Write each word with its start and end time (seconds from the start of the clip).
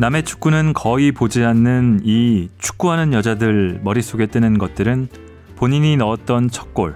남의 0.00 0.22
축구는 0.22 0.74
거의 0.74 1.10
보지 1.10 1.42
않는 1.44 2.02
이 2.04 2.50
축구하는 2.58 3.12
여자들 3.12 3.80
머릿속에 3.82 4.26
뜨는 4.26 4.56
것들은 4.56 5.08
본인이 5.56 5.96
넣었던 5.96 6.50
첫 6.50 6.72
골, 6.72 6.94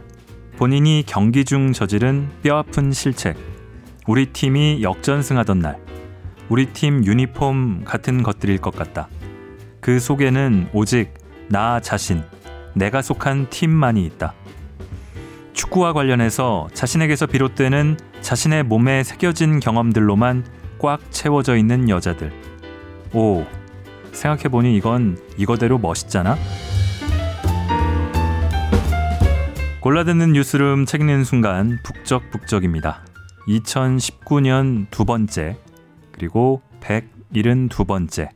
본인이 0.56 1.02
경기 1.04 1.44
중 1.44 1.72
저지른 1.72 2.28
뼈아픈 2.44 2.92
실책, 2.92 3.36
우리 4.06 4.26
팀이 4.26 4.84
역전승하던 4.84 5.58
날, 5.58 5.80
우리 6.48 6.66
팀 6.66 7.04
유니폼 7.04 7.82
같은 7.84 8.22
것들일 8.22 8.58
것 8.58 8.72
같다. 8.72 9.08
그 9.80 9.98
속에는 9.98 10.68
오직 10.72 11.12
나 11.48 11.80
자신, 11.80 12.22
내가 12.74 13.02
속한 13.02 13.50
팀만이 13.50 14.06
있다. 14.06 14.32
축구와 15.54 15.92
관련해서 15.92 16.68
자신에게서 16.72 17.26
비롯되는 17.26 17.96
자신의 18.20 18.62
몸에 18.62 19.02
새겨진 19.02 19.58
경험들로만 19.58 20.44
꽉 20.78 21.00
채워져 21.10 21.56
있는 21.56 21.88
여자들. 21.88 22.51
오, 23.14 23.44
생각해보니 24.12 24.76
이건 24.76 25.18
이거대로 25.36 25.78
멋있잖아? 25.78 26.36
골라듣는 29.80 30.32
뉴스룸 30.32 30.86
책 30.86 31.00
읽는 31.00 31.24
순간 31.24 31.78
북적북적입니다. 31.82 33.04
2019년 33.48 34.86
두 34.90 35.04
번째, 35.04 35.58
그리고 36.12 36.62
172번째. 36.80 38.30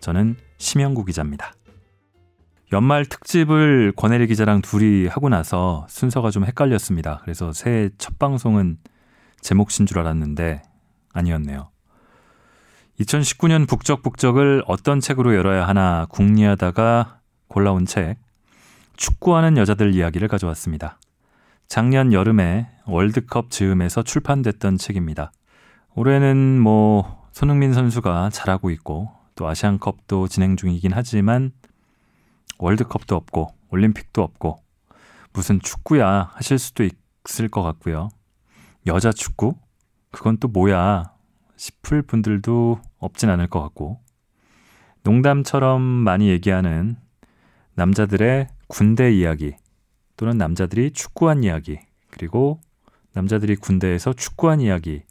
저는 0.00 0.36
심영구 0.58 1.04
기자입니다. 1.04 1.52
연말 2.72 3.04
특집을 3.04 3.92
권혜리 3.94 4.26
기자랑 4.26 4.60
둘이 4.62 5.06
하고 5.06 5.28
나서 5.28 5.86
순서가 5.88 6.30
좀 6.30 6.44
헷갈렸습니다. 6.44 7.20
그래서 7.22 7.52
새해 7.52 7.90
첫 7.98 8.18
방송은 8.18 8.78
제 9.40 9.54
몫인 9.54 9.86
줄 9.86 9.98
알았는데 10.00 10.62
아니었네요. 11.12 11.70
2019년 13.00 13.68
북적북적을 13.68 14.62
어떤 14.66 15.00
책으로 15.00 15.34
열어야 15.34 15.68
하나 15.68 16.06
궁리하다가 16.08 17.20
골라온 17.48 17.84
책 17.84 18.16
축구하는 18.96 19.58
여자들 19.58 19.94
이야기를 19.94 20.28
가져왔습니다. 20.28 20.98
작년 21.68 22.12
여름에 22.12 22.70
월드컵 22.86 23.50
즈음에서 23.50 24.02
출판됐던 24.02 24.78
책입니다. 24.78 25.32
올해는 25.94 26.60
뭐 26.60 27.26
손흥민 27.32 27.74
선수가 27.74 28.30
잘하고 28.30 28.70
있고 28.70 29.10
또 29.34 29.46
아시안컵도 29.46 30.28
진행 30.28 30.56
중이긴 30.56 30.92
하지만 30.94 31.52
월드컵도 32.58 33.14
없고 33.14 33.54
올림픽도 33.70 34.22
없고 34.22 34.62
무슨 35.34 35.60
축구야 35.60 36.30
하실 36.32 36.58
수도 36.58 36.88
있을 37.28 37.48
것 37.48 37.62
같고요. 37.62 38.08
여자 38.86 39.12
축구? 39.12 39.54
그건 40.10 40.38
또 40.38 40.48
뭐야 40.48 41.15
싶을 41.56 42.02
분들도 42.02 42.80
없진 42.98 43.30
않을 43.30 43.48
것 43.48 43.60
같고 43.62 44.00
농담처럼 45.02 45.80
많이 45.80 46.28
얘기하는 46.28 46.96
남자들의 47.74 48.48
군대 48.68 49.12
이야기 49.12 49.54
또는 50.16 50.38
남자들이 50.38 50.92
축구한 50.92 51.44
이야기 51.44 51.78
그리고 52.10 52.60
남자들이 53.12 53.56
군대에서 53.56 54.12
축구한 54.12 54.60
이야기 54.60 55.02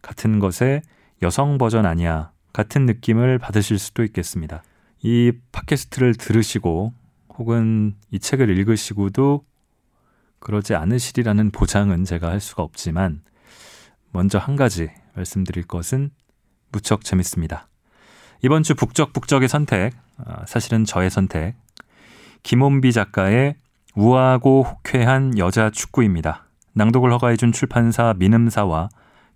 같은 0.00 0.38
것의 0.38 0.82
여성 1.22 1.58
버전 1.58 1.86
아니야 1.86 2.32
같은 2.52 2.86
느낌을 2.86 3.38
받으실 3.38 3.78
수도 3.78 4.04
있겠습니다. 4.04 4.62
이 5.02 5.32
팟캐스트를 5.52 6.14
들으시고 6.14 6.92
혹은 7.36 7.94
이 8.10 8.18
책을 8.18 8.48
읽으시고도 8.50 9.44
그러지 10.38 10.74
않으시리라는 10.74 11.50
보장은 11.50 12.04
제가 12.04 12.30
할 12.30 12.40
수가 12.40 12.62
없지만 12.62 13.22
먼저 14.12 14.38
한 14.38 14.56
가지 14.56 14.90
말씀드릴 15.14 15.66
것은 15.66 16.10
무척 16.72 17.04
재밌습니다. 17.04 17.68
이번 18.42 18.62
주 18.62 18.74
북적북적의 18.74 19.48
선택, 19.48 19.92
아, 20.18 20.44
사실은 20.46 20.84
저의 20.84 21.10
선택, 21.10 21.54
김원비 22.42 22.92
작가의 22.92 23.56
우아하고 23.94 24.64
호쾌한 24.64 25.38
여자 25.38 25.70
축구입니다. 25.70 26.46
낭독을 26.72 27.12
허가해준 27.12 27.52
출판사 27.52 28.14
민음사와 28.18 28.88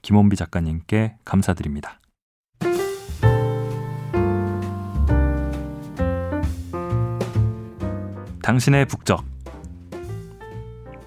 김원비 0.03 0.37
작가님께 0.37 1.17
감사드립니다. 1.25 2.01
당신의 8.43 8.87
북적. 8.87 9.25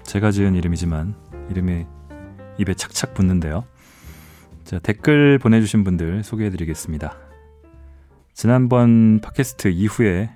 제가 0.04 0.30
지은 0.30 0.54
이름이지만 0.54 1.14
이름이 1.50 1.86
입에 2.58 2.74
착착 2.74 3.14
붙는데요. 3.14 3.64
자, 4.72 4.78
댓글 4.78 5.38
보내주신 5.38 5.84
분들 5.84 6.22
소개해드리겠습니다. 6.24 7.14
지난번 8.32 9.20
팟캐스트 9.20 9.68
이후에 9.68 10.30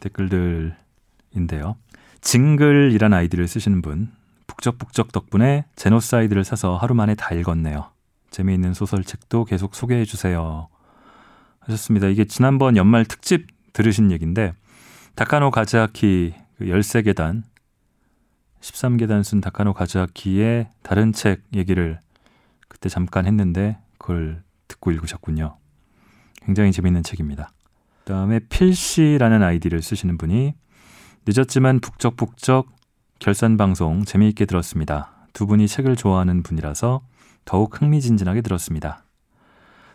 댓글들인데요. 0.00 1.78
징글이란 2.20 3.14
아이디를 3.14 3.48
쓰시는 3.48 3.80
분, 3.80 4.12
북적북적 4.46 5.10
덕분에 5.10 5.64
제노사이드를 5.74 6.44
사서 6.44 6.76
하루 6.76 6.94
만에 6.94 7.14
다 7.14 7.34
읽었네요. 7.34 7.90
재미있는 8.28 8.74
소설책도 8.74 9.46
계속 9.46 9.74
소개해주세요. 9.74 10.68
하셨습니다. 11.60 12.08
이게 12.08 12.26
지난번 12.26 12.76
연말 12.76 13.06
특집 13.06 13.46
들으신 13.72 14.12
얘기인데, 14.12 14.52
다카노 15.14 15.50
가즈아키 15.50 16.34
그 16.58 16.64
13계단 16.66 17.42
13계단 18.60 19.24
쓴 19.24 19.40
다카노 19.40 19.72
가즈아키의 19.72 20.68
다른 20.82 21.14
책 21.14 21.40
얘기를 21.54 22.00
그때 22.76 22.90
잠깐 22.90 23.24
했는데 23.24 23.78
그걸 23.96 24.42
듣고 24.68 24.90
읽으셨군요. 24.90 25.56
굉장히 26.42 26.72
재밌는 26.72 27.02
책입니다. 27.04 27.50
그 28.04 28.12
다음에 28.12 28.38
필시라는 28.38 29.42
아이디를 29.42 29.80
쓰시는 29.80 30.18
분이 30.18 30.54
늦었지만 31.26 31.80
북적북적 31.80 32.68
결산 33.18 33.56
방송 33.56 34.04
재미있게 34.04 34.44
들었습니다. 34.44 35.26
두 35.32 35.46
분이 35.46 35.68
책을 35.68 35.96
좋아하는 35.96 36.42
분이라서 36.42 37.00
더욱 37.46 37.80
흥미진진하게 37.80 38.42
들었습니다. 38.42 39.04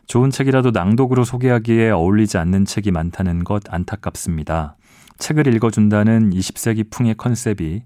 좋은 0.07 0.31
책이라도 0.31 0.71
낭독으로 0.71 1.23
소개하기에 1.23 1.91
어울리지 1.91 2.39
않는 2.39 2.65
책이 2.65 2.89
많다는 2.89 3.43
것 3.43 3.61
안타깝습니다. 3.71 4.75
책을 5.19 5.45
읽어준다는 5.53 6.31
20세기 6.31 6.89
풍의 6.89 7.13
컨셉이 7.13 7.83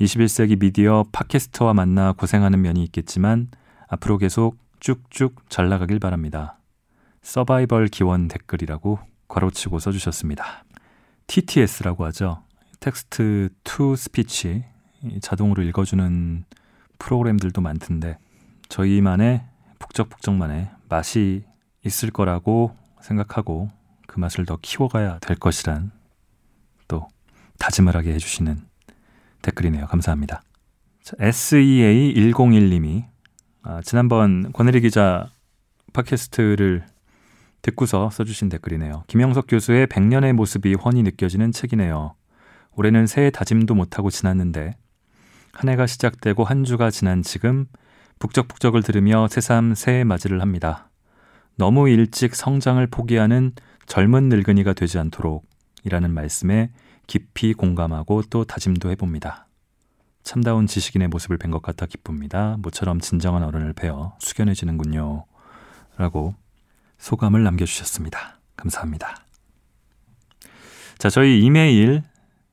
21세기 0.00 0.60
미디어 0.60 1.04
팟캐스트와 1.10 1.74
만나 1.74 2.12
고생하는 2.12 2.62
면이 2.62 2.84
있겠지만 2.84 3.48
앞으로 3.90 4.18
계속 4.18 4.56
쭉쭉 4.78 5.50
잘 5.50 5.68
나가길 5.68 5.98
바랍니다. 5.98 6.58
서바이벌 7.22 7.88
기원 7.88 8.28
댓글이라고 8.28 9.00
괄호치고 9.28 9.78
써주셨습니다. 9.78 10.64
TTS라고 11.26 12.04
하죠. 12.06 12.42
text 12.78 13.50
to 13.62 13.94
speech 13.96 14.64
자동으로 15.20 15.62
읽어주는 15.64 16.44
프로그램들도 16.98 17.60
많던데 17.60 18.16
저희만의 18.68 19.44
북적북적만의 19.78 20.70
맛이 20.88 21.44
있을 21.84 22.10
거라고 22.10 22.76
생각하고 23.02 23.70
그 24.06 24.20
맛을 24.20 24.46
더 24.46 24.56
키워가야 24.60 25.18
될 25.18 25.36
것이란 25.36 25.90
또 26.88 27.08
다짐을 27.58 27.96
하게 27.96 28.14
해주시는 28.14 28.60
댓글이네요. 29.42 29.86
감사합니다. 29.86 30.42
SEA101님이 31.04 33.09
아, 33.62 33.82
지난번 33.82 34.52
권혜리 34.52 34.80
기자 34.80 35.28
팟캐스트를 35.92 36.86
듣고서 37.60 38.08
써주신 38.08 38.48
댓글이네요. 38.48 39.04
김영석 39.06 39.46
교수의 39.48 39.86
100년의 39.88 40.32
모습이 40.32 40.74
훤히 40.74 41.02
느껴지는 41.02 41.52
책이네요. 41.52 42.14
올해는 42.76 43.06
새해 43.06 43.30
다짐도 43.30 43.74
못하고 43.74 44.08
지났는데 44.08 44.76
한 45.52 45.68
해가 45.68 45.86
시작되고 45.86 46.44
한 46.44 46.64
주가 46.64 46.90
지난 46.90 47.22
지금 47.22 47.66
북적북적을 48.18 48.82
들으며 48.82 49.28
새삼 49.28 49.74
새해 49.74 50.04
맞이를 50.04 50.40
합니다. 50.40 50.88
너무 51.56 51.90
일찍 51.90 52.34
성장을 52.34 52.86
포기하는 52.86 53.52
젊은 53.86 54.30
늙은이가 54.30 54.72
되지 54.72 54.98
않도록 54.98 55.44
이라는 55.84 56.14
말씀에 56.14 56.70
깊이 57.06 57.52
공감하고 57.52 58.22
또 58.30 58.44
다짐도 58.44 58.90
해봅니다. 58.92 59.49
참다운 60.30 60.68
지식인의 60.68 61.08
모습을 61.08 61.38
뵌 61.38 61.50
것 61.50 61.60
같아 61.60 61.86
기쁩니다. 61.86 62.54
모처럼 62.60 63.00
진정한 63.00 63.42
어른을 63.42 63.72
뵈어 63.72 64.14
숙연해지는군요. 64.20 65.24
라고 65.96 66.36
소감을 66.98 67.42
남겨주셨습니다. 67.42 68.38
감사합니다. 68.54 69.16
자, 70.98 71.10
저희 71.10 71.40
이메일이 71.42 72.02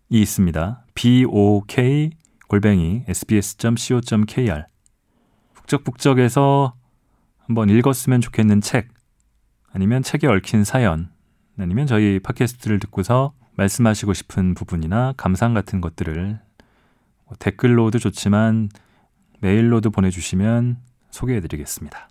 있습니다. 0.09 0.85
bok 0.95 2.09
골뱅이 2.47 3.03
sbs.co.kr 3.07 4.65
북적북적에서 5.53 6.73
한번 7.45 7.69
읽었으면 7.69 8.21
좋겠는 8.21 8.61
책 8.61 8.87
아니면 9.71 10.01
책에 10.01 10.25
얽힌 10.25 10.63
사연 10.63 11.11
아니면 11.59 11.85
저희 11.85 12.17
팟캐스트를 12.17 12.79
듣고서 12.79 13.33
말씀하시고 13.55 14.15
싶은 14.15 14.55
부분이나 14.55 15.13
감상 15.15 15.53
같은 15.53 15.79
것들을 15.79 16.39
뭐 16.39 16.46
댓글로도 17.39 17.99
좋지만 17.99 18.69
메일로도 19.41 19.91
보내주시면 19.91 20.77
소개해드리겠습니다. 21.11 22.09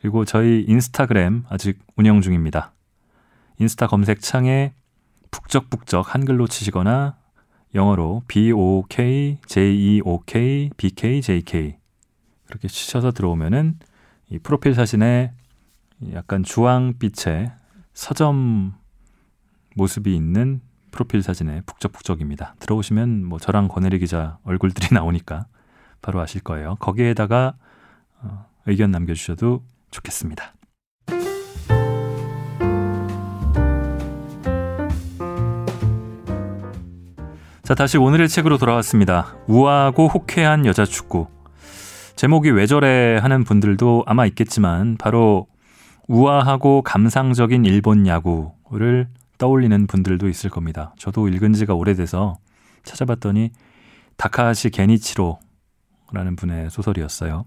그리고 0.00 0.24
저희 0.24 0.64
인스타그램 0.66 1.44
아직 1.48 1.78
운영 1.96 2.20
중입니다. 2.20 2.72
인스타 3.58 3.86
검색창에 3.86 4.74
북적북적 5.30 6.14
한글로 6.14 6.46
치시거나 6.46 7.16
영어로 7.74 8.22
B-O-K, 8.28 9.38
J-E-O-K, 9.46 10.70
B-K, 10.76 11.22
J-K 11.22 11.78
그렇게 12.46 12.68
치셔서 12.68 13.12
들어오면은 13.12 13.78
이 14.28 14.38
프로필 14.38 14.74
사진에 14.74 15.32
약간 16.12 16.42
주황빛의 16.42 17.52
서점 17.94 18.74
모습이 19.76 20.14
있는 20.14 20.60
프로필 20.92 21.22
사진에 21.22 21.62
북적북적입니다. 21.66 22.54
들어오시면 22.60 23.24
뭐 23.24 23.40
저랑 23.40 23.66
권혜리 23.66 23.98
기자 23.98 24.38
얼굴들이 24.44 24.88
나오니까 24.94 25.46
바로 26.00 26.20
아실 26.20 26.40
거예요. 26.42 26.76
거기에다가 26.78 27.54
어, 28.20 28.46
의견 28.66 28.92
남겨주셔도 28.92 29.64
좋겠습니다. 29.90 30.54
자, 37.62 37.74
다시 37.74 37.96
오늘의 37.96 38.28
책으로 38.28 38.58
돌아왔습니다. 38.58 39.36
우아하고 39.46 40.08
호쾌한 40.08 40.66
여자 40.66 40.84
축구. 40.84 41.28
제목이 42.16 42.50
왜 42.50 42.66
저래 42.66 43.16
하는 43.16 43.44
분들도 43.44 44.04
아마 44.06 44.26
있겠지만 44.26 44.96
바로 44.98 45.46
우아하고 46.08 46.82
감상적인 46.82 47.64
일본 47.64 48.06
야구를 48.06 49.08
떠올리는 49.42 49.88
분들도 49.88 50.28
있을 50.28 50.50
겁니다. 50.50 50.94
저도 50.96 51.26
읽은 51.26 51.52
지가 51.52 51.74
오래돼서 51.74 52.36
찾아봤더니 52.84 53.50
다카시 54.16 54.70
게니치로라는 54.70 56.36
분의 56.36 56.70
소설이었어요. 56.70 57.44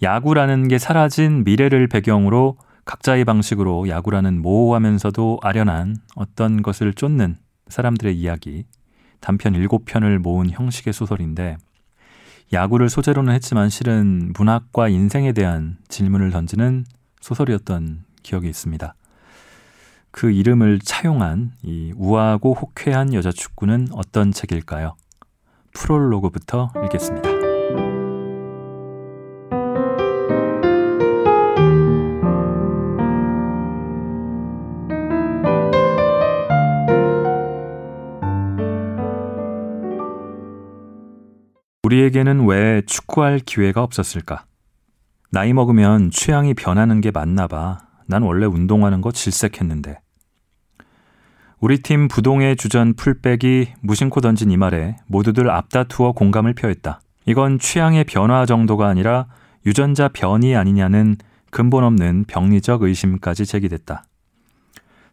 야구라는 0.00 0.68
게 0.68 0.78
사라진 0.78 1.42
미래를 1.42 1.88
배경으로 1.88 2.56
각자의 2.84 3.24
방식으로 3.24 3.88
야구라는 3.88 4.42
모호하면서도 4.42 5.40
아련한 5.42 5.96
어떤 6.14 6.62
것을 6.62 6.94
쫓는 6.94 7.34
사람들의 7.66 8.16
이야기, 8.16 8.64
단편 9.18 9.54
7편을 9.54 10.18
모은 10.18 10.50
형식의 10.50 10.92
소설인데 10.92 11.56
야구를 12.52 12.88
소재로는 12.88 13.34
했지만 13.34 13.70
실은 13.70 14.32
문학과 14.36 14.88
인생에 14.88 15.32
대한 15.32 15.78
질문을 15.88 16.30
던지는 16.30 16.84
소설이었던 17.20 18.04
기억이 18.22 18.48
있습니다. 18.48 18.94
그 20.12 20.30
이름을 20.30 20.78
차용한 20.78 21.52
이 21.62 21.92
우아하고 21.96 22.54
호쾌한 22.54 23.14
여자 23.14 23.32
축구는 23.32 23.88
어떤 23.92 24.30
책일까요? 24.30 24.94
프롤로그부터 25.74 26.70
읽겠습니다. 26.84 27.30
우리에게는 41.84 42.46
왜 42.46 42.82
축구할 42.86 43.38
기회가 43.38 43.82
없었을까? 43.82 44.44
나이 45.30 45.52
먹으면 45.52 46.10
취향이 46.10 46.54
변하는 46.54 47.00
게 47.00 47.10
맞나 47.10 47.46
봐. 47.46 47.91
난 48.12 48.22
원래 48.22 48.44
운동하는 48.44 49.00
거 49.00 49.10
질색했는데. 49.10 49.98
우리 51.60 51.78
팀 51.78 52.08
부동의 52.08 52.56
주전 52.56 52.92
풀백이 52.92 53.72
무심코 53.80 54.20
던진 54.20 54.50
이 54.50 54.58
말에 54.58 54.96
모두들 55.06 55.48
앞다투어 55.48 56.12
공감을 56.12 56.52
표했다. 56.52 57.00
이건 57.24 57.58
취향의 57.58 58.04
변화 58.04 58.44
정도가 58.44 58.86
아니라 58.86 59.28
유전자 59.64 60.08
변이 60.08 60.54
아니냐는 60.54 61.16
근본 61.50 61.84
없는 61.84 62.24
병리적 62.28 62.82
의심까지 62.82 63.46
제기됐다. 63.46 64.04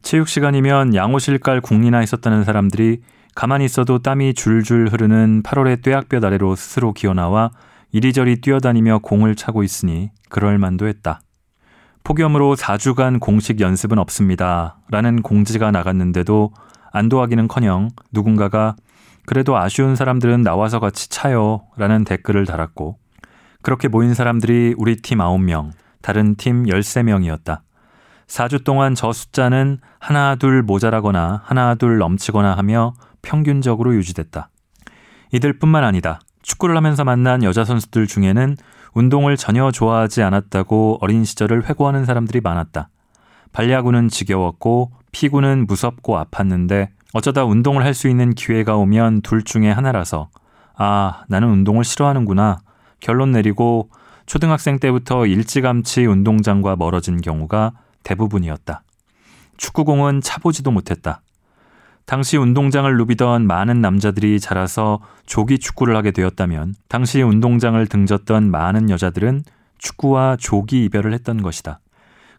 체육 0.01 0.27
시간이면 0.27 0.93
양호실 0.93 1.37
깔 1.37 1.61
궁리나 1.61 2.03
있었다는 2.03 2.43
사람들이 2.43 3.01
가만히 3.33 3.63
있어도 3.63 3.99
땀이 3.99 4.33
줄줄 4.33 4.89
흐르는 4.91 5.43
8월의 5.43 5.83
뙤약볕 5.83 6.21
아래로 6.21 6.57
스스로 6.57 6.91
기어나와 6.91 7.51
이리저리 7.93 8.41
뛰어다니며 8.41 8.99
공을 9.03 9.35
차고 9.35 9.63
있으니 9.63 10.09
그럴 10.27 10.57
만도 10.57 10.87
했다. 10.87 11.21
폭염으로 12.03 12.55
4주간 12.55 13.19
공식 13.19 13.59
연습은 13.59 13.99
없습니다. 13.99 14.77
라는 14.89 15.21
공지가 15.21 15.71
나갔는데도 15.71 16.51
안도하기는 16.91 17.47
커녕 17.47 17.89
누군가가 18.11 18.75
그래도 19.25 19.57
아쉬운 19.57 19.95
사람들은 19.95 20.41
나와서 20.41 20.79
같이 20.79 21.09
차요. 21.09 21.61
라는 21.77 22.03
댓글을 22.03 22.45
달았고 22.45 22.97
그렇게 23.61 23.87
모인 23.87 24.13
사람들이 24.13 24.73
우리 24.77 24.95
팀 24.95 25.19
9명, 25.19 25.71
다른 26.01 26.35
팀 26.35 26.63
13명이었다. 26.63 27.59
4주 28.27 28.63
동안 28.63 28.95
저 28.95 29.11
숫자는 29.11 29.79
하나 29.99 30.35
둘 30.35 30.63
모자라거나 30.63 31.41
하나 31.43 31.75
둘 31.75 31.97
넘치거나 31.97 32.55
하며 32.55 32.93
평균적으로 33.21 33.93
유지됐다. 33.95 34.49
이들뿐만 35.31 35.83
아니다. 35.83 36.19
축구를 36.41 36.75
하면서 36.77 37.03
만난 37.03 37.43
여자 37.43 37.65
선수들 37.65 38.07
중에는 38.07 38.55
운동을 38.99 39.37
전혀 39.37 39.71
좋아하지 39.71 40.23
않았다고 40.23 40.97
어린 40.99 41.23
시절을 41.23 41.69
회고하는 41.69 42.03
사람들이 42.03 42.41
많았다. 42.41 42.89
발야구는 43.53 44.09
지겨웠고 44.09 44.91
피구는 45.13 45.67
무섭고 45.67 46.17
아팠는데 46.17 46.89
어쩌다 47.13 47.45
운동을 47.45 47.83
할 47.85 47.93
수 47.93 48.09
있는 48.09 48.33
기회가 48.35 48.75
오면 48.75 49.21
둘 49.21 49.43
중에 49.43 49.71
하나라서 49.71 50.27
아, 50.75 51.23
나는 51.29 51.47
운동을 51.49 51.85
싫어하는구나. 51.85 52.59
결론 52.99 53.31
내리고 53.31 53.89
초등학생 54.25 54.79
때부터 54.79 55.25
일찌감치 55.25 56.05
운동장과 56.05 56.75
멀어진 56.75 57.21
경우가 57.21 57.71
대부분이었다. 58.03 58.83
축구공은 59.55 60.19
차보지도 60.21 60.71
못했다. 60.71 61.21
당시 62.09 62.37
운동장을 62.37 62.97
누비던 62.97 63.45
많은 63.45 63.81
남자들이 63.81 64.39
자라서 64.39 64.99
조기 65.27 65.59
축구를 65.59 65.95
하게 65.95 66.09
되었다면 66.09 66.73
당시 66.87 67.21
운동장을 67.21 67.85
등졌던 67.85 68.49
많은 68.49 68.89
여자들은 68.89 69.43
축구와 69.77 70.35
조기 70.39 70.85
이별을 70.85 71.13
했던 71.13 71.43
것이다. 71.43 71.81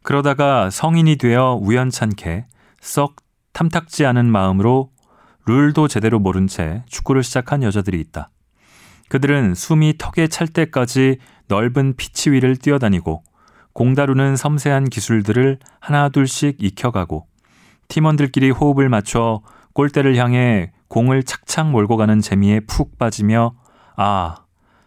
그러다가 0.02 0.70
성인이 0.70 1.14
되어 1.18 1.56
우연찮게 1.62 2.46
썩 2.80 3.14
탐탁지 3.52 4.04
않은 4.06 4.26
마음으로 4.26 4.90
룰도 5.46 5.86
제대로 5.86 6.18
모른 6.18 6.48
채 6.48 6.82
축구를 6.88 7.22
시작한 7.22 7.62
여자들이 7.62 8.00
있다. 8.00 8.30
그들은 9.08 9.54
숨이 9.54 9.98
턱에 9.98 10.26
찰 10.26 10.48
때까지 10.48 11.18
넓은 11.46 11.94
피치 11.96 12.32
위를 12.32 12.56
뛰어다니고 12.56 13.22
공다루는 13.74 14.34
섬세한 14.34 14.86
기술들을 14.86 15.60
하나둘씩 15.78 16.56
익혀가고 16.60 17.28
팀원들끼리 17.86 18.50
호흡을 18.50 18.88
맞춰 18.88 19.42
골대를 19.74 20.16
향해 20.16 20.72
공을 20.88 21.22
착착 21.22 21.70
몰고 21.70 21.96
가는 21.96 22.20
재미에 22.20 22.60
푹 22.60 22.98
빠지며 22.98 23.54
아, 23.96 24.36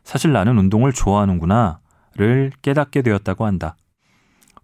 사실 0.04 0.32
나는 0.32 0.58
운동을 0.58 0.92
좋아하는구나 0.94 1.80
를 2.16 2.52
깨닫게 2.62 3.02
되었다고 3.02 3.46
한다. 3.46 3.76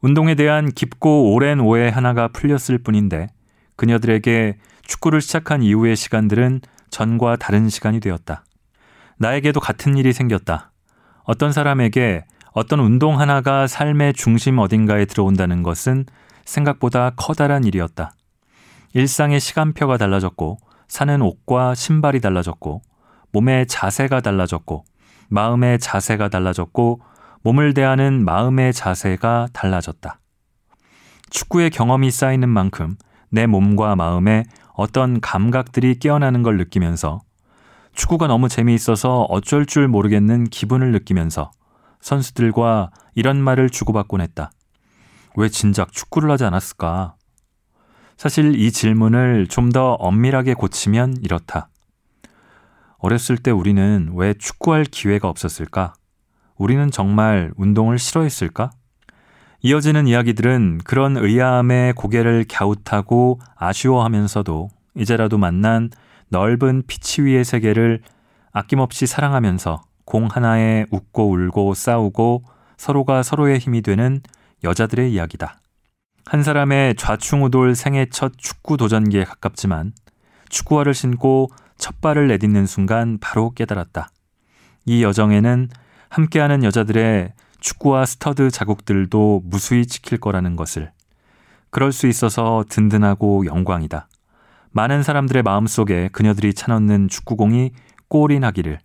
운동에 0.01 0.35
대한 0.35 0.71
깊고 0.71 1.33
오랜 1.33 1.59
오해 1.59 1.89
하나가 1.89 2.27
풀렸을 2.27 2.77
뿐인데 2.77 3.27
그녀들에게 3.75 4.57
축구를 4.83 5.19
시작한 5.19 5.63
이후의 5.63 5.95
시간들은 5.95 6.61
전과 6.91 7.37
다른 7.37 7.67
시간이 7.69 8.01
되었다. 8.01 8.43
나에게도 9.17 9.59
같은 9.59 9.97
일이 9.97 10.13
생겼다. 10.13 10.71
어떤 11.23 11.51
사람에게 11.51 12.25
어떤 12.53 12.79
운동 12.79 13.19
하나가 13.19 13.65
삶의 13.65 14.13
중심 14.13 14.59
어딘가에 14.59 15.05
들어온다는 15.05 15.63
것은 15.63 16.05
생각보다 16.45 17.11
커다란 17.15 17.63
일이었다. 17.63 18.13
일상의 18.93 19.39
시간표가 19.39 19.97
달라졌고, 19.97 20.57
사는 20.87 21.21
옷과 21.21 21.75
신발이 21.75 22.21
달라졌고, 22.21 22.81
몸의 23.31 23.67
자세가 23.67 24.21
달라졌고, 24.21 24.83
마음의 25.29 25.79
자세가 25.79 26.29
달라졌고, 26.29 27.01
몸을 27.43 27.73
대하는 27.73 28.25
마음의 28.25 28.73
자세가 28.73 29.49
달라졌다. 29.53 30.19
축구의 31.29 31.69
경험이 31.69 32.11
쌓이는 32.11 32.49
만큼 32.49 32.97
내 33.29 33.45
몸과 33.45 33.95
마음에 33.95 34.43
어떤 34.73 35.21
감각들이 35.21 35.99
깨어나는 35.99 36.41
걸 36.41 36.57
느끼면서 36.57 37.19
축구가 37.93 38.27
너무 38.27 38.49
재미있어서 38.49 39.23
어쩔 39.23 39.65
줄 39.65 39.87
모르겠는 39.87 40.45
기분을 40.45 40.91
느끼면서 40.91 41.51
선수들과 42.01 42.91
이런 43.13 43.41
말을 43.41 43.69
주고받곤 43.69 44.21
했다. 44.21 44.51
왜 45.35 45.49
진작 45.49 45.91
축구를 45.91 46.31
하지 46.31 46.45
않았을까? 46.45 47.15
사실 48.19 48.59
이 48.59 48.69
질문을 48.69 49.47
좀 49.47 49.69
더 49.69 49.93
엄밀하게 49.93 50.55
고치면 50.55 51.19
이렇다. 51.21 51.69
어렸을 52.97 53.37
때 53.37 53.49
우리는 53.49 54.11
왜 54.13 54.33
축구할 54.33 54.83
기회가 54.83 55.29
없었을까? 55.29 55.93
우리는 56.57 56.91
정말 56.91 57.53
운동을 57.55 57.97
싫어했을까? 57.97 58.71
이어지는 59.61 60.05
이야기들은 60.07 60.79
그런 60.83 61.15
의아함에 61.15 61.93
고개를 61.95 62.43
갸웃하고 62.49 63.39
아쉬워하면서도 63.55 64.67
이제라도 64.95 65.37
만난 65.37 65.89
넓은 66.27 66.83
피치 66.87 67.21
위의 67.21 67.45
세계를 67.45 68.01
아낌없이 68.51 69.07
사랑하면서 69.07 69.81
공 70.03 70.25
하나에 70.25 70.87
웃고 70.91 71.29
울고 71.29 71.73
싸우고 71.73 72.43
서로가 72.75 73.23
서로의 73.23 73.59
힘이 73.59 73.81
되는 73.81 74.19
여자들의 74.65 75.13
이야기다. 75.13 75.59
한 76.29 76.43
사람의 76.43 76.93
좌충우돌 76.93 77.73
생애 77.73 78.05
첫 78.05 78.33
축구 78.37 78.77
도전기에 78.77 79.23
가깝지만 79.23 79.93
축구화를 80.49 80.93
신고 80.93 81.49
첫 81.79 82.01
발을 82.01 82.27
내딛는 82.27 82.67
순간 82.67 83.17
바로 83.19 83.49
깨달았다. 83.49 84.09
이 84.85 85.01
여정에는 85.01 85.69
함께하는 86.09 86.63
여자들의 86.63 87.33
축구화 87.59 88.05
스터드 88.05 88.51
자국들도 88.51 89.41
무수히 89.43 89.87
찍힐 89.87 90.19
거라는 90.19 90.55
것을. 90.55 90.91
그럴 91.71 91.91
수 91.91 92.05
있어서 92.05 92.63
든든하고 92.69 93.47
영광이다. 93.47 94.07
많은 94.69 95.01
사람들의 95.01 95.41
마음속에 95.41 96.09
그녀들이 96.09 96.53
차넣는 96.53 97.07
축구공이 97.07 97.71
골이 98.07 98.39
나기를. 98.39 98.77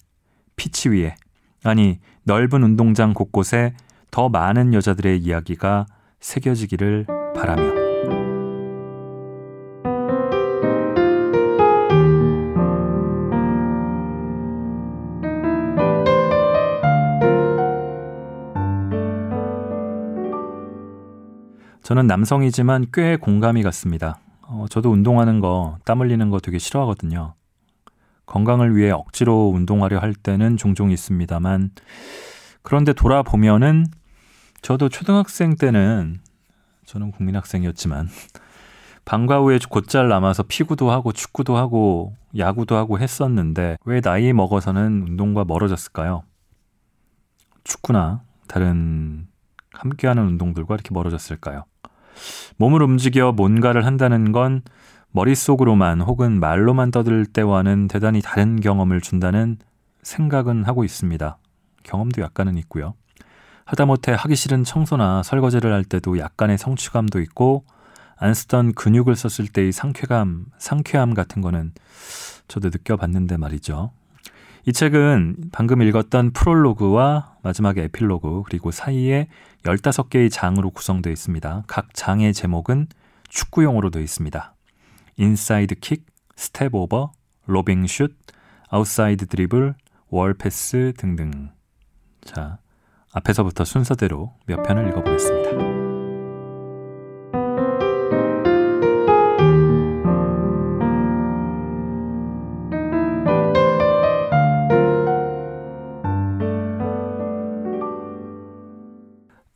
피치 0.56 0.88
위에, 0.88 1.14
아니, 1.62 2.00
넓은 2.22 2.62
운동장 2.62 3.12
곳곳에 3.12 3.74
더 4.10 4.30
많은 4.30 4.72
여자들의 4.72 5.18
이야기가 5.18 5.84
새겨지기를 6.20 7.23
바라며. 7.34 7.84
저는 21.82 22.06
남성이지만 22.06 22.86
꽤 22.94 23.16
공감이 23.16 23.62
갔습니다. 23.62 24.18
어, 24.40 24.64
저도 24.70 24.90
운동하는 24.90 25.40
거, 25.40 25.76
땀 25.84 26.00
흘리는 26.00 26.30
거 26.30 26.40
되게 26.40 26.58
싫어하거든요. 26.58 27.34
건강을 28.24 28.74
위해 28.74 28.90
억지로 28.90 29.52
운동하려 29.54 29.98
할 29.98 30.14
때는 30.14 30.56
종종 30.56 30.90
있습니다만, 30.90 31.72
그런데 32.62 32.94
돌아보면은 32.94 33.86
저도 34.62 34.88
초등학생 34.88 35.56
때는 35.56 36.20
저는 36.84 37.10
국민학생이었지만 37.12 38.08
방과 39.04 39.40
후에 39.40 39.58
곧잘 39.68 40.08
남아서 40.08 40.44
피구도 40.44 40.90
하고 40.90 41.12
축구도 41.12 41.56
하고 41.56 42.14
야구도 42.36 42.76
하고 42.76 42.98
했었는데 42.98 43.76
왜 43.84 44.00
나이 44.00 44.32
먹어서는 44.32 45.02
운동과 45.08 45.44
멀어졌을까요? 45.44 46.22
축구나 47.64 48.22
다른 48.48 49.26
함께하는 49.72 50.26
운동들과 50.26 50.74
이렇게 50.74 50.90
멀어졌을까요? 50.92 51.64
몸을 52.56 52.82
움직여 52.82 53.32
뭔가를 53.32 53.84
한다는 53.84 54.32
건 54.32 54.62
머릿속으로만 55.10 56.00
혹은 56.00 56.40
말로만 56.40 56.90
떠들 56.90 57.26
때와는 57.26 57.88
대단히 57.88 58.20
다른 58.20 58.60
경험을 58.60 59.00
준다는 59.00 59.58
생각은 60.02 60.64
하고 60.64 60.84
있습니다. 60.84 61.38
경험도 61.82 62.22
약간은 62.22 62.56
있고요. 62.58 62.94
하다못해 63.64 64.12
하기 64.12 64.36
싫은 64.36 64.64
청소나 64.64 65.22
설거지를 65.22 65.72
할 65.72 65.84
때도 65.84 66.18
약간의 66.18 66.58
성취감도 66.58 67.20
있고 67.20 67.64
안 68.16 68.34
쓰던 68.34 68.74
근육을 68.74 69.16
썼을 69.16 69.48
때의 69.48 69.72
상쾌감, 69.72 70.46
상쾌함 70.58 71.14
같은 71.14 71.42
거는 71.42 71.72
저도 72.48 72.68
느껴봤는데 72.68 73.36
말이죠. 73.36 73.92
이 74.66 74.72
책은 74.72 75.50
방금 75.52 75.82
읽었던 75.82 76.32
프롤로그와 76.32 77.36
마지막에 77.42 77.82
에필로그 77.82 78.44
그리고 78.46 78.70
사이에 78.70 79.28
15개의 79.64 80.30
장으로 80.30 80.70
구성되어 80.70 81.12
있습니다. 81.12 81.64
각 81.66 81.92
장의 81.92 82.32
제목은 82.32 82.86
축구용어로 83.28 83.90
되어 83.90 84.02
있습니다. 84.02 84.54
인사이드 85.16 85.76
킥, 85.76 86.06
step 86.36 86.74
over, 86.74 87.12
로빙 87.46 87.86
슛, 87.86 88.16
아웃사이드 88.70 89.26
드리블, 89.26 89.74
월 90.08 90.34
패스 90.34 90.92
등등. 90.96 91.50
자, 92.22 92.58
앞에서부터 93.14 93.64
순서대로 93.64 94.34
몇 94.46 94.62
편을 94.64 94.88
읽어보겠습니다. 94.88 95.50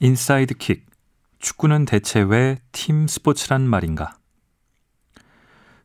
인사이드 0.01 0.55
킥. 0.55 0.87
축구는 1.41 1.85
대체 1.85 2.21
왜 2.21 2.57
팀 2.73 3.09
스포츠란 3.09 3.63
말인가? 3.63 4.17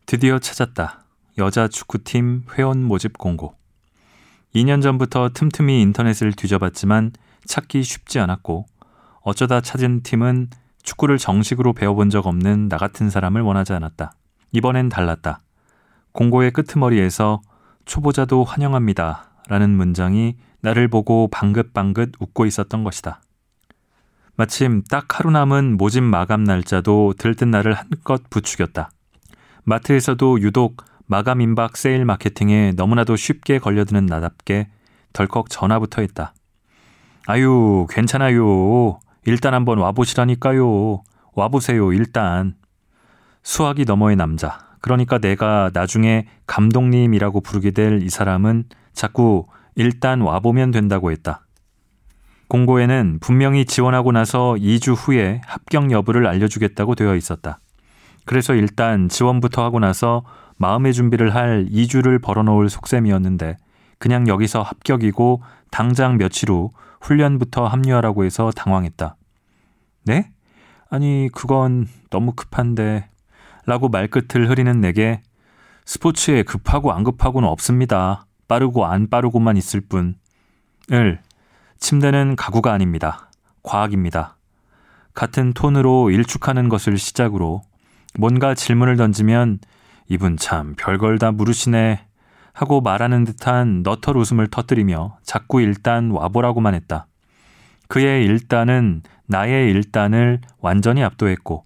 드디어 0.06 0.38
찾았다. 0.38 1.06
여자 1.40 1.68
축구팀 1.68 2.44
회원 2.58 2.84
모집 2.84 3.18
공고. 3.18 3.56
2년 4.56 4.84
전부터 4.84 5.30
틈틈이 5.34 5.82
인터넷을 5.82 6.34
뒤져봤지만 6.34 7.12
찾기 7.46 7.84
쉽지 7.84 8.20
않았고 8.20 8.66
어쩌다 9.22 9.62
찾은 9.62 10.04
팀은 10.04 10.50
축구를 10.84 11.18
정식으로 11.18 11.74
배워본 11.74 12.10
적 12.10 12.28
없는 12.28 12.68
나 12.70 12.78
같은 12.78 13.10
사람을 13.10 13.42
원하지 13.42 13.74
않았다. 13.74 14.14
이번엔 14.52 14.90
달랐다. 14.90 15.40
공고의 16.12 16.52
끄트머리에서 16.52 17.42
초보자도 17.86 18.44
환영합니다. 18.44 19.32
라는 19.48 19.72
문장이 19.72 20.38
나를 20.62 20.88
보고 20.88 21.28
방긋방긋 21.30 22.14
웃고 22.20 22.46
있었던 22.46 22.84
것이다. 22.84 23.22
마침 24.36 24.84
딱 24.90 25.20
하루 25.20 25.32
남은 25.32 25.78
모집 25.78 26.04
마감 26.04 26.44
날짜도 26.44 27.14
들뜬 27.18 27.52
날을 27.52 27.74
한껏 27.74 28.30
부추겼다. 28.30 28.90
마트에서도 29.64 30.42
유독 30.42 30.84
마감 31.06 31.42
임박 31.42 31.78
세일 31.78 32.06
마케팅에 32.06 32.74
너무나도 32.76 33.16
쉽게 33.16 33.60
걸려드는 33.60 34.06
나답게 34.06 34.70
덜컥 35.12 35.50
전화부터 35.50 36.02
했다. 36.02 36.34
아유, 37.28 37.88
괜찮아요. 37.90 39.00
일단 39.26 39.54
한번 39.54 39.78
와보시라니까요. 39.80 41.04
와보세요, 41.34 41.94
일단. 41.94 42.56
수학이 43.44 43.86
너머의 43.86 44.16
남자. 44.16 44.60
그러니까 44.82 45.18
내가 45.18 45.72
나중에 45.74 46.28
감독님이라고 46.48 47.40
부르게 47.42 47.72
될 47.72 48.02
이 48.02 48.10
사람은 48.10 48.66
자꾸 48.92 49.46
일단 49.76 50.22
와보면 50.22 50.72
된다고 50.72 51.12
했다. 51.12 51.46
공고에는 52.50 53.20
분명히 53.22 53.66
지원하고 53.66 54.12
나서 54.12 54.56
2주 54.60 54.94
후에 54.96 55.42
합격 55.46 55.92
여부를 55.92 56.28
알려주겠다고 56.28 56.96
되어 56.96 57.16
있었다. 57.16 57.60
그래서 58.26 58.54
일단 58.54 59.10
지원부터 59.10 59.64
하고 59.64 59.80
나서 59.80 60.24
마음의 60.58 60.94
준비를 60.94 61.34
할 61.34 61.66
2주를 61.72 62.22
벌어놓을 62.22 62.70
속셈이었는데 62.70 63.58
그냥 63.98 64.28
여기서 64.28 64.62
합격이고 64.62 65.42
당장 65.72 66.18
며칠 66.18 66.52
후 66.52 66.72
훈련부터 67.04 67.68
합류하라고 67.68 68.24
해서 68.26 68.52
당황했다. 68.52 69.18
네? 70.06 70.32
아니, 70.90 71.30
그건 71.34 71.88
너무 72.10 72.34
급한데. 72.34 73.10
라고 73.66 73.88
말끝을 73.88 74.50
흐리는 74.50 74.82
내게 74.82 75.22
스포츠에 75.86 76.44
급하고 76.44 76.92
안 76.92 77.04
급하고는 77.04 77.48
없습니다. 77.48 78.26
빠르고 78.48 78.86
안 78.86 79.10
빠르고만 79.10 79.58
있을 79.58 79.82
뿐. 79.82 80.16
을 80.92 81.22
침대는 81.80 82.36
가구가 82.36 82.74
아닙니다. 82.74 83.30
과학입니다. 83.64 84.38
같은 85.14 85.54
톤으로 85.54 86.10
일축하는 86.12 86.68
것을 86.68 86.98
시작으로 86.98 87.62
뭔가 88.20 88.54
질문을 88.54 88.98
던지면 88.98 89.60
이분 90.10 90.38
참 90.38 90.76
별걸 90.78 91.20
다 91.20 91.32
물으시네 91.32 92.06
하고 92.54 92.82
말하는 92.82 93.24
듯한 93.26 93.82
너털 93.84 94.16
웃음을 94.18 94.48
터뜨리며 94.48 95.18
자꾸 95.24 95.62
일단 95.62 96.12
와보라고만 96.12 96.76
했다. 96.76 97.08
그의 97.88 98.26
일단은 98.26 99.02
나의 99.28 99.72
일단을 99.72 100.40
완전히 100.60 101.04
압도했고 101.04 101.64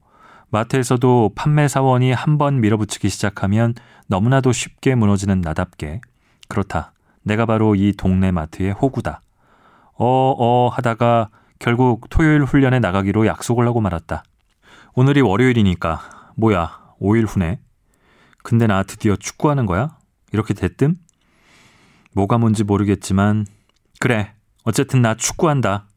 마트에서도 0.50 1.32
판매 1.36 1.68
사원이 1.68 2.12
한 2.14 2.38
번 2.38 2.62
밀어붙이기 2.62 3.10
시작하면 3.10 3.74
너무나도 4.08 4.52
쉽게 4.54 4.96
무너지는 4.96 5.42
나답게 5.42 6.00
그렇다. 6.48 6.94
내가 7.24 7.46
바로 7.46 7.76
이 7.76 7.94
동네 7.98 8.32
마트의 8.32 8.72
호구다. 8.72 9.22
어어 9.96 10.36
어 10.38 10.70
하다가 10.70 11.30
결국 11.60 12.10
토요일 12.10 12.44
훈련에 12.44 12.80
나가기로 12.80 13.26
약속을 13.28 13.68
하고 13.68 13.82
말았다. 13.82 14.24
오늘이 14.96 15.22
월요일이니까 15.22 16.00
뭐야 16.36 16.80
5일 17.02 17.26
후네. 17.28 17.60
근데 18.44 18.68
나 18.68 18.84
드디어 18.84 19.16
축구하는 19.18 19.66
거야? 19.66 19.97
이렇게 20.38 20.54
됐뜸? 20.54 20.96
뭐가 22.14 22.38
뭔지 22.38 22.64
모르겠지만 22.64 23.48
그래 24.00 24.34
어쨌든 24.64 25.02
나 25.02 25.16
축구한다. 25.16 25.88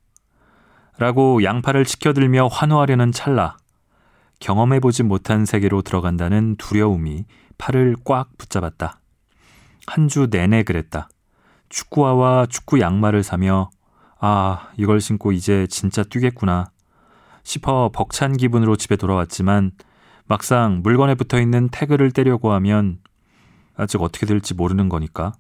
라고 0.97 1.43
양팔을 1.45 1.85
치켜들며 1.85 2.47
환호하려는 2.47 3.13
찰나 3.13 3.59
경험해보지 4.39 5.03
못한 5.03 5.45
세계로 5.45 5.83
들어간다는 5.83 6.57
두려움이 6.57 7.27
팔을 7.59 7.97
꽉 8.05 8.37
붙잡았다. 8.39 8.99
한 9.87 10.09
주 10.09 10.29
내내 10.31 10.63
그랬다. 10.63 11.09
축구화와 11.69 12.47
축구 12.47 12.81
양말을 12.81 13.23
사며 13.23 13.69
아, 14.21 14.69
이걸 14.79 15.01
신고 15.03 15.33
이제 15.33 15.67
진짜 15.67 16.03
뛰겠구나 16.03 16.71
싶어 17.43 17.91
벅찬 17.93 18.37
기분으로 18.39 18.77
집에 18.77 18.97
돌아왔지만 18.97 19.73
막상 20.27 20.81
물건에 20.83 21.15
붙어 21.15 21.41
있는 21.41 21.69
태그를 21.69 22.13
떼려고 22.13 22.53
하면 22.53 22.99
아직 23.81 24.03
어떻게 24.03 24.27
될지 24.27 24.55
모르는 24.55 24.89
거니까 24.89 25.33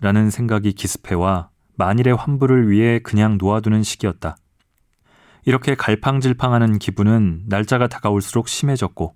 라는 0.00 0.30
생각이 0.30 0.72
기습해와 0.72 1.50
만일의 1.76 2.14
환불을 2.14 2.70
위해 2.70 2.98
그냥 2.98 3.38
놓아두는 3.38 3.82
시기였다. 3.82 4.36
이렇게 5.44 5.74
갈팡질팡하는 5.74 6.78
기분은 6.78 7.44
날짜가 7.46 7.88
다가올수록 7.88 8.48
심해졌고 8.48 9.14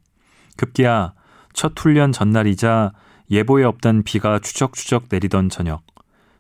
급기야 0.56 1.14
첫 1.52 1.72
훈련 1.78 2.12
전날이자 2.12 2.92
예보에 3.30 3.64
없던 3.64 4.02
비가 4.04 4.38
추적추적 4.38 5.04
내리던 5.10 5.48
저녁 5.48 5.82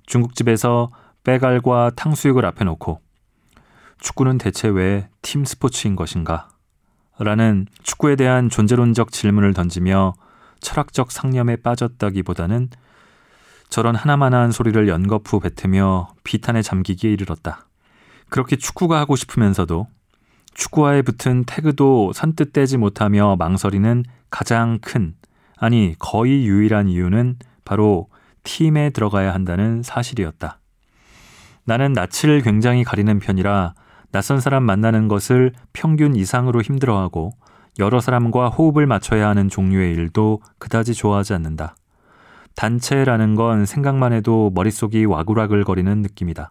중국집에서 0.06 0.90
빼갈과 1.24 1.92
탕수육을 1.96 2.44
앞에 2.44 2.64
놓고 2.64 3.00
축구는 4.00 4.38
대체 4.38 4.68
왜 4.68 5.08
팀 5.28 5.44
스포츠인 5.44 5.94
것인가? 5.94 6.48
라는 7.18 7.66
축구에 7.82 8.16
대한 8.16 8.48
존재론적 8.48 9.12
질문을 9.12 9.52
던지며 9.52 10.14
철학적 10.60 11.12
상념에 11.12 11.56
빠졌다기보다는 11.56 12.70
저런 13.68 13.94
하나만한 13.94 14.50
소리를 14.50 14.88
연거푸 14.88 15.40
뱉으며 15.40 16.08
비탄에 16.24 16.62
잠기기에 16.62 17.12
이르렀다. 17.12 17.66
그렇게 18.30 18.56
축구가 18.56 18.98
하고 18.98 19.16
싶으면서도 19.16 19.86
축구화에 20.54 21.02
붙은 21.02 21.44
태그도 21.44 22.12
선뜻 22.12 22.52
떼지 22.52 22.78
못하며 22.78 23.36
망설이는 23.38 24.04
가장 24.30 24.78
큰, 24.80 25.14
아니 25.56 25.94
거의 25.98 26.46
유일한 26.46 26.88
이유는 26.88 27.36
바로 27.64 28.08
팀에 28.42 28.90
들어가야 28.90 29.32
한다는 29.34 29.82
사실이었다. 29.82 30.58
나는 31.64 31.92
낯을 31.92 32.40
굉장히 32.42 32.82
가리는 32.82 33.18
편이라 33.18 33.74
낯선 34.10 34.40
사람 34.40 34.62
만나는 34.62 35.06
것을 35.06 35.52
평균 35.72 36.16
이상으로 36.16 36.62
힘들어하고 36.62 37.32
여러 37.78 38.00
사람과 38.00 38.48
호흡을 38.48 38.86
맞춰야 38.86 39.28
하는 39.28 39.48
종류의 39.48 39.92
일도 39.92 40.40
그다지 40.58 40.94
좋아하지 40.94 41.34
않는다. 41.34 41.76
단체라는 42.56 43.36
건 43.36 43.66
생각만 43.66 44.12
해도 44.12 44.50
머릿속이 44.52 45.04
와글와글 45.04 45.62
거리는 45.64 46.02
느낌이다. 46.02 46.50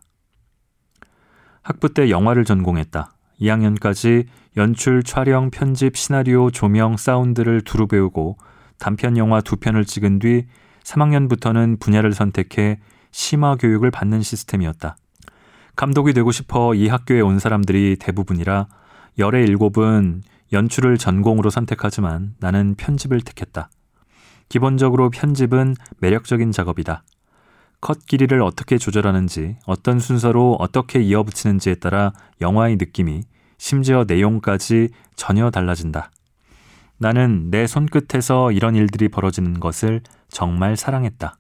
학부 1.61 1.93
때 1.93 2.09
영화를 2.09 2.45
전공했다. 2.45 3.13
2학년까지 3.41 4.25
연출, 4.55 5.03
촬영, 5.03 5.51
편집, 5.51 5.97
시나리오, 5.97 6.49
조명, 6.49 6.95
사운드를 6.95 7.61
두루 7.61 7.87
배우고 7.87 8.37
단편 8.79 9.17
영화 9.17 9.41
두 9.41 9.57
편을 9.57 9.83
찍은 9.83 10.19
뒤 10.19 10.47
3학년부터는 10.83 11.79
분야를 11.79 12.13
선택해 12.13 12.79
심화 13.11 13.55
교육을 13.55 13.91
받는 13.91 14.21
시스템이었다. 14.21 14.95
감독이 15.75 16.13
되고 16.13 16.31
싶어 16.31 16.73
이 16.73 16.87
학교에 16.87 17.19
온 17.19 17.37
사람들이 17.37 17.97
대부분이라 17.99 18.67
열의 19.19 19.45
일곱은 19.45 20.23
연출을 20.53 20.97
전공으로 20.97 21.49
선택하지만 21.49 22.35
나는 22.39 22.75
편집을 22.75 23.21
택했다. 23.21 23.69
기본적으로 24.49 25.09
편집은 25.09 25.75
매력적인 25.99 26.51
작업이다. 26.51 27.03
컷 27.79 28.05
길이를 28.05 28.41
어떻게 28.41 28.77
조절하는지, 28.77 29.57
어떤 29.65 29.99
순서로 29.99 30.55
어떻게 30.59 30.99
이어붙이는지에 30.99 31.75
따라 31.75 32.11
영화의 32.41 32.77
느낌이, 32.77 33.23
심지어 33.57 34.05
내용까지 34.07 34.89
전혀 35.15 35.51
달라진다. 35.51 36.11
나는 36.97 37.51
내 37.51 37.67
손끝에서 37.67 38.51
이런 38.51 38.75
일들이 38.75 39.09
벌어지는 39.09 39.59
것을 39.59 40.01
정말 40.29 40.75
사랑했다. 40.75 41.37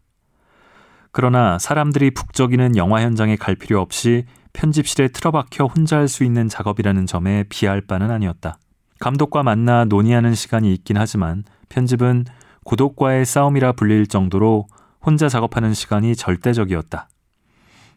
그러나 1.11 1.57
사람들이 1.57 2.11
북적이는 2.11 2.75
영화 2.75 3.01
현장에 3.01 3.35
갈 3.37 3.55
필요 3.55 3.81
없이 3.81 4.25
편집실에 4.53 5.07
틀어박혀 5.09 5.65
혼자 5.65 5.97
할 5.97 6.07
수 6.07 6.23
있는 6.23 6.47
작업이라는 6.47 7.07
점에 7.07 7.45
비할 7.49 7.81
바는 7.81 8.11
아니었다. 8.11 8.59
감독과 8.99 9.43
만나 9.43 9.85
논의하는 9.85 10.33
시간이 10.33 10.73
있긴 10.73 10.97
하지만 10.97 11.43
편집은 11.69 12.25
고독과의 12.63 13.25
싸움이라 13.25 13.73
불릴 13.73 14.07
정도로 14.07 14.67
혼자 15.01 15.29
작업하는 15.29 15.73
시간이 15.73 16.15
절대적이었다. 16.15 17.07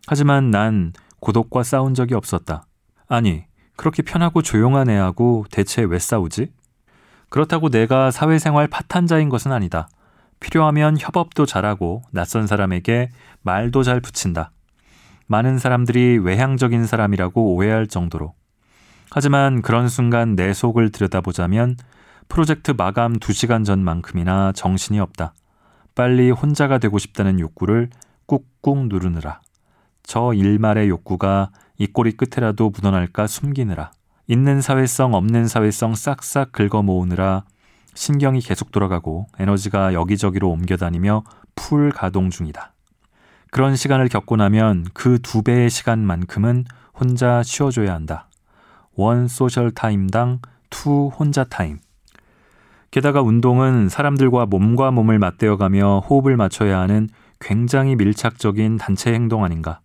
하지만 0.06 0.50
난 0.50 0.92
고독과 1.20 1.62
싸운 1.62 1.94
적이 1.94 2.14
없었다. 2.14 2.66
아니, 3.08 3.44
그렇게 3.76 4.02
편하고 4.02 4.42
조용한 4.42 4.88
애하고 4.88 5.46
대체 5.50 5.82
왜 5.82 5.98
싸우지? 5.98 6.52
그렇다고 7.28 7.68
내가 7.70 8.10
사회생활 8.10 8.68
파탄자인 8.68 9.28
것은 9.28 9.52
아니다. 9.52 9.88
필요하면 10.40 10.96
협업도 10.98 11.46
잘하고 11.46 12.02
낯선 12.12 12.46
사람에게 12.46 13.10
말도 13.42 13.82
잘 13.82 14.00
붙인다. 14.00 14.52
많은 15.26 15.58
사람들이 15.58 16.18
외향적인 16.18 16.86
사람이라고 16.86 17.54
오해할 17.54 17.86
정도로. 17.86 18.34
하지만 19.12 19.60
그런 19.62 19.88
순간 19.88 20.36
내 20.36 20.52
속을 20.52 20.92
들여다보자면 20.92 21.76
프로젝트 22.28 22.70
마감 22.70 23.14
2시간 23.14 23.64
전만큼이나 23.64 24.52
정신이 24.52 25.00
없다. 25.00 25.34
빨리 25.96 26.30
혼자가 26.30 26.78
되고 26.78 26.98
싶다는 26.98 27.40
욕구를 27.40 27.90
꾹꾹 28.26 28.86
누르느라. 28.88 29.40
저 30.04 30.32
일말의 30.32 30.88
욕구가 30.88 31.50
이 31.78 31.88
꼬리 31.88 32.12
끝에라도 32.12 32.70
묻어날까 32.70 33.26
숨기느라. 33.26 33.90
있는 34.28 34.60
사회성 34.60 35.14
없는 35.14 35.48
사회성 35.48 35.96
싹싹 35.96 36.52
긁어 36.52 36.82
모으느라 36.82 37.44
신경이 37.94 38.40
계속 38.40 38.70
돌아가고 38.70 39.26
에너지가 39.40 39.92
여기저기로 39.92 40.48
옮겨다니며 40.48 41.24
풀 41.56 41.90
가동 41.90 42.30
중이다. 42.30 42.72
그런 43.50 43.74
시간을 43.74 44.08
겪고 44.08 44.36
나면 44.36 44.86
그 44.94 45.18
두 45.18 45.42
배의 45.42 45.68
시간만큼은 45.68 46.64
혼자 46.94 47.42
쉬어줘야 47.42 47.92
한다. 47.92 48.29
one 48.96 49.28
social 49.28 49.70
time당 49.70 50.40
two 50.68 51.08
혼자 51.08 51.44
time. 51.44 51.78
게다가 52.90 53.22
운동은 53.22 53.88
사람들과 53.88 54.46
몸과 54.46 54.90
몸을 54.90 55.18
맞대어가며 55.18 56.00
호흡을 56.08 56.36
맞춰야 56.36 56.80
하는 56.80 57.08
굉장히 57.38 57.96
밀착적인 57.96 58.78
단체 58.78 59.12
행동 59.12 59.44
아닌가. 59.44 59.80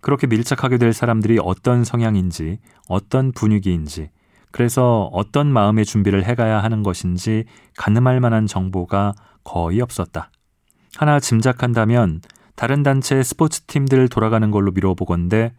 그렇게 0.00 0.26
밀착하게 0.26 0.76
될 0.76 0.92
사람들이 0.92 1.38
어떤 1.42 1.82
성향인지, 1.82 2.58
어떤 2.88 3.32
분위기인지, 3.32 4.10
그래서 4.50 5.08
어떤 5.12 5.50
마음의 5.50 5.86
준비를 5.86 6.24
해가야 6.24 6.62
하는 6.62 6.82
것인지 6.82 7.44
가늠할 7.76 8.20
만한 8.20 8.46
정보가 8.46 9.14
거의 9.42 9.80
없었다. 9.80 10.30
하나 10.96 11.18
짐작한다면 11.18 12.20
다른 12.54 12.82
단체 12.82 13.22
스포츠 13.22 13.62
팀들 13.62 14.08
돌아가는 14.08 14.48
걸로 14.50 14.70
미뤄보건데 14.70 15.54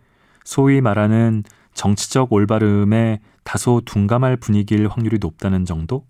소위 0.45 0.80
말하는 0.80 1.43
정치적 1.75 2.33
올바름에 2.33 3.19
다소 3.43 3.81
둔감할 3.85 4.38
분위기일 4.38 4.88
확률이 4.88 5.19
높다는 5.19 5.65
정도? 5.65 6.05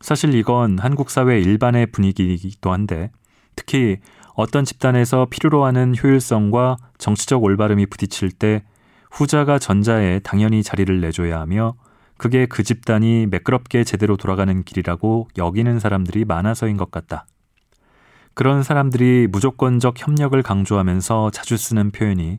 사실 0.00 0.34
이건 0.34 0.78
한국 0.78 1.10
사회 1.10 1.40
일반의 1.40 1.86
분위기이기도 1.86 2.72
한데 2.72 3.10
특히 3.54 3.98
어떤 4.34 4.64
집단에서 4.64 5.26
필요로 5.30 5.64
하는 5.64 5.94
효율성과 5.96 6.76
정치적 6.98 7.42
올바름이 7.42 7.86
부딪힐 7.86 8.30
때 8.30 8.64
후자가 9.10 9.58
전자에 9.58 10.18
당연히 10.18 10.62
자리를 10.62 11.00
내줘야 11.00 11.40
하며 11.40 11.74
그게 12.18 12.46
그 12.46 12.62
집단이 12.62 13.26
매끄럽게 13.26 13.84
제대로 13.84 14.16
돌아가는 14.16 14.62
길이라고 14.62 15.28
여기는 15.38 15.78
사람들이 15.80 16.24
많아서인 16.24 16.76
것 16.76 16.90
같다. 16.90 17.26
그런 18.34 18.62
사람들이 18.62 19.28
무조건적 19.30 19.94
협력을 19.96 20.40
강조하면서 20.42 21.30
자주 21.30 21.56
쓰는 21.56 21.90
표현이 21.90 22.38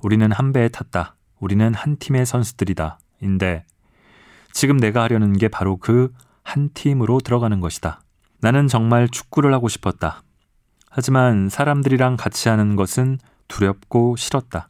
우리는 0.00 0.32
한 0.32 0.52
배에 0.52 0.68
탔다. 0.68 1.16
우리는 1.44 1.72
한 1.74 1.96
팀의 1.96 2.26
선수들이다. 2.26 2.98
인데 3.20 3.64
지금 4.52 4.76
내가 4.78 5.02
하려는 5.02 5.32
게 5.34 5.48
바로 5.48 5.76
그 5.76 6.12
한 6.44 6.68
팀으로 6.72 7.20
들어가는 7.20 7.58
것이다. 7.58 8.00
나는 8.40 8.68
정말 8.68 9.08
축구를 9.08 9.52
하고 9.52 9.68
싶었다. 9.68 10.22
하지만 10.90 11.48
사람들이랑 11.48 12.16
같이 12.16 12.48
하는 12.48 12.76
것은 12.76 13.18
두렵고 13.48 14.14
싫었다. 14.16 14.68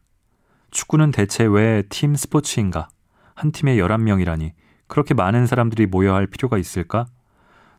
축구는 0.70 1.10
대체 1.10 1.44
왜 1.44 1.82
팀 1.90 2.14
스포츠인가? 2.14 2.88
한 3.34 3.52
팀에 3.52 3.76
11명이라니 3.76 4.52
그렇게 4.86 5.12
많은 5.12 5.46
사람들이 5.46 5.86
모여야 5.86 6.14
할 6.14 6.26
필요가 6.26 6.56
있을까? 6.56 7.06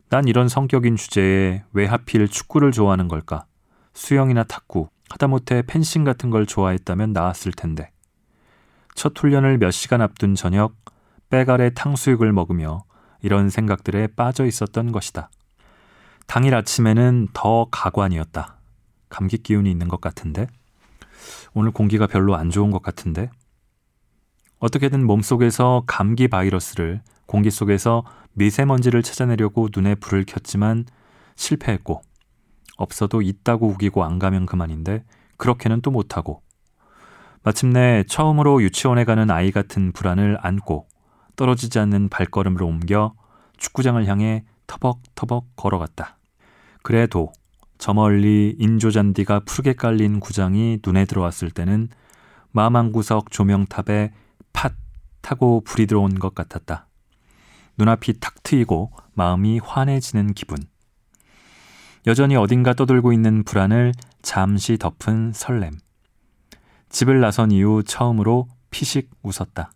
난 0.08 0.28
이런 0.28 0.48
성격인 0.48 0.96
주제에 0.96 1.64
왜 1.72 1.86
하필 1.86 2.28
축구를 2.28 2.70
좋아하는 2.70 3.08
걸까? 3.08 3.46
수영이나 3.94 4.44
탁구, 4.44 4.88
하다못해 5.08 5.62
펜싱 5.66 6.04
같은 6.04 6.30
걸 6.30 6.46
좋아했다면 6.46 7.12
나았을 7.12 7.52
텐데. 7.52 7.90
첫 8.96 9.12
훈련을 9.16 9.58
몇 9.58 9.72
시간 9.72 10.00
앞둔 10.00 10.34
저녁, 10.34 10.74
빼갈에 11.28 11.70
탕수육을 11.74 12.32
먹으며 12.32 12.84
이런 13.20 13.50
생각들에 13.50 14.06
빠져 14.08 14.46
있었던 14.46 14.90
것이다. 14.90 15.28
당일 16.26 16.54
아침에는 16.54 17.28
더 17.34 17.68
가관이었다. 17.70 18.56
감기 19.10 19.36
기운이 19.36 19.70
있는 19.70 19.88
것 19.88 20.00
같은데? 20.00 20.46
오늘 21.52 21.72
공기가 21.72 22.06
별로 22.06 22.36
안 22.36 22.48
좋은 22.48 22.70
것 22.70 22.80
같은데? 22.80 23.30
어떻게든 24.60 25.04
몸속에서 25.04 25.84
감기 25.86 26.26
바이러스를 26.26 27.02
공기 27.26 27.50
속에서 27.50 28.02
미세먼지를 28.32 29.02
찾아내려고 29.02 29.68
눈에 29.76 29.94
불을 29.96 30.24
켰지만 30.24 30.86
실패했고, 31.34 32.00
없어도 32.78 33.20
있다고 33.20 33.68
우기고 33.68 34.04
안 34.04 34.18
가면 34.18 34.46
그만인데, 34.46 35.04
그렇게는 35.36 35.82
또 35.82 35.90
못하고, 35.90 36.45
마침내 37.46 38.02
처음으로 38.08 38.60
유치원에 38.60 39.04
가는 39.04 39.30
아이 39.30 39.52
같은 39.52 39.92
불안을 39.92 40.36
안고 40.40 40.88
떨어지지 41.36 41.78
않는 41.78 42.08
발걸음을 42.08 42.60
옮겨 42.60 43.14
축구장을 43.56 44.04
향해 44.06 44.44
터벅터벅 44.66 45.54
걸어갔다. 45.54 46.18
그래도 46.82 47.30
저 47.78 47.94
멀리 47.94 48.56
인조잔디가 48.58 49.42
푸르게 49.46 49.74
깔린 49.74 50.18
구장이 50.18 50.80
눈에 50.84 51.04
들어왔을 51.04 51.52
때는 51.52 51.88
마음 52.50 52.74
한 52.74 52.90
구석 52.90 53.30
조명탑에 53.30 54.12
팥 54.52 54.72
타고 55.20 55.60
불이 55.60 55.86
들어온 55.86 56.16
것 56.16 56.34
같았다. 56.34 56.88
눈앞이 57.78 58.14
탁 58.18 58.42
트이고 58.42 58.90
마음이 59.14 59.60
환해지는 59.60 60.34
기분. 60.34 60.58
여전히 62.08 62.34
어딘가 62.34 62.74
떠돌고 62.74 63.12
있는 63.12 63.44
불안을 63.44 63.92
잠시 64.20 64.78
덮은 64.78 65.30
설렘. 65.32 65.85
집을 66.88 67.20
나선 67.20 67.50
이후 67.50 67.82
처음으로 67.82 68.48
피식 68.70 69.10
웃었다. 69.22 69.70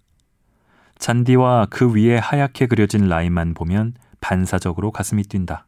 잔디와 0.99 1.67
그 1.71 1.93
위에 1.95 2.19
하얗게 2.19 2.67
그려진 2.67 3.09
라인만 3.09 3.55
보면 3.55 3.95
반사적으로 4.21 4.91
가슴이 4.93 5.23
뛴다. 5.25 5.67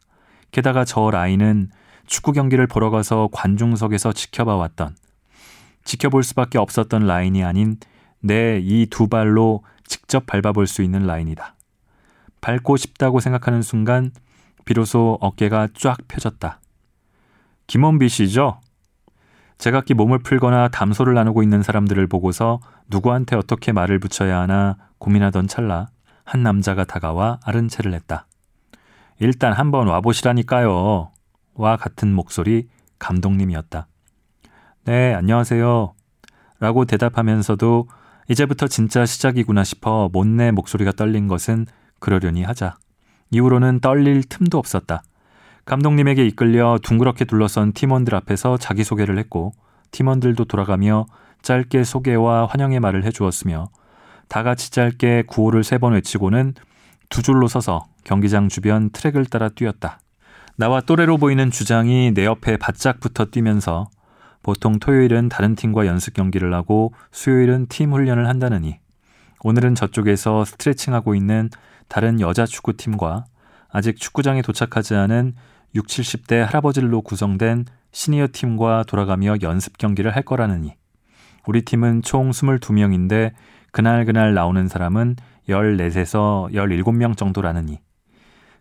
게다가 0.51 0.85
저 0.85 1.11
라인은 1.11 1.71
축구 2.07 2.33
경기를 2.33 2.67
보러 2.67 2.91
가서 2.91 3.29
관중석에서 3.33 4.13
지켜봐 4.13 4.57
왔던 4.57 4.95
지켜볼 5.85 6.23
수밖에 6.23 6.59
없었던 6.59 7.07
라인이 7.07 7.43
아닌 7.45 7.79
내 8.21 8.61
이 8.63 8.87
두 8.91 9.09
발로 9.09 9.65
직접 9.85 10.27
밟아볼 10.27 10.67
수 10.67 10.83
있는 10.83 11.07
라인이다. 11.07 11.57
밟고 12.41 12.77
싶다고 12.77 13.21
생각하는 13.21 13.63
순간 13.63 14.13
비로소 14.65 15.19
어깨가 15.21 15.69
쫙 15.75 15.97
펴졌다. 16.09 16.61
김원비 17.67 18.09
씨죠? 18.09 18.61
제각기 19.63 19.95
몸을 19.95 20.19
풀거나 20.19 20.67
담소를 20.71 21.15
나누고 21.15 21.45
있는 21.45 21.63
사람들을 21.63 22.09
보고서 22.09 22.59
누구한테 22.89 23.37
어떻게 23.37 23.71
말을 23.71 24.01
붙여야 24.01 24.41
하나 24.41 24.77
고민하던 24.99 25.47
찰나 25.47 25.87
한 26.25 26.43
남자가 26.43 26.83
다가와 26.85 27.39
아른 27.45 27.69
체를 27.69 27.95
했다. 27.95 28.27
일단 29.21 29.53
한번 29.53 29.87
와보시라니까요. 29.87 31.13
와 31.55 31.77
같은 31.77 32.13
목소리 32.13 32.67
감독님이었다. 32.99 33.87
네, 34.83 35.15
안녕하세요. 35.15 35.95
라고 36.59 36.85
대답하면서도 36.85 37.89
이제부터 38.31 38.67
진짜 38.67 39.07
시작이구나 39.07 39.63
싶어 39.63 40.11
못내 40.13 40.51
목소리가 40.51 40.91
떨린 40.91 41.29
것은 41.29 41.67
그러려니 42.01 42.43
하자. 42.43 42.79
이후로는 43.31 43.79
떨릴 43.79 44.25
틈도 44.25 44.59
없었다. 44.59 45.05
감독님에게 45.65 46.27
이끌려 46.27 46.79
둥그렇게 46.83 47.25
둘러선 47.25 47.73
팀원들 47.73 48.15
앞에서 48.15 48.57
자기소개를 48.57 49.19
했고 49.19 49.53
팀원들도 49.93 50.45
돌아가며 50.47 51.07
짧게 51.43 51.85
소개와 51.85 52.47
환영의 52.47 52.81
말을 52.81 53.05
해주었으며 53.05 53.69
다 54.29 54.43
같이 54.43 54.71
짧게 54.71 55.25
구호를 55.27 55.65
세 55.65 55.79
번 55.79 55.93
외치고는 55.93 56.55
두 57.11 57.23
줄로 57.23 57.47
서서 57.49 57.87
경기장 58.05 58.49
주변 58.49 58.91
트랙을 58.91 59.27
따라 59.27 59.49
뛰었다. 59.49 60.01
나와 60.57 60.81
또래로 60.81 61.19
보이는 61.19 61.51
주장이 61.51 62.13
내 62.15 62.25
옆에 62.25 62.57
바짝 62.57 63.01
붙어 63.01 63.27
뛰면서 63.27 63.89
보통 64.43 64.79
토요일은 64.79 65.29
다른 65.29 65.55
팀과 65.55 65.87
연습 65.87 66.15
경기를 66.15 66.53
하고 66.55 66.93
수요일은 67.13 67.67
팀 67.69 67.93
훈련을 67.93 68.29
한다느니 68.29 68.79
오늘은 69.45 69.75
저쪽에서 69.75 70.45
스트레칭하고 70.45 71.15
있는 71.15 71.51
다른 71.89 72.21
여자 72.21 72.47
축구팀과 72.47 73.25
아직 73.71 73.99
축구장에 73.99 74.43
도착하지 74.43 74.95
않은 74.95 75.35
6, 75.75 75.87
70대 75.87 76.37
할아버지로 76.37 77.01
구성된 77.03 77.65
시니어 77.93 78.29
팀과 78.33 78.85
돌아가며 78.87 79.37
연습 79.43 79.79
경기를 79.79 80.15
할 80.15 80.23
거라느니 80.23 80.75
우리 81.47 81.63
팀은 81.63 82.03
총 82.03 82.31
22명인데 82.31 83.33
그날 83.71 84.05
그날 84.05 84.35
나오는 84.35 84.69
사람은 84.69 85.17
14에서 85.49 86.53
17명 86.53 87.17
정도라느니 87.17 87.81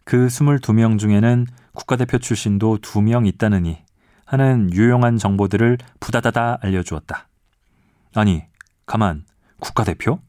그 0.03 0.27
22명 0.27 0.97
중에는 0.97 1.47
국가대표 1.73 2.17
출신도 2.17 2.79
2명 2.79 3.27
있다느니 3.27 3.83
하는 4.25 4.71
유용한 4.71 5.17
정보들을 5.17 5.77
부다다다 5.99 6.59
알려주었다. 6.61 7.27
아니, 8.15 8.43
가만, 8.85 9.25
국가대표? 9.59 10.19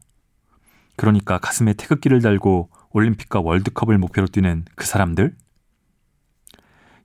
그러니까 0.95 1.39
가슴에 1.39 1.73
태극기를 1.73 2.21
달고 2.21 2.69
올림픽과 2.91 3.39
월드컵을 3.41 3.97
목표로 3.97 4.27
뛰는 4.27 4.65
그 4.75 4.85
사람들? 4.85 5.35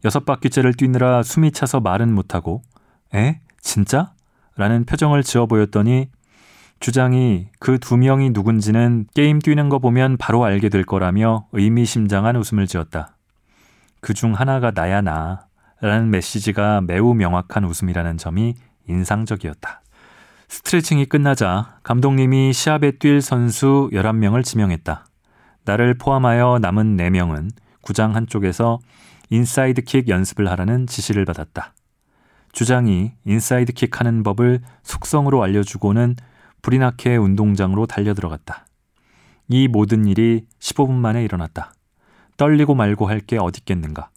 여섯 0.04 0.24
바퀴째를 0.24 0.74
뛰느라 0.74 1.22
숨이 1.22 1.52
차서 1.52 1.80
말은 1.80 2.14
못하고, 2.14 2.62
에? 3.14 3.40
진짜? 3.61 4.12
라는 4.56 4.84
표정을 4.84 5.22
지어 5.22 5.46
보였더니 5.46 6.08
주장이 6.80 7.48
그 7.58 7.78
두 7.78 7.96
명이 7.96 8.30
누군지는 8.30 9.06
게임 9.14 9.40
뛰는 9.40 9.68
거 9.68 9.78
보면 9.78 10.16
바로 10.16 10.44
알게 10.44 10.68
될 10.68 10.84
거라며 10.84 11.46
의미심장한 11.52 12.37
웃음을 12.37 12.66
지었다. 12.66 13.16
그 14.00 14.14
중 14.14 14.34
하나가 14.34 14.70
나야 14.70 15.00
나. 15.00 15.46
라는 15.80 16.11
메시지가 16.11 16.82
매우 16.82 17.14
명확한 17.14 17.64
웃음이라는 17.64 18.16
점이 18.18 18.54
인상적이었다. 18.88 19.82
스트레칭이 20.48 21.04
끝나자 21.06 21.78
감독님이 21.82 22.52
시합에 22.52 22.92
뛸 22.92 23.20
선수 23.20 23.88
11명을 23.92 24.44
지명했다. 24.44 25.06
나를 25.64 25.94
포함하여 25.94 26.58
남은 26.61 26.96
4명은 26.96 27.50
구장 27.82 28.16
한쪽에서 28.16 28.78
인사이드 29.30 29.82
킥 29.82 30.08
연습을 30.08 30.50
하라는 30.50 30.86
지시를 30.86 31.24
받았다. 31.24 31.74
주장이 32.52 33.12
인사이드 33.24 33.72
킥 33.72 34.00
하는 34.00 34.22
법을 34.22 34.60
속성으로 34.82 35.42
알려주고는 35.42 36.16
나게 36.78 37.16
운동장으로 37.16 37.86
달려들어갔다. 37.86 38.66
이 39.48 39.68
모든 39.68 40.06
일이 40.06 40.44
15분 40.60 40.92
만에 40.92 41.24
일어났다. 41.24 41.72
떨리고 42.36 42.74
말고 42.74 43.06
할 43.08 43.20
게 43.20 43.38
어딨겠는가. 43.38 44.10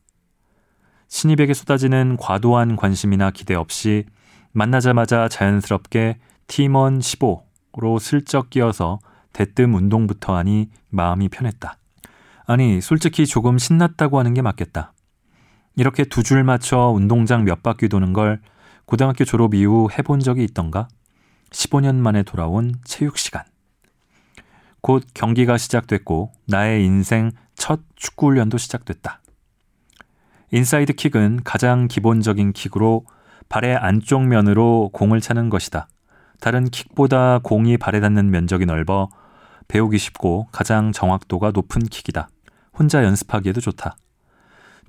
신입에게 1.08 1.54
쏟아지는 1.54 2.17
과도한 2.17 2.76
관심이나 2.76 3.32
기대 3.32 3.54
없이 3.54 4.06
만나자마자 4.52 5.28
자연스럽게 5.30 6.19
팀원 6.47 7.00
15로 7.00 8.00
슬쩍 8.00 8.50
끼어서 8.50 9.00
대뜸 9.34 9.74
운동부터 9.74 10.36
하니 10.36 10.69
마음이 10.89 11.30
편했다. 11.30 11.78
아니, 12.45 12.82
솔직히 12.82 13.26
조금 13.26 13.58
신났다고 13.58 14.19
하는 14.19 14.34
게 14.34 14.41
맞겠다. 14.41 14.93
이렇게 15.76 16.04
두 16.04 16.24
줄 16.24 16.44
맞춰 16.44 16.92
운동장 16.96 17.44
몇 17.46 17.64
바퀴 17.64 17.88
도는 17.88 18.14
걸 18.14 18.42
고등학교 18.86 19.24
졸업 19.24 19.54
이후 19.54 19.88
해본 19.98 20.20
적이 20.20 20.44
있던가? 20.44 20.88
15년 21.52 21.96
만에 21.96 22.24
돌아온 22.24 22.76
체육 22.84 23.18
시간. 23.18 23.44
곧 24.82 25.06
경기가 25.14 25.58
시작됐고 25.58 26.32
나의 26.48 26.84
인생 26.86 27.32
첫 27.56 27.82
축구 27.96 28.28
훈련도 28.28 28.58
시작됐다. 28.58 29.22
인사이드 30.52 30.94
킥은 30.94 31.42
가장 31.44 31.88
기본적인 31.88 32.52
킥으로 32.54 33.06
발의 33.48 33.76
안쪽 33.78 34.26
면으로 34.26 34.90
공을 34.92 35.22
차는 35.22 35.50
것이다. 35.50 35.88
다른 36.42 36.66
킥보다 36.70 37.40
공이 37.44 37.78
발에 37.78 38.00
닿는 38.00 38.32
면적이 38.32 38.66
넓어 38.66 39.10
배우기 39.68 39.98
쉽고 39.98 40.48
가장 40.52 40.92
정확도가 40.92 41.52
높은 41.52 41.84
킥이다. 41.84 42.28
혼자 42.78 43.04
연습하기에도 43.04 43.62
좋다. 43.62 43.96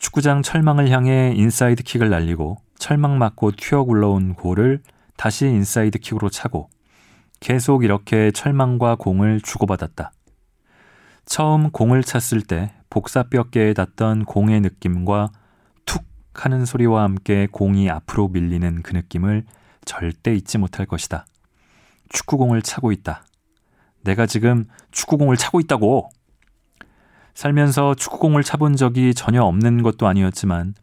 축구장 0.03 0.43
철망을 0.43 0.91
향해 0.91 1.33
인사이드 1.37 1.85
킥을 1.85 2.11
날리고 2.11 2.57
철망 2.77 3.19
맞고 3.19 3.53
튀어 3.53 3.85
굴러온 3.85 4.35
공을 4.35 4.83
다시 5.17 5.47
인사이드 5.47 6.01
킥으로 6.01 6.29
차고 6.29 6.69
계속 7.39 7.85
이렇게 7.85 8.33
철망과 8.33 8.97
공을 8.97 9.41
주고받았다. 9.43 10.11
처음 11.25 11.71
공을 11.71 12.03
찼을 12.03 12.43
때 12.43 12.75
복사뼈께에 12.91 13.75
닿던 13.75 14.25
공의 14.25 14.61
느낌과 14.61 15.31
툭 15.87 16.03
하는 16.35 16.67
소리와 16.67 17.05
함께 17.05 17.47
공이 17.53 17.89
앞으로 17.89 18.27
밀리는 18.27 18.83
그 18.83 18.97
느낌을 18.97 19.45
절대 19.85 20.35
잊지 20.35 20.59
못할 20.59 20.85
것이다. 20.85 21.27
축구공을 22.09 22.63
차고 22.63 22.91
있다. 22.91 23.25
내가 24.03 24.27
지금 24.27 24.65
축구공을 24.91 25.37
차고 25.37 25.61
있다고! 25.61 26.11
살면서 27.35 27.95
축구공을 27.95 28.43
차본 28.43 28.77
적이 28.77 29.15
전혀 29.15 29.43
없는 29.43 29.83
것도 29.83 30.07
아니었지만 30.07 30.75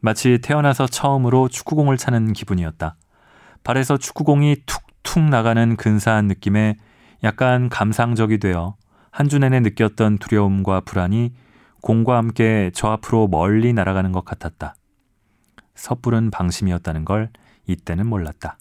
마치 0.00 0.38
태어나서 0.42 0.86
처음으로 0.86 1.48
축구공을 1.48 1.96
차는 1.96 2.32
기분이었다. 2.32 2.96
발에서 3.64 3.96
축구공이 3.96 4.56
툭툭 4.66 5.24
나가는 5.24 5.76
근사한 5.76 6.26
느낌에 6.26 6.76
약간 7.24 7.68
감상적이 7.68 8.38
되어 8.38 8.76
한 9.10 9.28
주 9.28 9.38
내내 9.38 9.60
느꼈던 9.60 10.18
두려움과 10.18 10.80
불안이 10.80 11.32
공과 11.80 12.18
함께 12.18 12.70
저 12.74 12.88
앞으로 12.88 13.28
멀리 13.28 13.72
날아가는 13.72 14.12
것 14.12 14.24
같았다. 14.24 14.74
섣부른 15.74 16.30
방심이었다는 16.30 17.04
걸 17.04 17.30
이때는 17.66 18.06
몰랐다. 18.06 18.58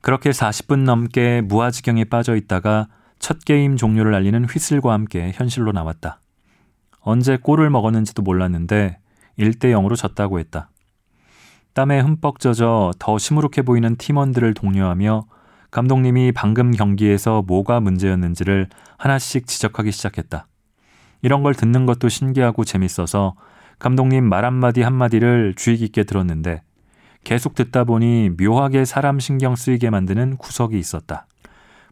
그렇게 0.00 0.30
40분 0.30 0.84
넘게 0.84 1.42
무아지경에 1.42 2.04
빠져 2.04 2.34
있다가 2.34 2.88
첫 3.18 3.44
게임 3.44 3.76
종료를 3.76 4.14
알리는 4.14 4.44
휘슬과 4.46 4.92
함께 4.92 5.30
현실로 5.34 5.72
나왔다. 5.72 6.19
언제 7.00 7.36
골을 7.36 7.70
먹었는지도 7.70 8.22
몰랐는데 8.22 8.98
1대 9.38 9.72
0으로 9.72 9.96
졌다고 9.96 10.38
했다. 10.38 10.70
땀에 11.72 12.00
흠뻑 12.00 12.40
젖어 12.40 12.92
더 12.98 13.18
시무룩해 13.18 13.62
보이는 13.64 13.96
팀원들을 13.96 14.54
독려하며 14.54 15.24
감독님이 15.70 16.32
방금 16.32 16.72
경기에서 16.72 17.42
뭐가 17.42 17.80
문제였는지를 17.80 18.68
하나씩 18.98 19.46
지적하기 19.46 19.92
시작했다. 19.92 20.46
이런 21.22 21.42
걸 21.42 21.54
듣는 21.54 21.86
것도 21.86 22.08
신기하고 22.08 22.64
재밌어서 22.64 23.34
감독님 23.78 24.28
말 24.28 24.44
한마디 24.44 24.82
한마디를 24.82 25.54
주의 25.56 25.76
깊게 25.76 26.04
들었는데 26.04 26.62
계속 27.24 27.54
듣다 27.54 27.84
보니 27.84 28.30
묘하게 28.38 28.84
사람 28.84 29.20
신경 29.20 29.54
쓰이게 29.54 29.90
만드는 29.90 30.36
구석이 30.38 30.78
있었다. 30.78 31.26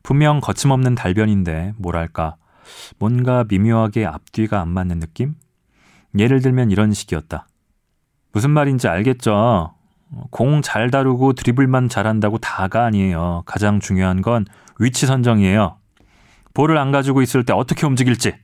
분명 0.03 0.41
거침없는 0.41 0.95
달변인데 0.95 1.75
뭐랄까 1.77 2.37
뭔가 2.99 3.45
미묘하게 3.49 4.07
앞뒤가 4.07 4.61
안 4.61 4.69
맞는 4.69 5.01
느낌? 5.01 5.35
예를 6.19 6.41
들면 6.41 6.71
이런 6.71 6.93
식이었다. 6.93 7.47
무슨 8.33 8.51
말인지 8.51 8.89
알겠죠? 8.89 9.75
공 10.31 10.63
잘 10.63 10.91
다루고 10.91 11.35
드리블만 11.35 11.89
잘한다고 11.89 12.39
다가 12.39 12.85
아니에요. 12.85 13.43
가장 13.47 13.79
중요한 13.79 14.23
건 14.23 14.47
위치 14.79 15.07
선정이에요. 15.07 15.77
볼을 16.55 16.79
안 16.79 16.91
가지고 16.91 17.23
있을 17.23 17.45
때 17.45 17.53
어떻게 17.53 17.87
움직일지, 17.87 18.35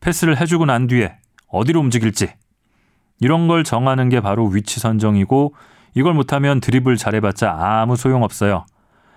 패스를 0.00 0.40
해주고 0.40 0.66
난 0.66 0.86
뒤에 0.86 1.16
어디로 1.48 1.80
움직일지, 1.80 2.34
이런 3.20 3.46
걸 3.46 3.62
정하는 3.64 4.08
게 4.08 4.20
바로 4.20 4.46
위치 4.48 4.80
선정이고, 4.80 5.54
이걸 5.94 6.14
못하면 6.14 6.60
드리블 6.60 6.96
잘해봤자 6.96 7.50
아무 7.52 7.96
소용없어요. 7.96 8.66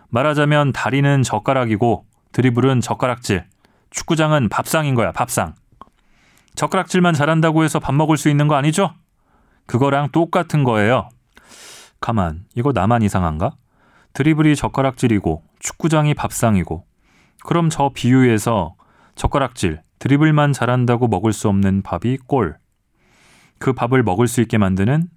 말하자면 0.10 0.72
다리는 0.74 1.24
젓가락이고, 1.24 2.06
드리블은 2.32 2.82
젓가락질, 2.82 3.46
축구장은 3.96 4.50
밥상인 4.50 4.94
거야, 4.94 5.14
밥상. 5.14 5.56
젓가락질만 6.56 7.14
잘한다고 7.14 7.64
해서 7.64 7.80
밥 7.80 7.96
먹을 7.96 8.18
수 8.18 8.30
있는 8.30 8.50
거 8.50 8.56
아니죠? 8.56 8.94
그거랑 9.68 10.10
똑같은 10.12 10.66
거예요. 10.66 11.08
가만, 12.02 12.44
이거 12.56 12.74
나만 12.74 13.02
이상한가? 13.04 13.56
드리블이 14.12 14.58
젓가락질이고 14.58 15.44
축구장이 15.60 16.14
밥상이고 16.14 16.86
그럼 17.46 17.70
저 17.70 17.92
비유에서 17.94 18.76
젓가락질, 19.16 19.82
드리블만 20.00 20.52
잘한다고 20.52 21.08
먹을 21.08 21.32
수 21.32 21.48
없는 21.48 21.82
밥이 21.82 22.18
골. 22.28 22.58
그 23.60 23.72
밥을 23.72 24.04
먹을 24.04 24.28
수 24.28 24.42
있게 24.42 24.58
만드는 24.58 25.08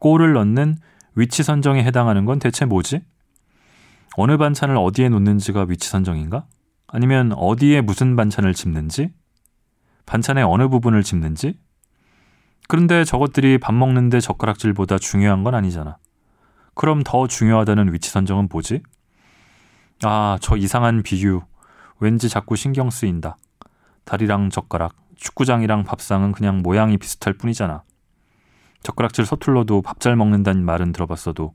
골을 0.00 0.34
넣는 0.34 0.76
위치 1.14 1.42
선정에 1.42 1.82
해당하는 1.82 2.26
건 2.26 2.38
대체 2.38 2.66
뭐지? 2.66 3.00
어느 4.16 4.36
반찬을 4.36 4.76
어디에 4.76 5.08
놓는지가 5.08 5.66
위치 5.68 5.88
선정인가? 5.88 6.44
아니면 6.88 7.32
어디에 7.34 7.80
무슨 7.82 8.16
반찬을 8.16 8.54
집는지? 8.54 9.12
반찬의 10.06 10.42
어느 10.44 10.68
부분을 10.68 11.02
집는지? 11.02 11.58
그런데 12.66 13.04
저것들이 13.04 13.58
밥 13.58 13.72
먹는데 13.74 14.20
젓가락질보다 14.20 14.98
중요한 14.98 15.44
건 15.44 15.54
아니잖아. 15.54 15.98
그럼 16.74 17.02
더 17.04 17.26
중요하다는 17.26 17.92
위치 17.92 18.10
선정은 18.10 18.48
뭐지? 18.50 18.82
아, 20.02 20.38
저 20.40 20.56
이상한 20.56 21.02
비유. 21.02 21.42
왠지 22.00 22.28
자꾸 22.28 22.56
신경 22.56 22.88
쓰인다. 22.90 23.36
다리랑 24.04 24.50
젓가락, 24.50 24.94
축구장이랑 25.16 25.84
밥상은 25.84 26.32
그냥 26.32 26.62
모양이 26.62 26.96
비슷할 26.96 27.34
뿐이잖아. 27.34 27.82
젓가락질 28.82 29.26
서툴러도 29.26 29.82
밥 29.82 29.98
잘 30.00 30.14
먹는다는 30.14 30.64
말은 30.64 30.92
들어봤어도 30.92 31.52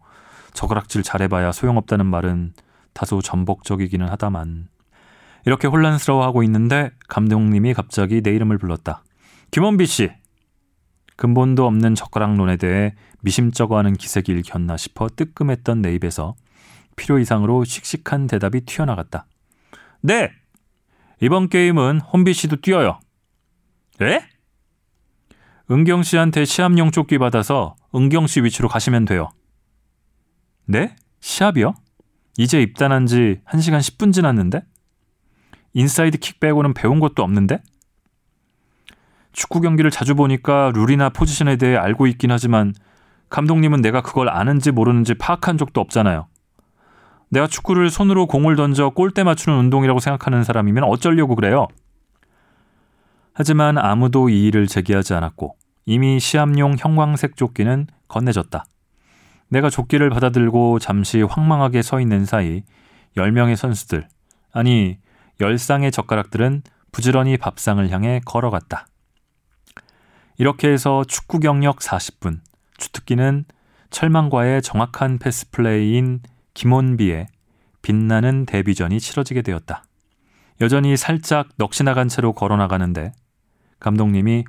젓가락질 0.53 1.01
잘해봐야 1.03 1.51
소용없다는 1.53 2.05
말은 2.05 2.53
다소 2.93 3.21
전복적이기는 3.21 4.07
하다만. 4.09 4.67
이렇게 5.45 5.67
혼란스러워하고 5.67 6.43
있는데 6.43 6.91
감독님이 7.07 7.73
갑자기 7.73 8.21
내 8.21 8.31
이름을 8.31 8.57
불렀다. 8.57 9.03
김원비 9.51 9.85
씨! 9.85 10.11
근본도 11.15 11.65
없는 11.65 11.95
젓가락론에 11.95 12.57
대해 12.57 12.95
미심쩍어하는 13.21 13.93
기색이 13.93 14.31
일겼나 14.31 14.77
싶어 14.77 15.07
뜨끔했던 15.09 15.81
내 15.81 15.93
입에서 15.95 16.35
필요 16.95 17.19
이상으로 17.19 17.63
씩씩한 17.63 18.27
대답이 18.27 18.61
튀어나갔다. 18.61 19.25
네! 20.01 20.31
이번 21.21 21.49
게임은 21.49 22.01
혼비 22.01 22.33
씨도 22.33 22.57
뛰어요. 22.57 22.99
에? 24.01 24.21
은경 25.71 26.03
씨한테 26.03 26.45
시합용 26.45 26.91
조끼 26.91 27.17
받아서 27.17 27.75
은경 27.95 28.27
씨 28.27 28.41
위치로 28.41 28.67
가시면 28.67 29.05
돼요. 29.05 29.29
네? 30.65 30.95
시합이요? 31.21 31.73
이제 32.37 32.61
입단한 32.61 33.05
지 33.05 33.39
1시간 33.47 33.79
10분 33.79 34.11
지났는데? 34.11 34.63
인사이드 35.73 36.17
킥 36.19 36.39
빼고는 36.39 36.73
배운 36.73 36.99
것도 36.99 37.23
없는데? 37.23 37.59
축구 39.31 39.61
경기를 39.61 39.89
자주 39.89 40.15
보니까 40.15 40.71
룰이나 40.73 41.09
포지션에 41.09 41.55
대해 41.55 41.75
알고 41.75 42.07
있긴 42.07 42.31
하지만 42.31 42.73
감독님은 43.29 43.81
내가 43.81 44.01
그걸 44.01 44.29
아는지 44.29 44.71
모르는지 44.71 45.15
파악한 45.15 45.57
적도 45.57 45.81
없잖아요. 45.81 46.27
내가 47.29 47.47
축구를 47.47 47.89
손으로 47.89 48.27
공을 48.27 48.55
던져 48.55 48.89
골대 48.89 49.23
맞추는 49.23 49.57
운동이라고 49.57 49.99
생각하는 49.99 50.43
사람이면 50.43 50.83
어쩌려고 50.83 51.35
그래요? 51.35 51.67
하지만 53.33 53.79
아무도 53.79 54.29
이의를 54.29 54.67
제기하지 54.67 55.15
않았고 55.15 55.55
이미 55.85 56.19
시합용 56.19 56.75
형광색 56.77 57.35
조끼는 57.35 57.87
건네졌다. 58.07 58.65
내가 59.49 59.71
조끼를 59.71 60.11
받아들고 60.11 60.77
잠시 60.77 61.23
황망하게 61.23 61.81
서 61.81 61.99
있는 61.99 62.25
사이 62.25 62.63
10명의 63.17 63.55
선수들, 63.55 64.07
아니 64.51 64.97
10쌍의 65.39 65.91
젓가락들은 65.91 66.63
부지런히 66.91 67.37
밥상을 67.37 67.89
향해 67.89 68.21
걸어갔다. 68.25 68.87
이렇게 70.37 70.69
해서 70.69 71.03
축구 71.07 71.39
경력 71.39 71.79
40분, 71.79 72.39
주특기는 72.77 73.45
철망과의 73.89 74.61
정확한 74.61 75.19
패스 75.19 75.49
플레이인 75.51 76.21
김원비의 76.53 77.27
빛나는 77.81 78.45
데뷔전이 78.45 78.99
치러지게 78.99 79.41
되었다. 79.41 79.83
여전히 80.61 80.95
살짝 80.97 81.49
넋이 81.57 81.83
나간 81.83 82.07
채로 82.07 82.33
걸어 82.33 82.55
나가는데 82.57 83.11
감독님이 83.79 84.45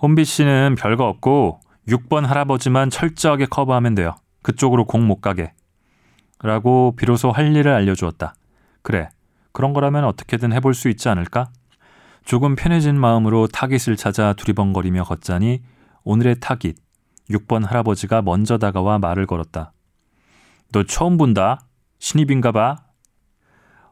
혼비 0.00 0.24
씨는 0.24 0.76
별거 0.78 1.06
없고 1.06 1.60
6번 1.88 2.26
할아버지만 2.26 2.90
철저하게 2.90 3.46
커버하면 3.46 3.94
돼요. 3.94 4.14
그쪽으로 4.42 4.84
공 4.86 5.06
못 5.06 5.20
가게. 5.20 5.52
라고 6.40 6.94
비로소 6.96 7.30
할 7.30 7.54
일을 7.54 7.72
알려주었다. 7.72 8.34
그래, 8.82 9.08
그런 9.52 9.72
거라면 9.72 10.04
어떻게든 10.04 10.52
해볼 10.52 10.74
수 10.74 10.88
있지 10.88 11.08
않을까? 11.08 11.50
조금 12.24 12.54
편해진 12.54 12.98
마음으로 12.98 13.46
타깃을 13.48 13.96
찾아 13.96 14.32
두리번거리며 14.32 15.04
걷자니 15.04 15.62
오늘의 16.04 16.36
타깃, 16.40 16.76
6번 17.30 17.66
할아버지가 17.66 18.22
먼저 18.22 18.58
다가와 18.58 18.98
말을 18.98 19.26
걸었다. 19.26 19.72
너 20.72 20.84
처음 20.84 21.16
본다? 21.16 21.66
신입인가 21.98 22.52
봐? 22.52 22.76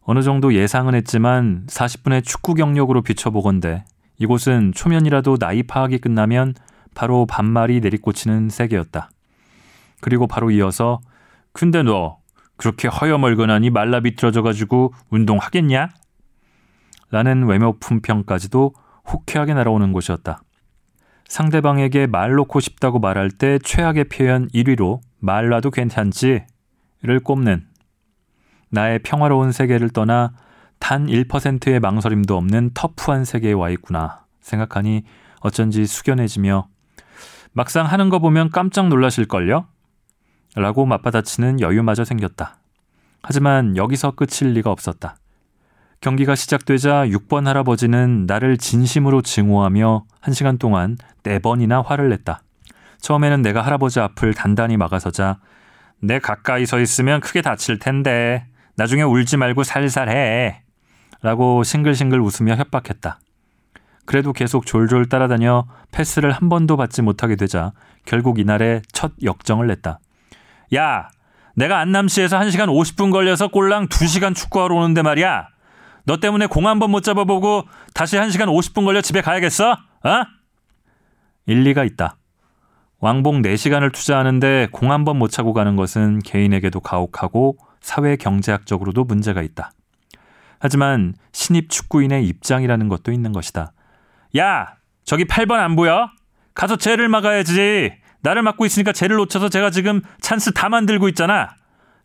어느 0.03 0.23
정도 0.23 0.55
예상은 0.55 0.95
했지만 0.95 1.67
40분의 1.69 2.25
축구 2.25 2.55
경력으로 2.55 3.03
비춰보건대 3.03 3.85
이곳은 4.19 4.73
초면이라도 4.75 5.37
나이 5.37 5.63
파악이 5.63 5.99
끝나면 5.99 6.55
바로 6.95 7.27
반말이 7.27 7.81
내리꽂히는 7.81 8.49
세계였다. 8.49 9.11
그리고 10.01 10.27
바로 10.27 10.51
이어서 10.51 11.01
근데 11.53 11.83
너 11.83 12.20
그렇게 12.61 12.89
허여멀건하니 12.89 13.71
말라 13.71 14.01
비틀어져가지고 14.01 14.93
운동하겠냐? 15.09 15.89
라는 17.11 17.47
외모 17.47 17.79
품평까지도 17.79 18.75
호쾌하게 19.11 19.55
날아오는 19.55 19.95
곳이었다. 19.95 20.43
상대방에게 21.27 22.07
말 22.07 22.33
놓고 22.33 22.61
싶다고 22.61 22.99
말할 22.99 23.31
때 23.31 23.59
최악의 23.59 24.11
표현 24.11 24.49
1위로 24.49 25.01
말 25.21 25.49
놔도 25.49 25.71
괜찮지를 25.71 26.45
꼽는 27.25 27.67
나의 28.69 28.99
평화로운 28.99 29.53
세계를 29.53 29.89
떠나 29.89 30.35
단 30.79 31.07
1%의 31.07 31.81
망설임도 31.81 32.37
없는 32.37 32.73
터프한 32.75 33.25
세계에 33.25 33.53
와 33.53 33.71
있구나 33.71 34.27
생각하니 34.43 35.05
어쩐지 35.41 35.87
숙연해지며 35.87 36.69
막상 37.53 37.87
하는 37.87 38.11
거 38.11 38.19
보면 38.19 38.51
깜짝 38.51 38.89
놀라실걸요? 38.89 39.67
라고 40.57 40.87
맞받아치는 40.87 41.61
여유마저 41.61 42.05
생겼다. 42.05 42.57
하지만 43.23 43.77
여기서 43.77 44.13
끝일 44.13 44.53
리가 44.53 44.71
없었다. 44.71 45.17
경기가 46.01 46.35
시작되자 46.35 47.07
6번 47.07 47.45
할아버지는 47.45 48.25
나를 48.27 48.57
진심으로 48.57 49.21
증오하며 49.21 50.05
1시간 50.23 50.59
동안 50.59 50.97
4번이나 51.23 51.85
화를 51.85 52.09
냈다. 52.09 52.43
처음에는 53.01 53.43
내가 53.43 53.63
할아버지 53.63 54.01
앞을 54.01 54.35
단단히 54.35 54.77
막아서자 54.77 55.39
내 56.01 56.19
가까이 56.19 56.65
서 56.65 56.81
있으면 56.81 57.21
크게 57.21 57.43
다칠 57.43 57.79
텐데 57.79 58.47
나중에 58.77 59.03
울지 59.03 59.37
말고 59.37 59.63
살살 59.63 60.09
해. 60.09 60.63
라고 61.23 61.63
싱글싱글 61.63 62.19
웃으며 62.19 62.57
협박했다. 62.57 63.21
그래도 64.07 64.33
계속 64.33 64.65
졸졸 64.65 65.11
따라다녀 65.11 65.67
패스를 65.93 66.33
한 66.33 66.49
번도 66.49 66.79
받지 66.79 67.03
못하게 67.03 67.37
되자 67.37 67.73
결국 68.07 68.39
이날의 68.39 68.81
첫 68.93 69.13
역정을 69.23 69.67
냈다. 69.67 70.01
야, 70.75 71.09
내가 71.57 71.79
안남시에서 71.81 72.39
1시간 72.39 72.69
50분 72.69 73.11
걸려서 73.13 73.49
꼴랑 73.49 73.89
2시간 73.89 74.35
축구하러 74.35 74.75
오는데 74.77 75.03
말이야. 75.03 75.49
너 76.05 76.17
때문에 76.19 76.47
공 76.47 76.67
한 76.67 76.79
번 76.79 76.91
못 76.91 77.03
잡아보고 77.03 77.65
다시 77.95 78.17
1시간 78.17 78.47
50분 78.47 78.85
걸려 78.85 79.01
집에 79.01 79.21
가야겠어? 79.21 79.73
어? 79.73 80.25
일리가 81.47 81.85
있다. 81.85 82.17
왕복 83.01 83.35
4시간을 83.37 83.93
투자하는데 83.93 84.69
공 84.73 84.91
한 84.91 85.05
번 85.05 85.17
못 85.19 85.29
차고 85.31 85.53
가는 85.53 85.77
것은 85.77 86.21
개인에게도 86.21 86.81
가혹하고 86.81 87.57
사회 87.81 88.17
경제학적으로도 88.17 89.05
문제가 89.05 89.43
있다. 89.43 89.73
하지만 90.59 91.15
신입 91.33 91.71
축구인의 91.71 92.27
입장이라는 92.27 92.89
것도 92.89 93.13
있는 93.13 93.33
것이다. 93.33 93.73
야, 94.37 94.75
저기 95.05 95.25
8번 95.25 95.53
안 95.55 95.75
보여? 95.77 96.11
가서 96.55 96.77
쟤를 96.77 97.09
막아야지. 97.09 97.93
나를 98.23 98.43
막고 98.43 98.67
있으니까 98.67 98.93
쟤를 98.93 99.17
놓쳐서 99.17 99.49
제가 99.49 99.71
지금 99.71 100.03
찬스 100.21 100.53
다 100.53 100.69
만들고 100.69 101.09
있잖아. 101.09 101.55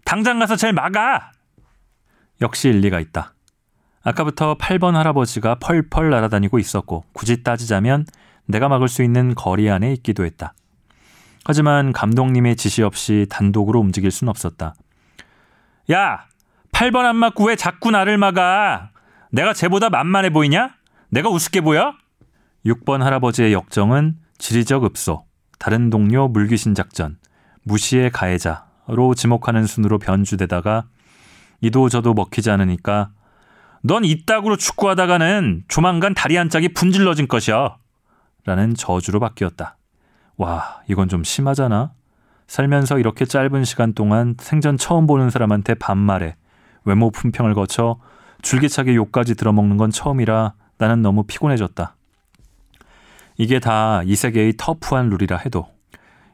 당장 0.05 0.39
가서 0.39 0.55
쟤를 0.55 0.73
막아. 0.73 1.31
역시 2.41 2.69
일리가 2.69 2.99
있다. 2.99 3.33
아까부터 4.03 4.55
8번 4.57 4.93
할아버지가 4.93 5.55
펄펄 5.55 6.11
날아다니고 6.11 6.59
있었고 6.59 7.05
굳이 7.13 7.43
따지자면 7.43 8.05
내가 8.45 8.69
막을 8.69 8.87
수 8.87 9.03
있는 9.03 9.33
거리 9.33 9.69
안에 9.69 9.91
있기도 9.93 10.25
했다. 10.25 10.53
하지만 11.43 11.91
감독님의 11.91 12.55
지시 12.55 12.83
없이 12.83 13.25
단독으로 13.29 13.79
움직일 13.79 14.11
순 14.11 14.29
없었다. 14.29 14.75
야! 15.91 16.25
8번 16.71 17.05
안 17.05 17.15
맞고 17.15 17.45
왜 17.45 17.55
자꾸 17.55 17.91
나를 17.91 18.17
막아? 18.17 18.89
내가 19.31 19.53
쟤보다 19.53 19.89
만만해 19.89 20.31
보이냐? 20.31 20.75
내가 21.09 21.29
우습게 21.29 21.61
보여? 21.61 21.93
6번 22.65 22.99
할아버지의 22.99 23.53
역정은 23.53 24.17
지리적 24.37 24.83
읍소, 24.85 25.24
다른 25.59 25.89
동료 25.89 26.27
물귀신 26.27 26.75
작전, 26.75 27.17
무시의 27.63 28.11
가해자로 28.11 29.15
지목하는 29.15 29.65
순으로 29.65 29.99
변주되다가 29.99 30.85
이도 31.61 31.89
저도 31.89 32.13
먹히지 32.13 32.51
않으니까 32.51 33.11
넌 33.81 34.03
이따구로 34.03 34.57
축구하다가는 34.57 35.65
조만간 35.67 36.13
다리 36.13 36.35
한 36.35 36.49
짝이 36.49 36.69
분질러진 36.69 37.27
것이여. 37.27 37.77
라는 38.43 38.75
저주로 38.75 39.19
바뀌었다. 39.19 39.77
와, 40.37 40.81
이건 40.87 41.07
좀 41.07 41.23
심하잖아. 41.23 41.93
살면서 42.47 42.99
이렇게 42.99 43.25
짧은 43.25 43.63
시간 43.63 43.93
동안 43.93 44.35
생전 44.39 44.77
처음 44.77 45.07
보는 45.07 45.29
사람한테 45.29 45.75
반말에 45.75 46.35
외모 46.83 47.09
품평을 47.09 47.55
거쳐 47.55 47.99
줄기차게 48.41 48.95
욕까지 48.95 49.35
들어먹는 49.35 49.77
건 49.77 49.89
처음이라 49.89 50.53
나는 50.77 51.01
너무 51.01 51.23
피곤해졌다. 51.23 51.94
이게 53.37 53.59
다 53.59 54.01
이 54.05 54.15
세계의 54.15 54.53
터프한 54.57 55.09
룰이라 55.09 55.37
해도 55.37 55.67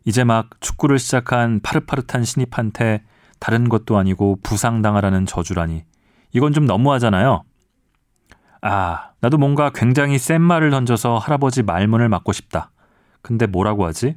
이제 0.05 0.23
막 0.23 0.49
축구를 0.61 0.99
시작한 0.99 1.59
파릇파릇한 1.61 2.23
신입한테 2.23 3.03
다른 3.39 3.69
것도 3.69 3.97
아니고 3.97 4.39
부상당하라는 4.43 5.25
저주라니 5.25 5.83
이건 6.33 6.53
좀 6.53 6.65
너무하잖아요. 6.65 7.43
아, 8.61 9.11
나도 9.21 9.37
뭔가 9.37 9.71
굉장히 9.73 10.17
센 10.19 10.41
말을 10.41 10.69
던져서 10.69 11.17
할아버지 11.17 11.63
말문을 11.63 12.09
막고 12.09 12.31
싶다. 12.31 12.71
근데 13.21 13.47
뭐라고 13.47 13.85
하지? 13.85 14.15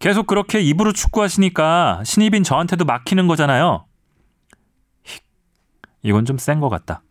계속 0.00 0.26
그렇게 0.26 0.60
입으로 0.60 0.92
축구하시니까 0.92 2.02
신입인 2.04 2.42
저한테도 2.44 2.84
막히는 2.84 3.26
거잖아요. 3.28 3.86
힉. 5.04 5.20
이건 6.02 6.24
좀 6.24 6.36
센 6.38 6.60
것 6.60 6.68
같다. 6.68 7.02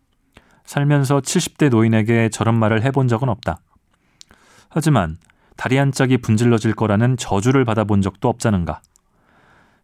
살면서 0.64 1.20
70대 1.20 1.70
노인에게 1.70 2.28
저런 2.30 2.58
말을 2.58 2.82
해본 2.82 3.08
적은 3.08 3.28
없다. 3.30 3.60
하지만 4.68 5.16
다리 5.56 5.76
한 5.76 5.92
짝이 5.92 6.18
분질러질 6.18 6.74
거라는 6.74 7.16
저주를 7.16 7.64
받아본 7.64 8.02
적도 8.02 8.28
없자는가. 8.28 8.80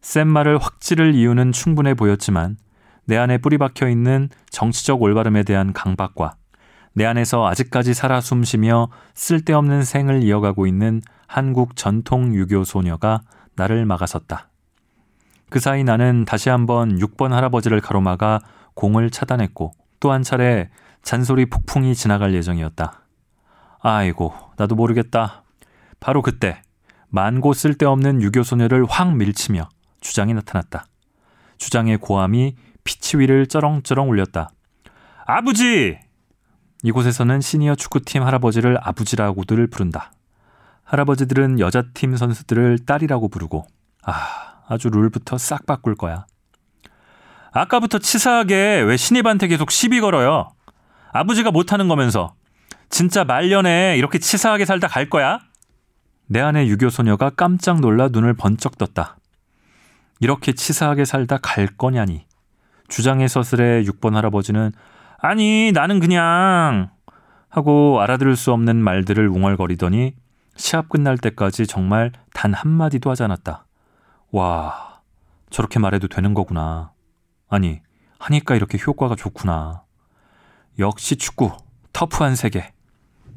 센 0.01 0.27
말을 0.27 0.57
확 0.57 0.79
찌를 0.79 1.15
이유는 1.15 1.51
충분해 1.51 1.95
보였지만 1.95 2.57
내 3.05 3.17
안에 3.17 3.39
뿌리 3.39 3.57
박혀 3.57 3.89
있는 3.89 4.29
정치적 4.49 5.01
올바름에 5.01 5.43
대한 5.43 5.73
강박과 5.73 6.35
내 6.93 7.05
안에서 7.05 7.45
아직까지 7.47 7.93
살아 7.93 8.21
숨쉬며 8.21 8.89
쓸데없는 9.15 9.83
생을 9.83 10.23
이어가고 10.23 10.65
있는 10.65 11.01
한국 11.27 11.75
전통 11.75 12.33
유교 12.35 12.63
소녀가 12.63 13.21
나를 13.55 13.85
막아섰다. 13.85 14.49
그 15.49 15.59
사이 15.59 15.83
나는 15.83 16.25
다시 16.25 16.49
한번 16.49 16.97
6번 16.97 17.29
할아버지를 17.29 17.81
가로막아 17.81 18.39
공을 18.75 19.09
차단했고 19.09 19.73
또 19.99 20.11
한 20.11 20.23
차례 20.23 20.69
잔소리 21.01 21.45
폭풍이 21.45 21.95
지나갈 21.95 22.33
예정이었다. 22.33 23.01
아이고, 23.79 24.33
나도 24.57 24.75
모르겠다. 24.75 25.43
바로 25.99 26.21
그때 26.21 26.61
만고 27.09 27.53
쓸데없는 27.53 28.21
유교 28.21 28.43
소녀를 28.43 28.85
확 28.87 29.15
밀치며 29.15 29.69
주장이 30.01 30.33
나타났다. 30.33 30.85
주장의 31.57 31.97
고함이 31.97 32.55
피치 32.83 33.17
위를 33.17 33.47
쩌렁쩌렁 33.47 34.09
울렸다. 34.09 34.49
아버지! 35.25 35.97
이곳에서는 36.83 37.41
시니어 37.41 37.75
축구팀 37.75 38.21
할아버지를 38.23 38.77
아버지라고들 38.81 39.67
부른다. 39.67 40.11
할아버지들은 40.83 41.59
여자팀 41.59 42.15
선수들을 42.15 42.85
딸이라고 42.85 43.29
부르고, 43.29 43.65
아, 44.03 44.61
아주 44.67 44.89
룰부터 44.89 45.39
싹 45.39 45.65
바꿀 45.65 45.95
거야. 45.95 46.27
아까부터 47.51 47.97
치사하게 47.97 48.81
왜 48.81 48.97
신입한테 48.97 49.47
계속 49.47 49.71
시비 49.71 49.99
걸어요? 49.99 50.49
아버지가 51.11 51.49
못하는 51.49 51.87
거면서. 51.87 52.35
진짜 52.89 53.23
말년에 53.23 53.97
이렇게 53.97 54.19
치사하게 54.19 54.65
살다 54.65 54.87
갈 54.87 55.09
거야? 55.09 55.39
내 56.27 56.39
안의 56.39 56.69
유교 56.69 56.89
소녀가 56.89 57.29
깜짝 57.29 57.79
놀라 57.79 58.07
눈을 58.09 58.33
번쩍 58.33 58.77
떴다. 58.77 59.17
이렇게 60.19 60.53
치사하게 60.53 61.05
살다 61.05 61.37
갈 61.37 61.67
거냐니. 61.67 62.25
주장의 62.87 63.27
서슬에 63.27 63.83
6번 63.83 64.13
할아버지는 64.13 64.71
아니, 65.17 65.71
나는 65.71 65.99
그냥 65.99 66.91
하고 67.49 67.99
알아들을 68.01 68.35
수 68.35 68.51
없는 68.51 68.75
말들을 68.75 69.27
웅얼거리더니 69.27 70.13
시합 70.55 70.89
끝날 70.89 71.17
때까지 71.17 71.67
정말 71.67 72.11
단 72.33 72.53
한마디도 72.53 73.09
하지 73.09 73.23
않았다. 73.23 73.65
와, 74.31 75.01
저렇게 75.49 75.79
말해도 75.79 76.07
되는 76.09 76.33
거구나. 76.33 76.91
아니, 77.49 77.81
하니까 78.19 78.55
이렇게 78.55 78.77
효과가 78.77 79.15
좋구나. 79.15 79.83
역시 80.79 81.15
축구, 81.15 81.51
터프한 81.93 82.35
세계. 82.35 82.74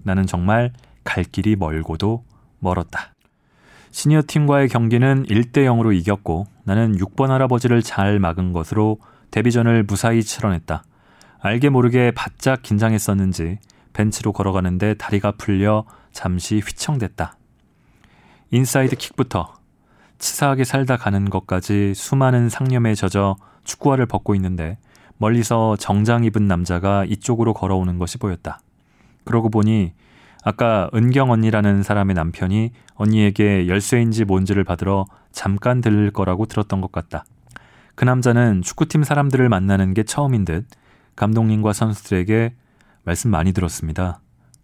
나는 0.02 0.26
정말 0.26 0.72
갈 1.04 1.24
길이 1.24 1.56
멀고도 1.56 2.24
멀었다. 2.58 3.14
시니어 3.90 4.22
팀과의 4.26 4.68
경기는 4.68 5.24
1대 5.24 5.64
0으로 5.64 5.94
이겼고 5.94 6.46
나는 6.64 6.96
6번 6.96 7.28
할아버지를 7.28 7.82
잘 7.82 8.18
막은 8.18 8.52
것으로 8.52 8.98
데뷔전을 9.30 9.84
무사히 9.84 10.22
치러냈다. 10.22 10.82
알게 11.40 11.68
모르게 11.68 12.10
바짝 12.10 12.62
긴장했었는지 12.62 13.58
벤치로 13.92 14.32
걸어가는데 14.32 14.94
다리가 14.94 15.32
풀려 15.32 15.84
잠시 16.12 16.56
휘청댔다. 16.58 17.36
인사이드 18.50 18.96
킥부터 18.96 19.54
치사하게 20.18 20.64
살다 20.64 20.96
가는 20.96 21.28
것까지 21.30 21.94
수많은 21.94 22.48
상념에 22.48 22.94
젖어 22.94 23.36
축구화를 23.64 24.06
벗고 24.06 24.34
있는데 24.34 24.78
멀리서 25.16 25.76
정장 25.76 26.24
입은 26.24 26.46
남자가 26.46 27.04
이쪽으로 27.04 27.54
걸어오는 27.54 27.98
것이 27.98 28.18
보였다. 28.18 28.60
그러고 29.28 29.50
보니 29.50 29.92
아까 30.42 30.88
은경 30.94 31.30
언니라는 31.30 31.82
사람의 31.82 32.14
남편이 32.14 32.70
언니에게 32.94 33.68
열쇠인지 33.68 34.24
뭔지를 34.24 34.64
받으러 34.64 35.04
잠깐 35.32 35.82
들릴 35.82 36.10
거라고 36.10 36.46
들었던 36.46 36.80
것 36.80 36.90
같다. 36.90 37.26
그 37.94 38.06
남자는 38.06 38.62
축구팀 38.62 39.02
사람들을 39.02 39.46
만나는 39.50 39.92
게 39.92 40.02
처음인 40.02 40.46
듯 40.46 40.66
감독님과 41.16 41.74
선수들에게 41.74 42.54
말씀 43.04 43.30
많이 43.30 43.52
들었습니다. 43.52 44.20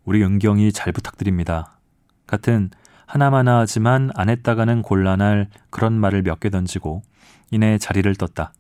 우리 0.07 0.25
은경이 0.25 0.73
잘 0.73 0.95
부탁드립니다. 0.95 1.77
같은 2.27 2.71
하나마나 3.05 3.59
하지만 3.59 4.11
안 4.15 4.31
했다가는 4.31 4.81
곤란할 4.81 5.49
그런 5.69 5.93
말을 5.93 6.23
몇 6.23 6.41
개 6.41 6.49
던지고 6.49 7.03
이내 7.51 7.77
자리를 7.77 8.15
떴다. 8.15 8.55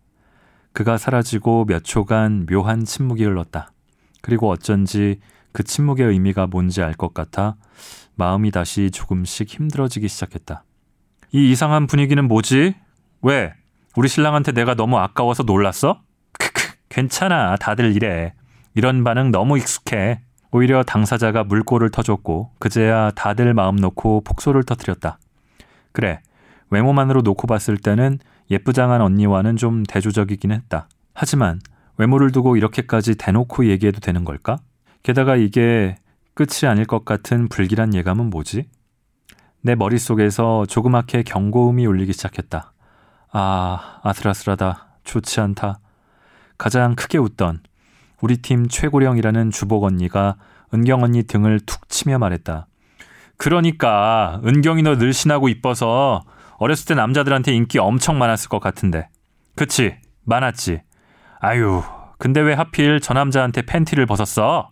그가 0.74 0.98
사라지고 0.98 1.64
몇 1.64 1.82
초간 1.82 2.44
묘한 2.44 2.84
침묵이 2.84 3.24
흘렀다. 3.24 3.72
그리고 4.20 4.50
어쩐지 4.50 5.20
그 5.54 5.62
침묵의 5.62 6.06
의미가 6.08 6.48
뭔지 6.48 6.82
알 6.82 6.94
것 6.94 7.14
같아 7.14 7.54
마음이 8.16 8.50
다시 8.50 8.90
조금씩 8.90 9.48
힘들어지기 9.48 10.08
시작했다. 10.08 10.64
이 11.32 11.50
이상한 11.50 11.86
분위기는 11.86 12.22
뭐지? 12.26 12.74
왜? 13.22 13.54
우리 13.96 14.08
신랑한테 14.08 14.52
내가 14.52 14.74
너무 14.74 14.98
아까워서 14.98 15.44
놀랐어? 15.44 16.02
크크, 16.32 16.74
괜찮아. 16.88 17.56
다들 17.56 17.94
이래. 17.94 18.34
이런 18.74 19.04
반응 19.04 19.30
너무 19.30 19.56
익숙해. 19.56 20.20
오히려 20.50 20.82
당사자가 20.82 21.44
물꼬를 21.44 21.90
터줬고 21.90 22.50
그제야 22.58 23.10
다들 23.12 23.54
마음 23.54 23.76
놓고 23.76 24.22
폭소를 24.22 24.64
터뜨렸다. 24.64 25.18
그래. 25.92 26.20
외모만으로 26.70 27.22
놓고 27.22 27.46
봤을 27.46 27.76
때는 27.76 28.18
예쁘장한 28.50 29.00
언니와는 29.00 29.56
좀 29.56 29.84
대조적이긴 29.84 30.50
했다. 30.52 30.88
하지만 31.14 31.60
외모를 31.96 32.32
두고 32.32 32.56
이렇게까지 32.56 33.14
대놓고 33.16 33.66
얘기해도 33.66 34.00
되는 34.00 34.24
걸까? 34.24 34.58
게다가 35.04 35.36
이게 35.36 35.96
끝이 36.32 36.68
아닐 36.68 36.86
것 36.86 37.04
같은 37.04 37.48
불길한 37.48 37.94
예감은 37.94 38.30
뭐지? 38.30 38.68
내 39.60 39.74
머릿속에서 39.74 40.64
조그맣게 40.66 41.22
경고음이 41.24 41.86
울리기 41.86 42.14
시작했다. 42.14 42.72
아, 43.30 44.00
아슬아슬하다. 44.02 44.88
좋지 45.04 45.40
않다. 45.40 45.78
가장 46.56 46.94
크게 46.96 47.18
웃던 47.18 47.60
우리 48.22 48.38
팀 48.38 48.66
최고령이라는 48.66 49.50
주복 49.50 49.84
언니가 49.84 50.36
은경 50.72 51.02
언니 51.02 51.22
등을 51.24 51.60
툭 51.60 51.88
치며 51.90 52.18
말했다. 52.18 52.66
그러니까 53.36 54.40
은경이 54.46 54.82
너 54.82 54.94
늘씬하고 54.94 55.50
이뻐서 55.50 56.24
어렸을 56.56 56.86
때 56.86 56.94
남자들한테 56.94 57.54
인기 57.54 57.78
엄청 57.78 58.18
많았을 58.18 58.48
것 58.48 58.58
같은데. 58.58 59.08
그치? 59.54 59.96
많았지. 60.24 60.80
아유, 61.40 61.82
근데 62.18 62.40
왜 62.40 62.54
하필 62.54 63.00
저 63.00 63.12
남자한테 63.12 63.62
팬티를 63.62 64.06
벗었어? 64.06 64.70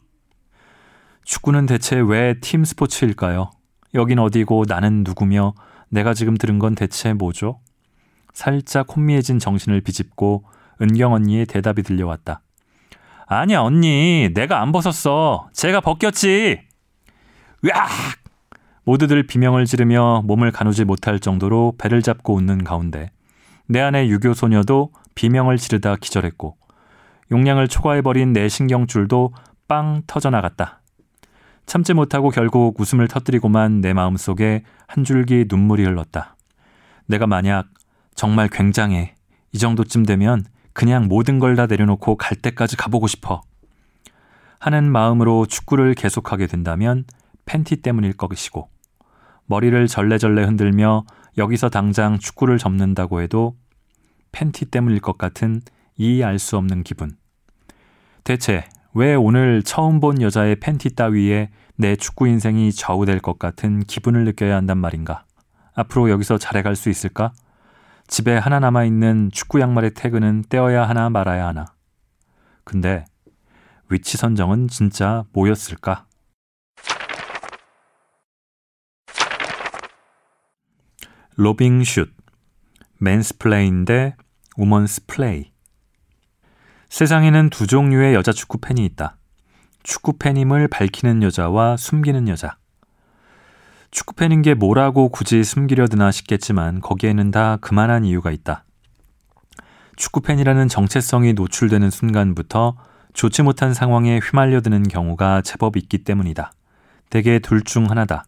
축구는 1.24 1.66
대체 1.66 1.96
왜 2.00 2.34
팀 2.40 2.64
스포츠일까요? 2.64 3.50
여긴 3.94 4.18
어디고 4.18 4.64
나는 4.68 5.04
누구며 5.04 5.54
내가 5.88 6.14
지금 6.14 6.36
들은 6.36 6.58
건 6.58 6.74
대체 6.74 7.12
뭐죠? 7.12 7.60
살짝 8.32 8.86
혼미해진 8.96 9.38
정신을 9.38 9.82
비집고 9.82 10.44
은경 10.80 11.12
언니의 11.12 11.46
대답이 11.46 11.82
들려왔다. 11.82 12.40
아니야, 13.26 13.60
언니. 13.60 14.30
내가 14.34 14.60
안 14.60 14.72
벗었어. 14.72 15.48
제가 15.52 15.80
벗겼지. 15.80 16.60
으악! 17.64 17.88
모두들 18.84 19.26
비명을 19.26 19.64
지르며 19.66 20.22
몸을 20.24 20.50
가누지 20.50 20.84
못할 20.84 21.20
정도로 21.20 21.74
배를 21.78 22.02
잡고 22.02 22.34
웃는 22.34 22.64
가운데 22.64 23.10
내 23.68 23.80
안의 23.80 24.10
유교 24.10 24.34
소녀도 24.34 24.90
비명을 25.14 25.56
지르다 25.56 25.96
기절했고 25.96 26.56
용량을 27.30 27.68
초과해버린 27.68 28.32
내 28.32 28.48
신경줄도 28.48 29.32
빵 29.68 30.02
터져나갔다. 30.08 30.81
참지 31.66 31.94
못하고 31.94 32.30
결국 32.30 32.78
웃음을 32.80 33.08
터뜨리고만 33.08 33.80
내 33.80 33.92
마음속에 33.92 34.62
한 34.86 35.04
줄기 35.04 35.46
눈물이 35.48 35.84
흘렀다. 35.84 36.36
내가 37.06 37.26
만약 37.26 37.68
정말 38.14 38.48
굉장해. 38.48 39.14
이 39.52 39.58
정도쯤 39.58 40.04
되면 40.04 40.44
그냥 40.72 41.06
모든 41.08 41.38
걸 41.38 41.56
다 41.56 41.66
내려놓고 41.66 42.16
갈 42.16 42.36
때까지 42.36 42.76
가보고 42.76 43.06
싶어. 43.06 43.42
하는 44.58 44.90
마음으로 44.90 45.46
축구를 45.46 45.94
계속하게 45.94 46.46
된다면 46.46 47.04
팬티 47.46 47.76
때문일 47.82 48.12
것이고 48.16 48.68
머리를 49.46 49.86
절레절레 49.88 50.44
흔들며 50.44 51.04
여기서 51.36 51.68
당장 51.68 52.18
축구를 52.18 52.58
접는다고 52.58 53.20
해도 53.22 53.56
팬티 54.30 54.66
때문일 54.66 55.00
것 55.00 55.18
같은 55.18 55.60
이 55.98 56.22
알 56.22 56.38
수 56.38 56.56
없는 56.56 56.84
기분. 56.84 57.16
대체 58.24 58.64
왜 58.94 59.14
오늘 59.14 59.62
처음 59.62 60.00
본 60.00 60.20
여자의 60.20 60.56
팬티 60.56 60.94
따위에 60.94 61.50
내 61.76 61.96
축구 61.96 62.28
인생이 62.28 62.72
좌우될 62.72 63.20
것 63.20 63.38
같은 63.38 63.80
기분을 63.84 64.24
느껴야 64.24 64.54
한단 64.56 64.76
말인가? 64.78 65.24
앞으로 65.74 66.10
여기서 66.10 66.36
잘해갈 66.36 66.76
수 66.76 66.90
있을까? 66.90 67.32
집에 68.06 68.36
하나 68.36 68.60
남아있는 68.60 69.30
축구 69.32 69.60
양말의 69.60 69.94
태그는 69.94 70.44
떼어야 70.50 70.86
하나 70.86 71.08
말아야 71.08 71.46
하나. 71.46 71.64
근데 72.64 73.06
위치 73.88 74.18
선정은 74.18 74.68
진짜 74.68 75.24
뭐였을까? 75.32 76.06
로빙 81.36 81.82
슛, 81.82 82.10
mansplain 82.98 83.86
대 83.86 84.14
women's 84.58 85.06
play. 85.06 85.51
세상에는 86.92 87.48
두 87.48 87.66
종류의 87.66 88.12
여자 88.12 88.32
축구 88.32 88.58
팬이 88.58 88.84
있다. 88.84 89.16
축구 89.82 90.18
팬임을 90.18 90.68
밝히는 90.68 91.22
여자와 91.22 91.78
숨기는 91.78 92.28
여자. 92.28 92.58
축구 93.90 94.12
팬인 94.12 94.42
게 94.42 94.52
뭐라고 94.52 95.08
굳이 95.08 95.42
숨기려 95.42 95.86
드나 95.86 96.10
싶겠지만 96.10 96.82
거기에는 96.82 97.30
다 97.30 97.56
그만한 97.62 98.04
이유가 98.04 98.30
있다. 98.30 98.64
축구 99.96 100.20
팬이라는 100.20 100.68
정체성이 100.68 101.32
노출되는 101.32 101.88
순간부터 101.88 102.76
좋지 103.14 103.40
못한 103.40 103.72
상황에 103.72 104.18
휘말려드는 104.18 104.82
경우가 104.82 105.40
제법 105.40 105.78
있기 105.78 106.04
때문이다. 106.04 106.52
대개 107.08 107.38
둘 107.38 107.64
중 107.64 107.88
하나다. 107.88 108.26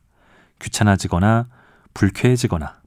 귀찮아지거나 0.62 1.48
불쾌해지거나. 1.92 2.80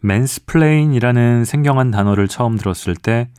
mansplain이라는 0.00 1.46
생경한 1.46 1.90
단어를 1.90 2.28
처음 2.28 2.58
들었을 2.58 2.96
때 2.96 3.30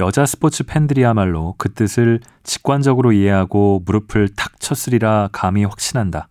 여자 0.00 0.24
스포츠 0.24 0.64
팬들이야말로 0.64 1.54
그 1.58 1.74
뜻을 1.74 2.20
직관적으로 2.42 3.12
이해하고 3.12 3.82
무릎을 3.84 4.30
탁 4.34 4.58
쳤으리라 4.58 5.28
감히 5.30 5.62
확신한다. 5.64 6.28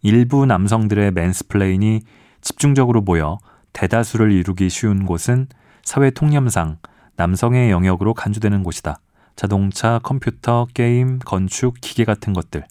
일부 0.00 0.46
남성들의 0.46 1.12
mansplain이 1.12 2.00
집중적으로 2.40 3.02
모여 3.02 3.38
대다수를 3.74 4.32
이루기 4.32 4.70
쉬운 4.70 5.04
곳은 5.04 5.48
사회 5.84 6.08
통념상 6.08 6.78
남성의 7.16 7.70
영역으로 7.70 8.14
간주되는 8.14 8.62
곳이다. 8.62 8.98
자동차, 9.36 10.00
컴퓨터, 10.02 10.66
게임, 10.72 11.18
건축, 11.18 11.74
기계 11.82 12.06
같은 12.06 12.32
것들. 12.32 12.64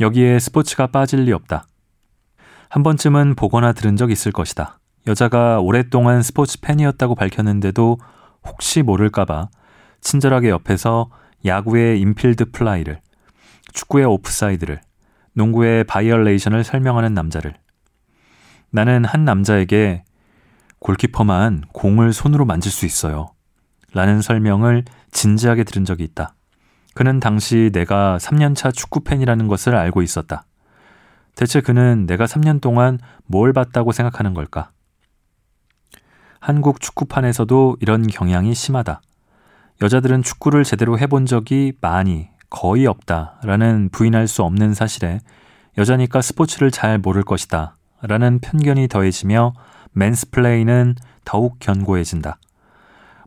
여기에 0.00 0.40
스포츠가 0.40 0.88
빠질 0.88 1.24
리 1.24 1.32
없다. 1.32 1.66
한 2.68 2.82
번쯤은 2.82 3.36
보거나 3.36 3.72
들은 3.72 3.96
적 3.96 4.10
있을 4.10 4.30
것이다. 4.30 4.78
여자가 5.06 5.60
오랫동안 5.60 6.22
스포츠 6.22 6.60
팬이었다고 6.60 7.14
밝혔는데도 7.14 7.98
혹시 8.46 8.82
모를까봐 8.82 9.48
친절하게 10.00 10.50
옆에서 10.50 11.10
야구의 11.44 12.00
인필드 12.00 12.50
플라이를, 12.52 13.00
축구의 13.72 14.04
오프사이드를, 14.06 14.80
농구의 15.34 15.84
바이올레이션을 15.84 16.64
설명하는 16.64 17.14
남자를. 17.14 17.54
나는 18.70 19.04
한 19.04 19.24
남자에게 19.24 20.04
골키퍼만 20.78 21.64
공을 21.72 22.12
손으로 22.12 22.44
만질 22.44 22.72
수 22.72 22.86
있어요. 22.86 23.32
라는 23.92 24.20
설명을 24.22 24.84
진지하게 25.10 25.64
들은 25.64 25.84
적이 25.84 26.04
있다. 26.04 26.34
그는 26.94 27.20
당시 27.20 27.70
내가 27.72 28.18
3년차 28.18 28.74
축구팬이라는 28.74 29.48
것을 29.48 29.74
알고 29.74 30.02
있었다. 30.02 30.44
대체 31.34 31.60
그는 31.60 32.06
내가 32.06 32.24
3년 32.24 32.60
동안 32.60 32.98
뭘 33.26 33.52
봤다고 33.52 33.92
생각하는 33.92 34.34
걸까? 34.34 34.70
한국 36.42 36.80
축구판에서도 36.80 37.76
이런 37.78 38.04
경향이 38.04 38.52
심하다. 38.52 39.00
여자들은 39.80 40.24
축구를 40.24 40.64
제대로 40.64 40.98
해본 40.98 41.24
적이 41.26 41.72
많이, 41.80 42.30
거의 42.50 42.84
없다 42.88 43.38
라는 43.44 43.88
부인할 43.92 44.26
수 44.26 44.42
없는 44.42 44.74
사실에 44.74 45.20
여자니까 45.78 46.20
스포츠를 46.20 46.72
잘 46.72 46.98
모를 46.98 47.22
것이다 47.22 47.76
라는 48.02 48.40
편견이 48.40 48.88
더해지며 48.88 49.52
맨스플레이는 49.92 50.96
더욱 51.24 51.58
견고해진다. 51.60 52.38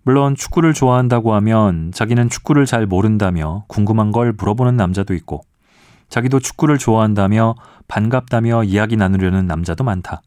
물론 0.03 0.35
축구를 0.35 0.73
좋아한다고 0.73 1.33
하면 1.35 1.93
자기는 1.93 2.27
축구를 2.27 2.65
잘 2.65 2.85
모른다며 2.85 3.63
궁금한 3.69 4.11
걸 4.11 4.33
물어보는 4.33 4.75
남자도 4.75 5.13
있고 5.13 5.45
자기도 6.09 6.41
축구를 6.41 6.77
좋아한다며 6.77 7.55
반갑다며 7.87 8.65
이야기 8.65 8.97
나누려는 8.97 9.47
남자도 9.47 9.85
많다. 9.85 10.21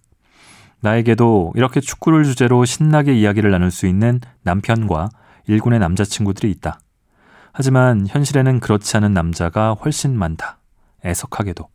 나에게도 0.81 1.53
이렇게 1.57 1.81
축구를 1.81 2.25
주제로 2.25 2.65
신나게 2.65 3.15
이야기를 3.15 3.51
나눌 3.51 3.71
수 3.71 3.87
있는 3.87 4.21
남편과 4.43 5.09
일군의 5.47 5.79
남자친구들이 5.79 6.51
있다. 6.53 6.81
하지만 7.53 8.07
현실에는 8.07 8.61
그렇지 8.61 8.97
않은 8.99 9.13
남자가 9.13 9.75
훨씬 9.75 10.17
많다. 10.17 10.59
애석하게도. 11.05 11.69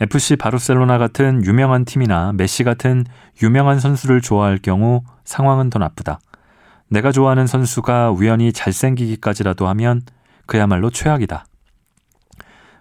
FC 0.00 0.36
바르셀로나 0.36 0.96
같은 0.96 1.44
유명한 1.44 1.84
팀이나 1.84 2.32
메시 2.32 2.62
같은 2.62 3.04
유명한 3.42 3.80
선수를 3.80 4.20
좋아할 4.20 4.58
경우 4.58 5.02
상황은 5.24 5.70
더 5.70 5.78
나쁘다. 5.78 6.20
내가 6.88 7.12
좋아하는 7.12 7.46
선수가 7.46 8.12
우연히 8.12 8.52
잘생기기까지라도 8.52 9.66
하면 9.68 10.02
그야말로 10.46 10.90
최악이다. 10.90 11.44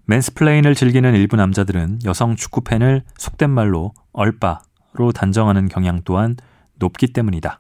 mansplain을 0.05 0.73
즐기는 0.75 1.13
일부 1.15 1.35
남자들은 1.35 1.99
여성 2.05 2.37
축구 2.37 2.61
팬을 2.61 3.03
속된 3.17 3.49
말로 3.49 3.93
얼빠, 4.13 4.61
로 4.93 5.11
단정하는 5.11 5.67
경향 5.67 6.01
또한 6.05 6.35
높기 6.75 7.07
때문이다. 7.07 7.59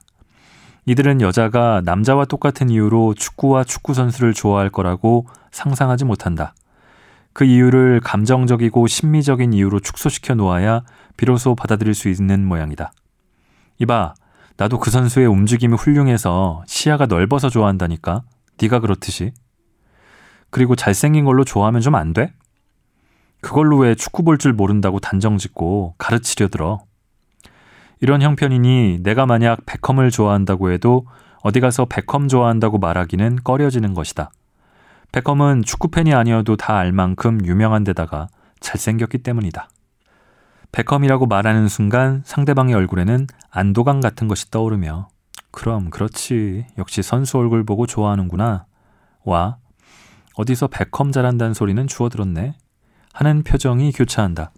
이들은 0.85 1.21
여자가 1.21 1.81
남자와 1.83 2.25
똑같은 2.25 2.69
이유로 2.69 3.13
축구와 3.13 3.63
축구 3.63 3.93
선수를 3.93 4.33
좋아할 4.33 4.69
거라고 4.69 5.27
상상하지 5.51 6.05
못한다. 6.05 6.55
그 7.33 7.43
이유를 7.45 7.99
감정적이고 8.03 8.87
심미적인 8.87 9.53
이유로 9.53 9.79
축소시켜 9.81 10.33
놓아야 10.35 10.83
비로소 11.17 11.55
받아들일 11.55 11.93
수 11.93 12.09
있는 12.09 12.45
모양이다. 12.47 12.91
이봐, 13.79 14.15
나도 14.55 14.79
그 14.79 14.89
선수의 14.89 15.27
움직임이 15.27 15.75
훌륭해서 15.75 16.63
시야가 16.65 17.05
넓어서 17.05 17.49
좋아한다니까. 17.49 18.23
네가 18.59 18.79
그렇듯이. 18.79 19.33
그리고 20.49 20.75
잘생긴 20.75 21.25
걸로 21.25 21.43
좋아하면 21.43 21.81
좀 21.81 21.93
안 21.95 22.13
돼? 22.13 22.33
그걸로 23.41 23.77
왜 23.77 23.93
축구 23.93 24.23
볼 24.23 24.37
줄 24.39 24.53
모른다고 24.53 24.99
단정 24.99 25.37
짓고 25.37 25.93
가르치려 25.99 26.47
들어. 26.47 26.79
이런 27.99 28.21
형편이니 28.21 28.99
내가 29.01 29.25
만약 29.25 29.65
베컴을 29.65 30.11
좋아한다고 30.11 30.71
해도 30.71 31.05
어디 31.41 31.59
가서 31.59 31.85
베컴 31.85 32.27
좋아한다고 32.27 32.77
말하기는 32.77 33.39
꺼려지는 33.43 33.93
것이다. 33.93 34.31
베컴은 35.11 35.63
축구팬이 35.63 36.13
아니어도 36.13 36.57
다 36.57 36.75
알 36.75 36.91
만큼 36.91 37.39
유명한 37.45 37.83
데다가 37.83 38.27
잘생겼기 38.59 39.19
때문이다. 39.19 39.69
베컴이라고 40.71 41.27
말하는 41.27 41.67
순간 41.67 42.21
상대방의 42.25 42.75
얼굴에는 42.75 43.27
안도감 43.49 44.01
같은 44.01 44.27
것이 44.27 44.51
떠오르며 44.51 45.07
그럼 45.51 45.89
그렇지 45.89 46.65
역시 46.77 47.01
선수 47.01 47.37
얼굴 47.37 47.63
보고 47.63 47.87
좋아하는구나 47.87 48.65
와 49.23 49.57
어디서 50.35 50.67
베컴 50.67 51.11
잘한다는 51.11 51.53
소리는 51.53 51.87
주워들었네 51.87 52.55
하는 53.13 53.43
표정이 53.43 53.91
교차한다. 53.93 54.51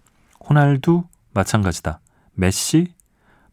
호날두 0.48 1.04
마찬가지다. 1.32 2.00
메시 2.34 2.92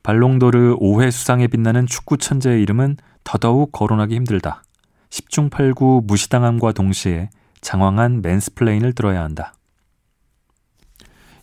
발롱도르 0.04 0.78
5회 0.80 1.12
수상에 1.12 1.48
빛나는 1.48 1.86
축구 1.86 2.18
천재의 2.18 2.62
이름은 2.62 2.98
더더욱 3.24 3.72
거론하기 3.72 4.16
힘들다. 4.16 4.64
10중 5.10 5.50
8구 5.50 6.06
무시당함과 6.06 6.72
동시에 6.72 7.30
장황한 7.62 8.22
mansplain을 8.22 8.94
들어야 8.94 9.24
한다. 9.24 9.54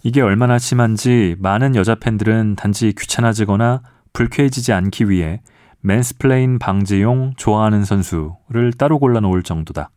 이게 0.03 0.21
얼마나 0.21 0.59
심한지 0.59 1.35
많은 1.39 1.77
여자 1.77 1.95
팬들은 1.95 2.57
단지 2.57 2.93
귀찮아지거나 2.99 3.83
불쾌해지지 4.13 4.73
않기 4.73 5.09
위해 5.09 5.41
mansplain 5.81 6.59
방지용 6.59 7.35
좋아하는 7.37 7.85
선수를 7.85 8.73
따로 8.79 8.99
골라놓을 8.99 9.43
정도다. 9.43 9.91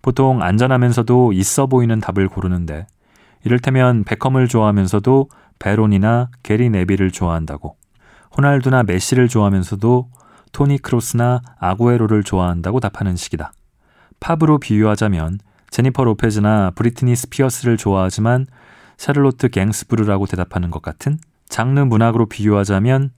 보통 0.00 0.42
안전하면서도 0.42 1.32
있어 1.32 1.66
보이는 1.66 1.98
답을 1.98 2.28
고르는데 2.28 2.86
이를테면 3.44 4.04
베컴을 4.04 4.48
좋아하면서도 4.48 5.28
베론이나 5.58 6.30
게리 6.42 6.70
네빌을 6.70 7.10
좋아한다고 7.10 7.76
호날두나 8.38 8.84
메시를 8.84 9.28
좋아하면서도 9.28 10.10
토니 10.52 10.78
크로스나 10.78 11.42
아구에로를 11.58 12.22
좋아한다고 12.22 12.78
답하는 12.78 13.16
식이다. 13.16 13.52
팝으로 14.20 14.58
비유하자면 14.58 15.40
제니퍼 15.70 16.04
로페즈나 16.04 16.70
브리트니 16.76 17.16
스피어스를 17.16 17.76
좋아하지만 17.76 18.46
샤를로트 18.96 19.48
갱스부르라고 19.48 20.26
대답하는 20.26 20.70
것 20.70 20.82
같은 20.82 21.18
장르 21.48 21.80
문학으로 21.80 22.26
비유하자면 22.26 23.10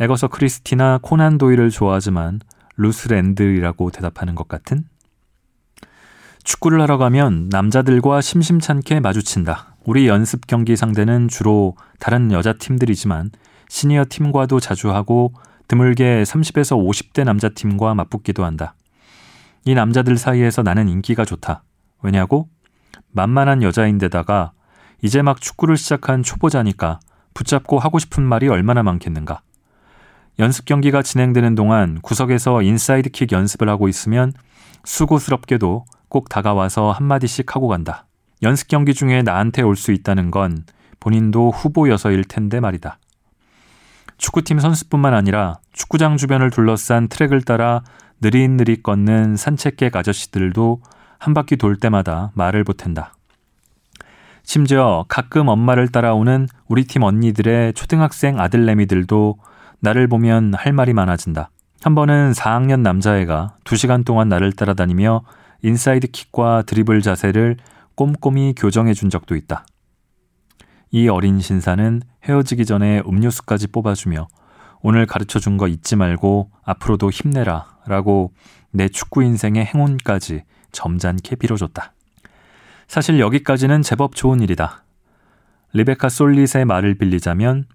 애거서 0.00 0.28
크리스티나 0.28 1.00
코난 1.02 1.36
도일을 1.36 1.70
좋아하지만 1.70 2.40
루스 2.76 3.08
렌들이라고 3.08 3.90
대답하는 3.90 4.34
것 4.34 4.48
같은 4.48 4.84
축구를 6.44 6.80
하러 6.80 6.96
가면 6.96 7.48
남자들과 7.50 8.20
심심찮게 8.20 9.00
마주친다. 9.00 9.76
우리 9.84 10.08
연습 10.08 10.46
경기 10.46 10.76
상대는 10.76 11.28
주로 11.28 11.76
다른 11.98 12.32
여자 12.32 12.52
팀들이지만 12.52 13.30
시니어 13.68 14.04
팀과도 14.08 14.60
자주 14.60 14.92
하고 14.92 15.32
드물게 15.68 16.22
30에서 16.22 16.76
50대 16.76 17.24
남자 17.24 17.48
팀과 17.48 17.94
맞붙기도 17.94 18.44
한다. 18.44 18.74
이 19.64 19.74
남자들 19.74 20.16
사이에서 20.16 20.62
나는 20.62 20.88
인기가 20.88 21.24
좋다. 21.24 21.64
왜냐고? 22.02 22.48
만만한 23.10 23.62
여자인데다가 23.62 24.52
이제 25.02 25.22
막 25.22 25.40
축구를 25.40 25.76
시작한 25.76 26.22
초보자니까 26.22 27.00
붙잡고 27.34 27.78
하고 27.78 27.98
싶은 27.98 28.22
말이 28.22 28.48
얼마나 28.48 28.82
많겠는가. 28.82 29.40
연습 30.38 30.66
경기가 30.66 31.02
진행되는 31.02 31.54
동안 31.54 32.00
구석에서 32.02 32.62
인사이드 32.62 33.10
킥 33.10 33.32
연습을 33.32 33.68
하고 33.68 33.88
있으면 33.88 34.32
수고스럽게도 34.84 35.84
꼭 36.08 36.28
다가와서 36.28 36.92
한마디씩 36.92 37.56
하고 37.56 37.68
간다. 37.68 38.06
연습 38.42 38.68
경기 38.68 38.94
중에 38.94 39.22
나한테 39.22 39.62
올 39.62 39.76
수 39.76 39.92
있다는 39.92 40.30
건 40.30 40.64
본인도 41.00 41.50
후보여서일 41.50 42.24
텐데 42.24 42.60
말이다. 42.60 42.98
축구팀 44.18 44.60
선수뿐만 44.60 45.14
아니라 45.14 45.58
축구장 45.72 46.16
주변을 46.16 46.50
둘러싼 46.50 47.08
트랙을 47.08 47.42
따라 47.42 47.82
느릿느릿 48.20 48.82
걷는 48.82 49.36
산책객 49.36 49.94
아저씨들도 49.94 50.80
한 51.18 51.34
바퀴 51.34 51.56
돌 51.56 51.76
때마다 51.76 52.30
말을 52.34 52.64
보탠다. 52.64 53.14
심지어 54.42 55.04
가끔 55.08 55.48
엄마를 55.48 55.88
따라오는 55.88 56.46
우리 56.68 56.84
팀 56.84 57.02
언니들의 57.02 57.74
초등학생 57.74 58.38
아들내미들도 58.38 59.38
나를 59.80 60.06
보면 60.08 60.54
할 60.54 60.72
말이 60.72 60.92
많아진다. 60.92 61.50
한 61.82 61.94
번은 61.94 62.32
4학년 62.32 62.80
남자애가 62.80 63.56
2시간 63.64 64.04
동안 64.04 64.28
나를 64.28 64.52
따라다니며 64.52 65.22
인사이드 65.62 66.08
킥과 66.08 66.62
드리블 66.62 67.02
자세를 67.02 67.56
꼼꼼히 67.96 68.54
교정해 68.56 68.94
준 68.94 69.10
적도 69.10 69.34
있다. 69.34 69.66
이 70.96 71.08
어린 71.08 71.40
신사는 71.40 72.00
헤어지기 72.24 72.64
전에 72.64 73.02
음료수까지 73.06 73.66
뽑아주며 73.66 74.28
오늘 74.80 75.04
가르쳐 75.04 75.38
준 75.38 75.58
거 75.58 75.68
잊지 75.68 75.94
말고 75.94 76.50
앞으로도 76.64 77.10
힘내라 77.10 77.66
라고 77.84 78.32
내 78.70 78.88
축구 78.88 79.22
인생의 79.22 79.66
행운까지 79.66 80.44
점잖게 80.72 81.36
빌어줬다. 81.36 81.92
사실 82.88 83.20
여기까지는 83.20 83.82
제법 83.82 84.14
좋은 84.14 84.40
일이다. 84.40 84.84
리베카 85.74 86.08
솔릿의 86.08 86.64
말을 86.64 86.94
빌리자면 86.94 87.66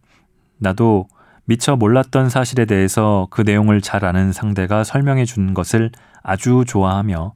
나도 0.57 1.07
미처 1.45 1.75
몰랐던 1.75 2.29
사실에 2.29 2.65
대해서 2.65 3.27
그 3.29 3.43
내용을 3.43 3.81
잘 3.81 4.03
아는 4.03 4.33
상대가 4.33 4.83
설명해 4.83 5.25
준 5.25 5.53
것을 5.53 5.91
아주 6.23 6.63
좋아하며 6.65 7.35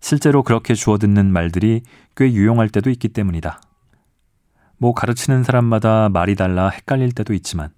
실제로 0.00 0.42
그렇게 0.42 0.72
주워 0.72 0.96
듣는 0.96 1.30
말들이 1.30 1.82
꽤 2.16 2.32
유용할 2.32 2.70
때도 2.70 2.88
있기 2.88 3.08
때문이다. 3.08 3.60
뭐 4.78 4.92
가르치는 4.94 5.42
사람마다 5.42 6.08
말이 6.08 6.34
달라 6.34 6.68
헷갈릴 6.68 7.12
때도 7.12 7.32
있지만 7.34 7.70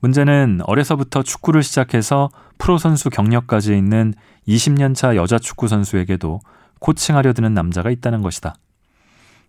문제는 0.00 0.60
어려서부터 0.64 1.22
축구를 1.22 1.62
시작해서 1.62 2.30
프로 2.58 2.78
선수 2.78 3.10
경력까지 3.10 3.76
있는 3.76 4.14
20년 4.48 4.94
차 4.94 5.16
여자 5.16 5.38
축구 5.38 5.68
선수에게도 5.68 6.40
코칭하려 6.78 7.34
드는 7.34 7.52
남자가 7.52 7.90
있다는 7.90 8.22
것이다. 8.22 8.54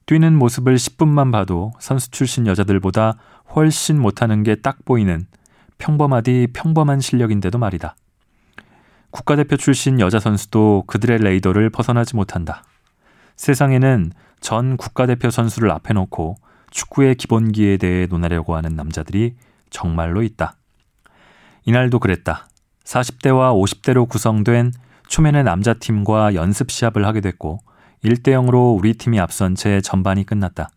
뛰는 0.06 0.38
모습을 0.38 0.76
10분만 0.76 1.32
봐도 1.32 1.72
선수 1.80 2.12
출신 2.12 2.48
여자들보다 2.48 3.18
훨씬 3.56 4.02
못하는 4.02 4.44
게 4.44 4.56
딱 4.56 4.84
보이는 4.84 5.26
평범하디 5.78 6.50
평범한 6.54 7.00
실력인데도 7.00 7.58
말이다. 7.58 7.96
국가대표 9.12 9.58
출신 9.58 10.00
여자 10.00 10.20
선수도 10.20 10.84
그들의 10.88 11.20
레이더를 11.20 11.70
벗어나지 11.70 12.16
못한다. 12.16 12.64
세상에는 13.36 14.12
전 14.42 14.78
국가대표 14.78 15.30
선수를 15.30 15.72
앞에 15.72 15.94
놓고 15.94 16.36
축구의 16.72 17.16
기본기에 17.16 17.78
대해 17.78 18.08
논하려고 18.08 18.56
하는 18.56 18.76
남자들이 18.76 19.36
정말로 19.70 20.24
있다. 20.24 20.56
이날도 21.66 22.00
그랬다. 22.00 22.48
40대와 22.86 23.54
50대로 23.54 24.10
구성된 24.10 24.72
초면의 25.08 25.44
남자팀과 25.44 26.34
연습 26.34 26.72
시합을 26.72 27.06
하게 27.06 27.22
됐고 27.22 27.60
1대 28.04 28.30
0으로 28.30 28.78
우리 28.78 28.94
팀이 28.94 29.20
앞선 29.20 29.56
채 29.56 29.82
전반이 29.82 30.26
끝났다. 30.26 30.70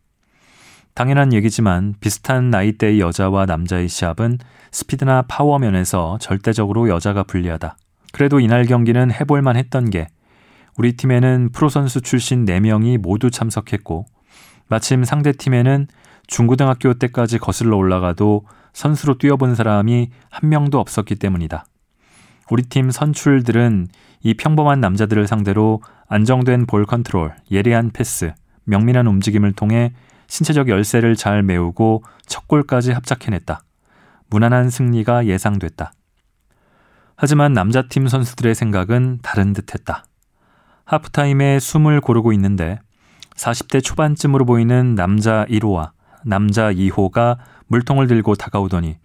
당연한 0.95 1.33
얘기지만 1.33 1.95
비슷한 2.01 2.51
나이대의 2.51 3.01
여자와 3.01 3.47
남자의 3.47 3.89
시합은 3.89 4.39
스피드나 4.71 5.23
파워 5.23 5.59
면에서 5.59 6.19
절대적으로 6.21 6.89
여자가 6.89 7.25
불리하다. 7.25 7.77
그래도 8.13 8.39
이날 8.39 8.65
경기는 8.65 9.11
해볼만 9.11 9.57
했던 9.57 9.91
게 9.91 10.07
우리 10.77 10.97
팀에는 10.97 11.51
프로 11.53 11.69
선수 11.69 12.01
출신 12.01 12.45
4명이 12.45 12.99
모두 12.99 13.31
참석했고 13.31 14.07
마침 14.69 15.05
상대 15.05 15.33
팀에는 15.33 15.87
중고등학교 16.27 16.95
때까지 16.95 17.39
거슬러 17.39 17.77
올라가도 17.77 18.47
선수로 18.73 19.19
뛰어본 19.19 19.55
사람이 19.55 20.11
한 20.31 20.49
명도 20.49 20.81
없었기 20.81 21.17
때문이다. 21.17 21.65
우리 22.51 22.63
팀 22.65 22.91
선출들은 22.91 23.89
이 24.23 24.35
평범한 24.35 24.81
남자들을 24.81 25.27
상대로 25.27 25.83
안정된 26.09 26.67
볼 26.67 26.85
컨트롤, 26.85 27.35
예리한 27.51 27.91
패스, 27.91 28.33
명민한 28.65 29.07
움직임을 29.07 29.53
통해 29.53 29.93
신체적 30.27 30.69
열세를 30.69 31.17
잘 31.17 31.43
메우고 31.43 32.03
첫 32.27 32.49
골까지 32.49 32.93
합작해냈다. 32.93 33.63
무난한 34.31 34.71
승리가 34.71 35.27
예상됐다. 35.27 35.93
하지만 37.17 37.53
남자팀 37.53 38.09
선수들의 38.09 38.55
생각은 38.55 39.21
다른 39.23 39.53
듯 39.53 39.75
했다. 39.75 40.05
하프타임에 40.85 41.61
숨을 41.61 42.01
고르고 42.01 42.33
있는데 42.33 42.79
40대 43.37 43.83
초반쯤으로 43.83 44.45
보이는 44.45 44.95
남자 44.95 45.45
1호와 45.47 45.91
남자 46.25 46.73
2호가 46.73 47.39
물통을 47.67 48.07
들고 48.07 48.35
다가오더니 48.35 48.97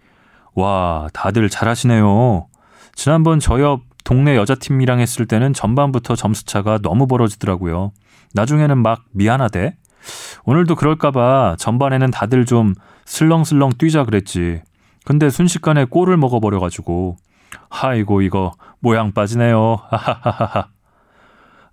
와, 0.54 1.08
다들 1.12 1.48
잘하시네요. 1.48 2.46
지난번 2.94 3.38
저 3.40 3.58
옆 3.60 3.82
동네 4.04 4.36
여자팀이랑 4.36 5.00
했을 5.00 5.26
때는 5.26 5.52
전반부터 5.52 6.16
점수차가 6.16 6.78
너무 6.82 7.06
벌어지더라고요. 7.06 7.92
나중에는 8.34 8.78
막 8.78 9.04
미안하대. 9.12 9.76
오늘도 10.44 10.74
그럴까봐 10.74 11.56
전반에는 11.58 12.10
다들 12.10 12.46
좀 12.46 12.74
슬렁슬렁 13.04 13.72
뛰자 13.78 14.04
그랬지. 14.04 14.62
근데 15.04 15.28
순식간에 15.30 15.84
골을 15.84 16.16
먹어버려가지고. 16.16 17.16
하이고, 17.68 18.22
이거 18.22 18.52
모양 18.80 19.12
빠지네요. 19.12 19.78
하하하하. 19.90 20.68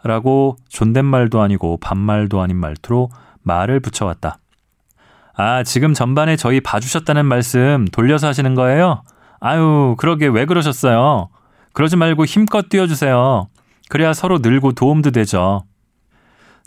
라고 0.03 0.57
존댓말도 0.69 1.41
아니고 1.41 1.77
반말도 1.77 2.41
아닌 2.41 2.57
말투로 2.57 3.09
말을 3.43 3.79
붙여왔다. 3.79 4.39
아, 5.35 5.63
지금 5.63 5.93
전반에 5.93 6.35
저희 6.35 6.61
봐주셨다는 6.61 7.25
말씀 7.25 7.85
돌려서 7.91 8.27
하시는 8.27 8.55
거예요? 8.55 9.03
아유, 9.39 9.95
그러게 9.97 10.27
왜 10.27 10.45
그러셨어요? 10.45 11.29
그러지 11.73 11.95
말고 11.95 12.25
힘껏 12.25 12.69
뛰어주세요. 12.69 13.47
그래야 13.89 14.13
서로 14.13 14.39
늘고 14.39 14.73
도움도 14.73 15.11
되죠. 15.11 15.63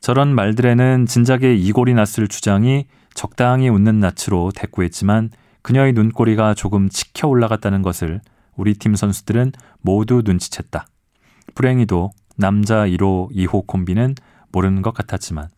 저런 0.01 0.35
말들에는 0.35 1.07
진작에 1.07 1.55
이골이 1.55 1.95
났을 1.95 2.28
주장이 2.28 2.87
적당히 3.14 3.68
웃는 3.68 4.01
낯으로 4.01 4.53
대꾸했지만 4.55 5.31
그녀의 5.62 5.93
눈꼬리가 5.93 6.55
조금 6.55 6.89
치켜 6.89 7.28
올라갔다는 7.28 7.83
것을 7.83 8.20
우리 8.57 8.74
팀 8.74 8.95
선수들은 8.95 9.53
모두 9.81 10.22
눈치챘다. 10.22 10.85
불행히도 11.55 12.11
남자 12.41 12.86
1호, 12.86 13.30
2호 13.32 13.66
콤비는 13.66 14.16
모르는 14.51 14.82
것 14.82 14.93
같았지만. 14.93 15.49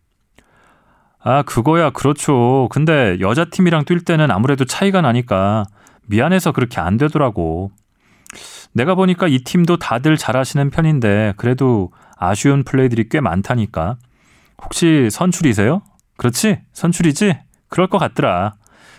아, 1.19 1.41
그거야, 1.43 1.89
그렇죠. 1.89 2.67
근데 2.69 3.17
여자팀이랑 3.19 3.85
뛸 3.85 4.01
때는 4.01 4.29
아무래도 4.29 4.65
차이가 4.65 5.01
나니까 5.01 5.65
미안해서 6.05 6.51
그렇게 6.51 6.81
안 6.81 6.97
되더라고. 6.97 7.71
내가 8.73 8.95
보니까 8.95 9.27
이 9.27 9.39
팀도 9.39 9.77
다들 9.77 10.17
잘하시는 10.17 10.69
편인데 10.69 11.33
그래도 11.37 11.91
아쉬운 12.17 12.63
플레이들이 12.63 13.07
꽤 13.09 13.21
많다니까. 13.21 13.97
혹시 14.63 15.09
선출이세요? 15.09 15.81
그렇지? 16.17 16.59
선출이지? 16.73 17.39
그럴 17.69 17.87
것 17.87 17.97
같더라. 17.97 18.55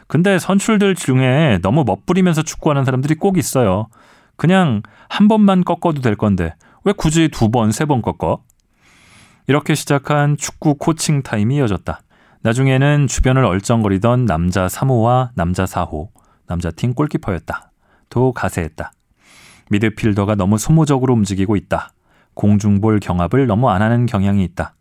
근데 0.07 0.39
선출들 0.39 0.95
중에 0.95 1.59
너무 1.63 1.85
멋부리면서 1.85 2.43
축구하는 2.43 2.85
사람들이 2.85 3.15
꼭 3.17 3.39
있어요. 3.39 3.89
그냥 4.37 4.83
한 5.09 5.29
번만 5.29 5.65
꺾어도 5.65 6.01
될 6.01 6.17
건데 6.17 6.55
왜 6.85 6.93
굳이 6.93 7.29
두 7.29 7.51
번, 7.51 7.73
세 7.73 7.87
번 7.87 8.03
꺾어? 8.03 8.43
이렇게 9.47 9.75
시작한 9.75 10.37
축구 10.37 10.75
코칭 10.75 11.23
타임이 11.23 11.57
이어졌다. 11.57 12.01
나중에는 12.43 13.07
주변을 13.07 13.45
얼쩡거리던 13.45 14.27
남자 14.27 14.67
3호와 14.67 15.31
남자 15.35 15.65
4호, 15.65 16.09
남자 16.47 16.71
팀 16.71 16.95
골키퍼였다. 16.95 17.71
도 18.11 18.33
가세했다. 18.33 18.93
미드필더가 19.71 20.35
너무 20.35 20.59
소모적으로 20.59 21.15
움직이고 21.15 21.57
있다. 21.57 21.93
공중볼 22.35 23.01
경합을 23.01 23.47
너무 23.47 23.71
안 23.71 23.81
하는 23.81 24.07
경향이 24.07 24.45
있다. 24.45 24.75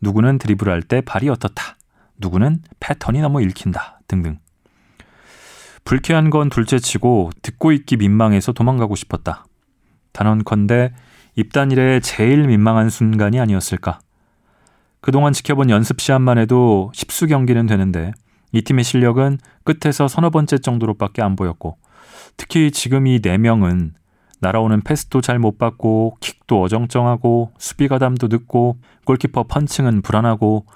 누구는 0.00 0.38
드리블할 0.38 0.82
때 0.82 1.02
발이 1.02 1.28
어떻다. 1.28 1.76
누구는 2.18 2.62
패턴이 2.80 3.20
너무 3.20 3.42
읽힌다. 3.42 4.00
등등. 4.08 4.38
불쾌한 5.84 6.30
건 6.30 6.48
둘째치고 6.48 7.30
듣고 7.42 7.72
있기 7.72 7.96
민망해서 7.98 8.52
도망가고 8.52 8.96
싶었다. 8.96 9.44
단언컨대 10.12 10.92
입단 11.36 11.70
이래 11.70 12.00
제일 12.00 12.46
민망한 12.46 12.90
순간이 12.90 13.40
아니었을까. 13.40 14.00
그동안 15.00 15.32
지켜본 15.32 15.70
연습 15.70 16.00
시합만 16.00 16.38
해도 16.38 16.90
10수 16.94 17.28
경기는 17.28 17.66
되는데 17.66 18.12
이 18.52 18.62
팀의 18.62 18.84
실력은 18.84 19.38
끝에서 19.64 20.08
서너 20.08 20.30
번째 20.30 20.58
정도로밖에 20.58 21.22
안 21.22 21.36
보였고 21.36 21.78
특히 22.36 22.70
지금 22.70 23.06
이 23.06 23.18
4명은 23.20 23.92
날아오는 24.40 24.80
패스도 24.82 25.20
잘 25.20 25.38
못 25.38 25.58
받고 25.58 26.16
킥도 26.20 26.62
어정쩡하고 26.62 27.52
수비 27.58 27.88
가담도 27.88 28.28
늦고 28.28 28.78
골키퍼 29.04 29.44
펀칭은 29.44 30.02
불안하고 30.02 30.66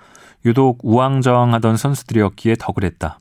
유독 0.44 0.78
우왕좌왕하던 0.82 1.76
선수들이었기에 1.76 2.56
더 2.58 2.72
그랬다. 2.72 3.20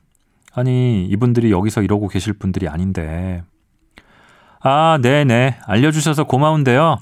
아니 0.52 1.06
이분들이 1.06 1.50
여기서 1.50 1.82
이러고 1.82 2.08
계실 2.08 2.34
분들이 2.34 2.68
아닌데. 2.68 3.42
아 4.60 4.98
네네 5.02 5.58
알려주셔서 5.66 6.24
고마운데요. 6.24 6.98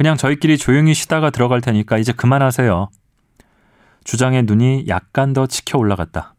그냥 0.00 0.16
저희끼리 0.16 0.56
조용히 0.56 0.94
쉬다가 0.94 1.28
들어갈 1.28 1.60
테니까 1.60 1.98
이제 1.98 2.10
그만하세요. 2.10 2.88
주장의 4.04 4.44
눈이 4.44 4.86
약간 4.88 5.34
더 5.34 5.46
치켜 5.46 5.76
올라갔다. 5.76 6.32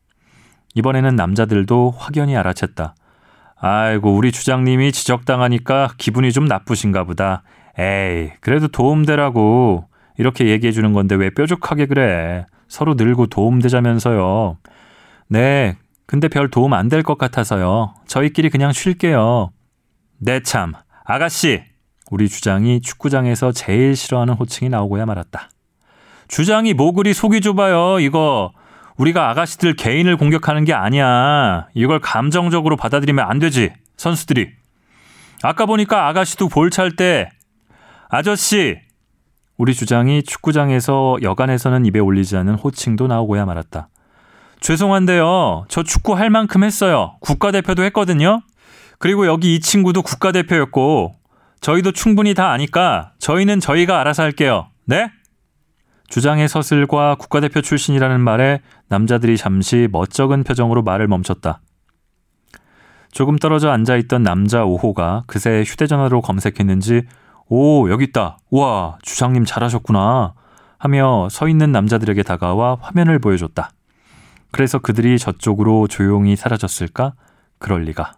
이번에는 0.73 1.15
남자들도 1.15 1.93
확연히 1.95 2.33
알아챘다. 2.33 2.93
아이고, 3.57 4.15
우리 4.15 4.31
주장님이 4.31 4.91
지적당하니까 4.91 5.93
기분이 5.99 6.31
좀 6.31 6.45
나쁘신가 6.45 7.03
보다. 7.03 7.43
에이, 7.77 8.31
그래도 8.41 8.67
도움되라고. 8.67 9.87
이렇게 10.17 10.47
얘기해 10.47 10.71
주는 10.71 10.91
건데 10.93 11.13
왜 11.13 11.29
뾰족하게 11.29 11.85
그래. 11.85 12.47
서로 12.67 12.95
늘고 12.95 13.27
도움되자면서요. 13.27 14.57
네, 15.29 15.77
근데 16.07 16.29
별 16.29 16.49
도움 16.49 16.73
안 16.73 16.89
될 16.89 17.03
것 17.03 17.19
같아서요. 17.19 17.93
저희끼리 18.07 18.49
그냥 18.49 18.71
쉴게요. 18.71 19.51
네, 20.17 20.39
참. 20.41 20.73
아가씨! 21.05 21.69
우리 22.11 22.27
주장이 22.27 22.81
축구장에서 22.81 23.53
제일 23.53 23.95
싫어하는 23.95 24.33
호칭이 24.33 24.69
나오고야 24.69 25.05
말았다. 25.05 25.49
주장이 26.27 26.73
뭐 26.73 26.91
그리 26.91 27.13
속이 27.13 27.39
좁아요, 27.41 27.99
이거. 28.01 28.51
우리가 28.97 29.29
아가씨들 29.29 29.75
개인을 29.75 30.17
공격하는 30.17 30.65
게 30.65 30.73
아니야. 30.73 31.67
이걸 31.73 31.99
감정적으로 31.99 32.75
받아들이면 32.75 33.25
안 33.25 33.39
되지. 33.39 33.71
선수들이. 33.97 34.49
아까 35.41 35.65
보니까 35.65 36.07
아가씨도 36.09 36.49
볼 36.49 36.69
찰 36.69 36.91
때 36.95 37.29
아저씨 38.09 38.77
우리 39.57 39.73
주장이 39.73 40.21
축구장에서 40.23 41.17
여간에서는 41.21 41.85
입에 41.85 41.99
올리지 41.99 42.35
않은 42.37 42.55
호칭도 42.55 43.07
나오고야 43.07 43.45
말았다. 43.45 43.87
죄송한데요. 44.59 45.65
저 45.69 45.81
축구 45.83 46.13
할 46.13 46.29
만큼 46.29 46.63
했어요. 46.63 47.15
국가대표도 47.21 47.83
했거든요. 47.85 48.41
그리고 48.99 49.25
여기 49.25 49.55
이 49.55 49.59
친구도 49.61 50.01
국가대표였고 50.03 51.15
저희도 51.61 51.91
충분히 51.91 52.33
다 52.33 52.51
아니까 52.51 53.13
저희는 53.19 53.59
저희가 53.59 53.99
알아서 53.99 54.23
할게요. 54.23 54.67
네? 54.85 55.11
주장의 56.09 56.49
서슬과 56.49 57.15
국가대표 57.15 57.61
출신이라는 57.61 58.19
말에 58.19 58.61
남자들이 58.89 59.37
잠시 59.37 59.87
멋쩍은 59.91 60.43
표정으로 60.43 60.81
말을 60.81 61.07
멈췄다. 61.07 61.61
조금 63.11 63.37
떨어져 63.37 63.69
앉아 63.69 63.95
있던 63.97 64.23
남자 64.23 64.63
5호가 64.63 65.23
그새 65.27 65.63
휴대전화로 65.65 66.21
검색했는지 66.21 67.03
오 67.47 67.89
여기 67.89 68.05
있다. 68.05 68.39
우와 68.49 68.97
주장님 69.03 69.45
잘하셨구나 69.45 70.33
하며 70.79 71.27
서 71.29 71.47
있는 71.47 71.71
남자들에게 71.71 72.23
다가와 72.23 72.77
화면을 72.81 73.19
보여줬다. 73.19 73.69
그래서 74.51 74.79
그들이 74.79 75.19
저쪽으로 75.19 75.87
조용히 75.87 76.35
사라졌을까? 76.35 77.13
그럴 77.59 77.83
리가. 77.83 78.13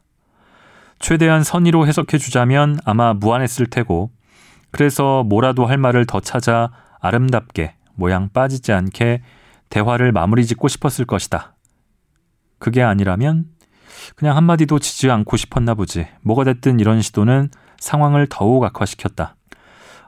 최대한 1.04 1.44
선의로 1.44 1.86
해석해 1.86 2.18
주자면 2.18 2.80
아마 2.86 3.14
무안했을 3.14 3.66
테고 3.66 4.10
그래서 4.72 5.24
뭐라도 5.24 5.66
할 5.66 5.78
말을 5.78 6.06
더 6.06 6.22
찾아 6.22 6.72
아름답게 7.02 7.76
모양 7.96 8.30
빠지지 8.30 8.72
않게 8.72 9.22
대화를 9.70 10.14
마무리 10.14 10.46
짓고 10.46 10.70
싶었을 10.70 11.04
것이다. 11.04 11.56
그게 12.58 12.82
아니라면 12.82 13.48
그냥 14.16 14.38
한마디도 14.38 14.80
지지 14.80 15.12
않고 15.12 15.36
싶었나 15.36 15.74
보지. 15.74 16.08
뭐가 16.22 16.46
됐든 16.46 16.80
이런 16.80 17.02
시도는 17.02 17.50
상황을 17.82 18.28
더욱 18.30 18.64
악화시켰다. 18.64 19.36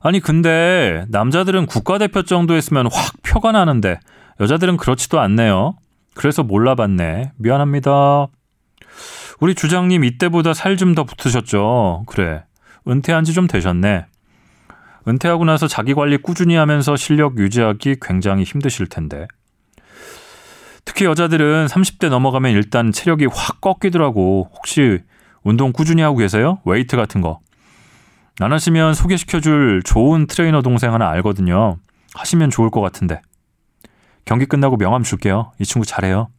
아니 0.02 0.22
근데 0.22 1.04
남자들은 1.10 1.66
국가대표 1.66 2.24
정도 2.24 2.54
했으면 2.54 2.88
확 2.90 3.22
표가 3.22 3.52
나는데 3.52 4.00
여자들은 4.40 4.78
그렇지도 4.78 5.20
않네요. 5.20 5.76
그래서 6.14 6.42
몰라봤네. 6.42 7.34
미안합니다. 7.36 8.30
우리 9.40 9.56
주장님 9.56 10.04
이때보다 10.04 10.54
살 10.54 10.78
좀 10.78 10.96
더 10.96 11.04
붙으셨죠. 11.04 12.04
그래. 12.08 12.44
은퇴한 12.88 13.24
지 13.24 13.34
좀 13.34 13.48
되셨네. 13.48 14.06
은퇴하고 15.08 15.46
나서 15.46 15.68
자기 15.68 15.94
관리 15.94 16.18
꾸준히 16.18 16.56
하면서 16.56 16.96
실력 16.96 17.38
유지하기 17.38 17.98
굉장히 18.02 18.44
힘드실 18.44 18.88
텐데. 18.88 19.28
특히 20.84 21.06
여자들은 21.06 21.68
30대 21.68 22.10
넘어가면 22.10 22.52
일단 22.52 22.92
체력이 22.92 23.28
확 23.32 23.62
꺾이더라고. 23.62 24.50
혹시 24.56 25.00
운동 25.44 25.72
꾸준히 25.74 26.02
하고 26.02 26.18
계세요? 26.18 26.60
웨이트 26.66 26.96
같은 26.96 27.22
거. 27.22 27.40
안 28.40 28.52
하시면 28.52 28.94
소개시켜줄 28.94 29.82
좋은 29.84 30.28
트레이너 30.28 30.62
동생 30.62 30.94
하나 30.94 31.10
알거든요. 31.10 31.78
하시면 32.16 32.50
좋을 32.50 32.70
것 32.70 32.82
같은데. 32.82 33.22
경기 34.26 34.46
끝나고 34.46 34.78
명함 34.78 35.04
줄게요. 35.04 35.52
이 35.60 35.66
친구 35.66 35.86
잘해요. 35.86 36.30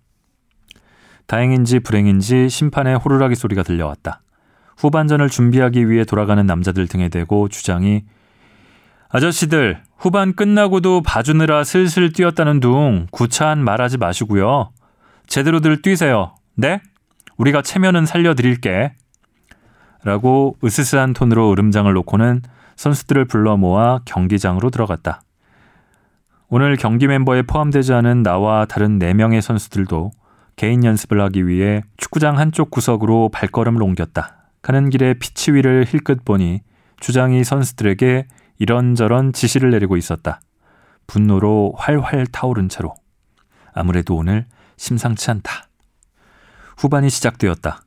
다행인지 1.26 1.80
불행인지 1.80 2.48
심판의 2.48 2.96
호루라기 2.96 3.34
소리가 3.34 3.62
들려왔다. 3.62 4.22
후반전을 4.76 5.30
준비하기 5.30 5.88
위해 5.88 6.04
돌아가는 6.04 6.44
남자들 6.44 6.86
등에 6.86 7.08
대고 7.08 7.48
주장이 7.48 8.04
아저씨들, 9.08 9.82
후반 9.96 10.34
끝나고도 10.34 11.02
봐주느라 11.02 11.64
슬슬 11.64 12.12
뛰었다는 12.12 12.60
둥 12.60 13.06
구차한 13.10 13.62
말하지 13.62 13.98
마시고요. 13.98 14.70
제대로들 15.26 15.80
뛰세요. 15.82 16.34
네? 16.54 16.80
우리가 17.36 17.62
체면은 17.62 18.06
살려드릴게. 18.06 18.94
라고 20.04 20.56
으스스한 20.62 21.14
톤으로 21.14 21.50
으름장을 21.52 21.92
놓고는 21.92 22.42
선수들을 22.76 23.24
불러 23.24 23.56
모아 23.56 24.00
경기장으로 24.04 24.70
들어갔다. 24.70 25.22
오늘 26.48 26.76
경기 26.76 27.06
멤버에 27.06 27.42
포함되지 27.42 27.92
않은 27.94 28.22
나와 28.22 28.66
다른 28.66 28.98
4명의 28.98 29.40
선수들도 29.40 30.12
개인 30.56 30.84
연습을 30.84 31.20
하기 31.20 31.46
위해 31.46 31.82
축구장 31.98 32.38
한쪽 32.38 32.70
구석으로 32.70 33.28
발걸음을 33.28 33.82
옮겼다. 33.82 34.50
가는 34.62 34.88
길에 34.88 35.14
피치 35.14 35.52
위를 35.52 35.84
힐끗 35.86 36.24
보니 36.24 36.62
주장이 36.98 37.44
선수들에게 37.44 38.26
이런저런 38.58 39.34
지시를 39.34 39.70
내리고 39.70 39.98
있었다. 39.98 40.40
분노로 41.06 41.74
활활 41.76 42.26
타오른 42.26 42.70
채로. 42.70 42.94
아무래도 43.74 44.16
오늘 44.16 44.46
심상치 44.78 45.30
않다. 45.30 45.68
후반이 46.78 47.10
시작되었다. 47.10 47.82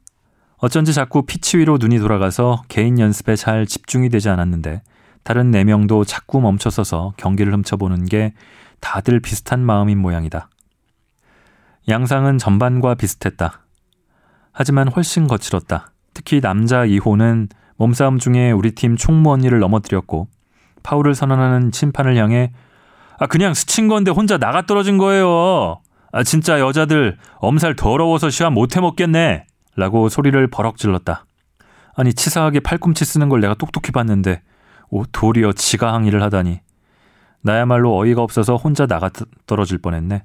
어쩐지 0.58 0.94
자꾸 0.94 1.24
피치 1.24 1.58
위로 1.58 1.78
눈이 1.80 1.98
돌아가서 1.98 2.64
개인 2.68 3.00
연습에 3.00 3.36
잘 3.36 3.66
집중이 3.66 4.10
되지 4.10 4.30
않았는데 4.30 4.84
다른 5.24 5.52
4명도 5.52 6.06
자꾸 6.06 6.40
멈춰서서 6.40 7.14
경기를 7.18 7.52
훔쳐보는 7.54 8.06
게 8.06 8.34
다들 8.80 9.20
비슷한 9.22 9.60
마음인 9.60 9.98
모양이다. 9.98 10.50
양상은 11.90 12.38
전반과 12.38 12.96
비슷했다. 12.96 13.62
하지만 14.52 14.88
훨씬 14.90 15.28
거칠었다. 15.28 15.92
특히 16.14 16.42
남자 16.42 16.86
2호는 16.86 17.50
몸싸움 17.78 18.20
중에 18.20 18.52
우리 18.52 18.72
팀 18.72 18.96
총무 18.96 19.32
언니를 19.32 19.60
넘어뜨렸고 19.60 20.28
파울을 20.84 21.16
선언하는 21.16 21.72
심판을 21.74 22.18
향해 22.18 22.52
아 23.18 23.28
그냥 23.28 23.54
스친 23.54 23.88
건데 23.88 24.12
혼자 24.12 24.38
나가 24.38 24.62
떨어진 24.66 24.98
거예요. 24.98 25.82
아 26.12 26.24
진짜 26.24 26.60
여자들 26.60 27.18
엄살 27.38 27.76
더러워서 27.76 28.30
시합 28.30 28.54
못해 28.54 28.82
먹겠네. 28.82 29.46
라고 29.76 30.10
소리를 30.10 30.48
버럭 30.48 30.78
질렀다. 30.78 31.26
아니 31.96 32.14
치사하게 32.14 32.60
팔꿈치 32.60 33.06
쓰는 33.06 33.30
걸 33.30 33.40
내가 33.40 33.54
똑똑히 33.54 33.92
봤는데 33.92 34.42
오, 34.90 35.06
도리어 35.06 35.54
지가 35.54 35.94
항의를 35.94 36.22
하다니. 36.24 36.60
나야말로 37.42 37.98
어이가 37.98 38.22
없어서 38.22 38.58
혼자 38.58 38.86
나가 38.86 39.10
떨어질 39.46 39.78
뻔했네. 39.78 40.24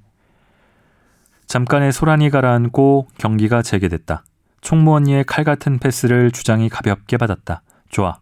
잠깐의 1.47 1.93
소란이 1.93 2.31
가라앉고 2.31 3.09
경기가 3.19 3.63
재개됐다. 3.63 4.25
총무 4.61 4.95
언니의 4.95 5.25
칼 5.25 5.45
같은 5.45 5.79
패스를 5.79 6.31
주장이 6.31 6.69
가볍게 6.69 7.17
받았다. 7.17 7.63
좋아. 7.91 8.19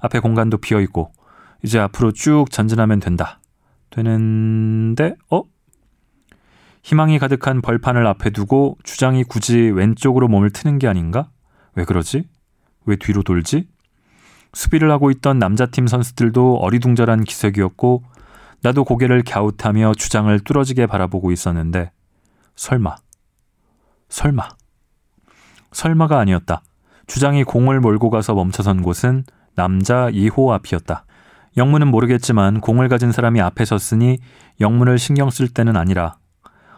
앞에 0.00 0.20
공간도 0.20 0.58
비어 0.58 0.80
있고 0.80 1.12
이제 1.62 1.78
앞으로 1.78 2.12
쭉 2.12 2.46
전진하면 2.50 3.00
된다. 3.00 3.40
되는데 3.90 5.16
어? 5.30 5.42
희망이 6.82 7.18
가득한 7.18 7.60
벌판을 7.60 8.06
앞에 8.06 8.30
두고 8.30 8.78
주장이 8.84 9.24
굳이 9.24 9.58
왼쪽으로 9.58 10.28
몸을 10.28 10.50
트는 10.50 10.78
게 10.78 10.88
아닌가? 10.88 11.28
왜 11.74 11.84
그러지? 11.84 12.28
왜 12.86 12.96
뒤로 12.96 13.22
돌지? 13.22 13.68
수비를 14.54 14.90
하고 14.90 15.10
있던 15.10 15.38
남자팀 15.38 15.86
선수들도 15.86 16.56
어리둥절한 16.56 17.24
기색이었고 17.24 18.04
나도 18.62 18.84
고개를 18.84 19.22
갸웃하며 19.22 19.94
주장을 19.94 20.38
뚫어지게 20.40 20.86
바라보고 20.86 21.32
있었는데 21.32 21.92
설마 22.60 22.94
설마 24.10 24.46
설마가 25.72 26.18
아니었다. 26.18 26.60
주장이 27.06 27.42
공을 27.42 27.80
몰고 27.80 28.10
가서 28.10 28.34
멈춰선 28.34 28.82
곳은 28.82 29.24
남자 29.54 30.10
2호 30.10 30.50
앞이었다. 30.52 31.06
영문은 31.56 31.88
모르겠지만 31.88 32.60
공을 32.60 32.90
가진 32.90 33.12
사람이 33.12 33.40
앞에 33.40 33.64
섰으니 33.64 34.18
영문을 34.60 34.98
신경 34.98 35.30
쓸 35.30 35.48
때는 35.48 35.78
아니라 35.78 36.18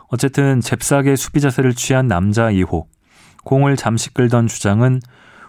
어쨌든 0.07 0.61
잽싸게 0.61 1.17
수비 1.17 1.41
자세를 1.41 1.75
취한 1.75 2.07
남자 2.07 2.49
2호. 2.53 2.85
공을 3.43 3.75
잠시 3.77 4.15
끌던 4.15 4.47
주장은 4.47 5.01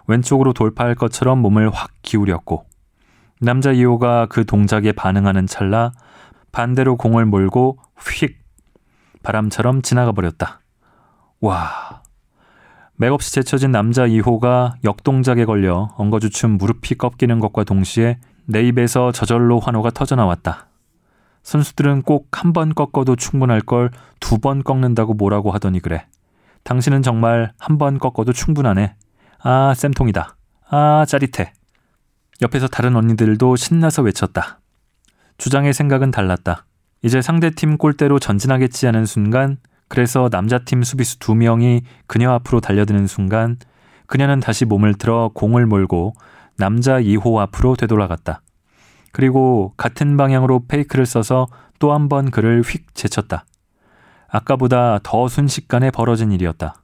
왼쪽으로 0.07 0.53
돌파할 0.53 0.95
것처럼 0.95 1.43
몸을 1.43 1.69
확 1.69 1.91
기울였고 2.01 2.65
남자 3.39 3.71
2호가 3.71 4.29
그 4.29 4.45
동작에 4.45 4.93
반응하는 4.93 5.45
찰나 5.45 5.91
반대로 6.51 6.97
공을 6.97 7.27
몰고 7.27 7.77
휙 7.99 8.42
바람처럼 9.23 9.81
지나가 9.81 10.11
버렸다. 10.11 10.61
와. 11.41 12.01
맥없이 12.95 13.33
제쳐진 13.33 13.71
남자 13.71 14.05
2호가 14.05 14.73
역동작에 14.83 15.45
걸려 15.45 15.89
엉거주춤 15.97 16.51
무릎이 16.51 16.95
꺾이는 16.95 17.39
것과 17.39 17.63
동시에 17.63 18.19
내 18.45 18.61
입에서 18.63 19.11
저절로 19.11 19.59
환호가 19.59 19.89
터져나왔다. 19.89 20.67
선수들은 21.43 22.03
꼭 22.03 22.27
한 22.31 22.53
번 22.53 22.73
꺾어도 22.75 23.15
충분할 23.15 23.61
걸 23.61 23.89
두 24.19 24.37
번 24.39 24.63
꺾는다고 24.63 25.13
뭐라고 25.15 25.51
하더니 25.51 25.79
그래. 25.79 26.05
당신은 26.63 27.01
정말 27.01 27.51
한 27.57 27.77
번 27.77 27.97
꺾어도 27.99 28.31
충분하네. 28.31 28.95
아, 29.41 29.73
쌤통이다. 29.75 30.37
아, 30.69 31.05
짜릿해. 31.07 31.51
옆에서 32.41 32.67
다른 32.67 32.95
언니들도 32.95 33.55
신나서 33.57 34.01
외쳤다. 34.03 34.59
주장의 35.37 35.73
생각은 35.73 36.11
달랐다. 36.11 36.65
이제 37.03 37.21
상대팀 37.21 37.77
골대로 37.77 38.17
전진하겠지 38.19 38.85
하는 38.85 39.05
순간, 39.05 39.57
그래서 39.89 40.29
남자팀 40.31 40.83
수비수 40.83 41.19
두 41.19 41.35
명이 41.35 41.81
그녀 42.07 42.31
앞으로 42.31 42.61
달려드는 42.61 43.07
순간, 43.07 43.57
그녀는 44.07 44.39
다시 44.39 44.65
몸을 44.65 44.95
들어 44.95 45.29
공을 45.33 45.65
몰고 45.65 46.13
남자 46.57 46.99
2호 46.99 47.37
앞으로 47.39 47.75
되돌아갔다. 47.75 48.41
그리고 49.11 49.73
같은 49.77 50.17
방향으로 50.17 50.65
페이크를 50.67 51.05
써서 51.05 51.47
또 51.79 51.91
한 51.93 52.07
번 52.07 52.31
그를 52.31 52.61
휙 52.61 52.95
제쳤다. 52.95 53.45
아까보다 54.29 54.99
더 55.03 55.27
순식간에 55.27 55.91
벌어진 55.91 56.31
일이었다. 56.31 56.75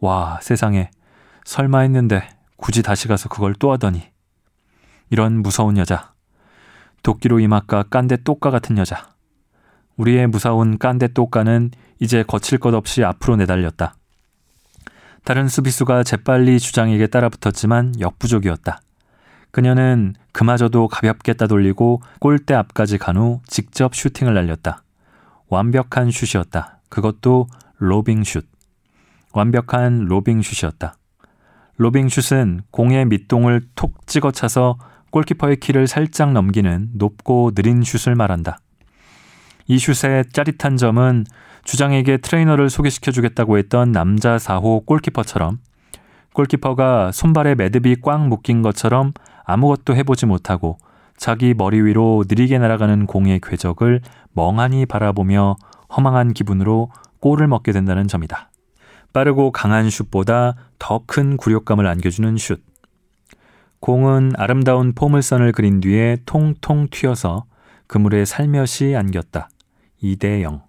와, 0.00 0.38
세상에. 0.42 0.90
설마 1.44 1.80
했는데 1.80 2.28
굳이 2.56 2.82
다시 2.82 3.08
가서 3.08 3.28
그걸 3.28 3.54
또 3.54 3.72
하더니. 3.72 4.02
이런 5.08 5.40
무서운 5.42 5.78
여자. 5.78 6.12
도끼로 7.02 7.40
이마까 7.40 7.84
깐데 7.84 8.18
똑까 8.18 8.50
같은 8.50 8.76
여자. 8.78 9.08
우리의 10.00 10.28
무서운 10.28 10.78
깐데 10.78 11.08
똑까는 11.08 11.70
이제 11.98 12.22
거칠 12.22 12.56
것 12.56 12.72
없이 12.74 13.04
앞으로 13.04 13.36
내달렸다. 13.36 13.96
다른 15.24 15.46
수비수가 15.46 16.04
재빨리 16.04 16.58
주장에게 16.58 17.06
따라붙었지만 17.06 18.00
역부족이었다. 18.00 18.80
그녀는 19.50 20.14
그마저도 20.32 20.88
가볍게 20.88 21.34
따돌리고 21.34 22.00
골대 22.18 22.54
앞까지 22.54 22.96
간 22.96 23.18
후 23.18 23.40
직접 23.46 23.94
슈팅을 23.94 24.32
날렸다. 24.32 24.82
완벽한 25.48 26.10
슛이었다. 26.10 26.78
그것도 26.88 27.48
로빙 27.78 28.24
슛. 28.24 28.46
완벽한 29.34 30.06
로빙 30.06 30.40
슛이었다. 30.40 30.94
로빙 31.76 32.08
슛은 32.08 32.62
공의 32.70 33.04
밑동을 33.04 33.68
톡 33.74 34.06
찍어 34.06 34.30
차서 34.30 34.78
골키퍼의 35.10 35.56
키를 35.56 35.86
살짝 35.86 36.32
넘기는 36.32 36.88
높고 36.94 37.50
느린 37.54 37.82
슛을 37.82 38.14
말한다. 38.14 38.60
이 39.70 39.78
슛의 39.78 40.24
짜릿한 40.32 40.76
점은 40.76 41.24
주장에게 41.62 42.16
트레이너를 42.16 42.70
소개시켜 42.70 43.12
주겠다고 43.12 43.56
했던 43.56 43.92
남자 43.92 44.36
4호 44.36 44.84
골키퍼처럼 44.84 45.60
골키퍼가 46.32 47.12
손발에 47.12 47.54
매듭이 47.54 47.98
꽉 48.02 48.26
묶인 48.26 48.62
것처럼 48.62 49.12
아무것도 49.44 49.94
해보지 49.94 50.26
못하고 50.26 50.78
자기 51.16 51.54
머리 51.54 51.80
위로 51.80 52.24
느리게 52.28 52.58
날아가는 52.58 53.06
공의 53.06 53.38
궤적을 53.40 54.00
멍하니 54.32 54.86
바라보며 54.86 55.54
허망한 55.96 56.32
기분으로 56.32 56.90
골을 57.20 57.46
먹게 57.46 57.70
된다는 57.70 58.08
점이다. 58.08 58.50
빠르고 59.12 59.52
강한 59.52 59.88
슛보다 59.88 60.56
더 60.80 61.04
큰 61.06 61.36
굴욕감을 61.36 61.86
안겨주는 61.86 62.36
슛. 62.38 62.60
공은 63.78 64.32
아름다운 64.36 64.94
포물선을 64.94 65.52
그린 65.52 65.80
뒤에 65.80 66.16
통통 66.26 66.88
튀어서 66.90 67.44
그물에 67.86 68.24
살며시 68.24 68.96
안겼다. 68.96 69.48
2대 70.02 70.42
0. 70.42 70.62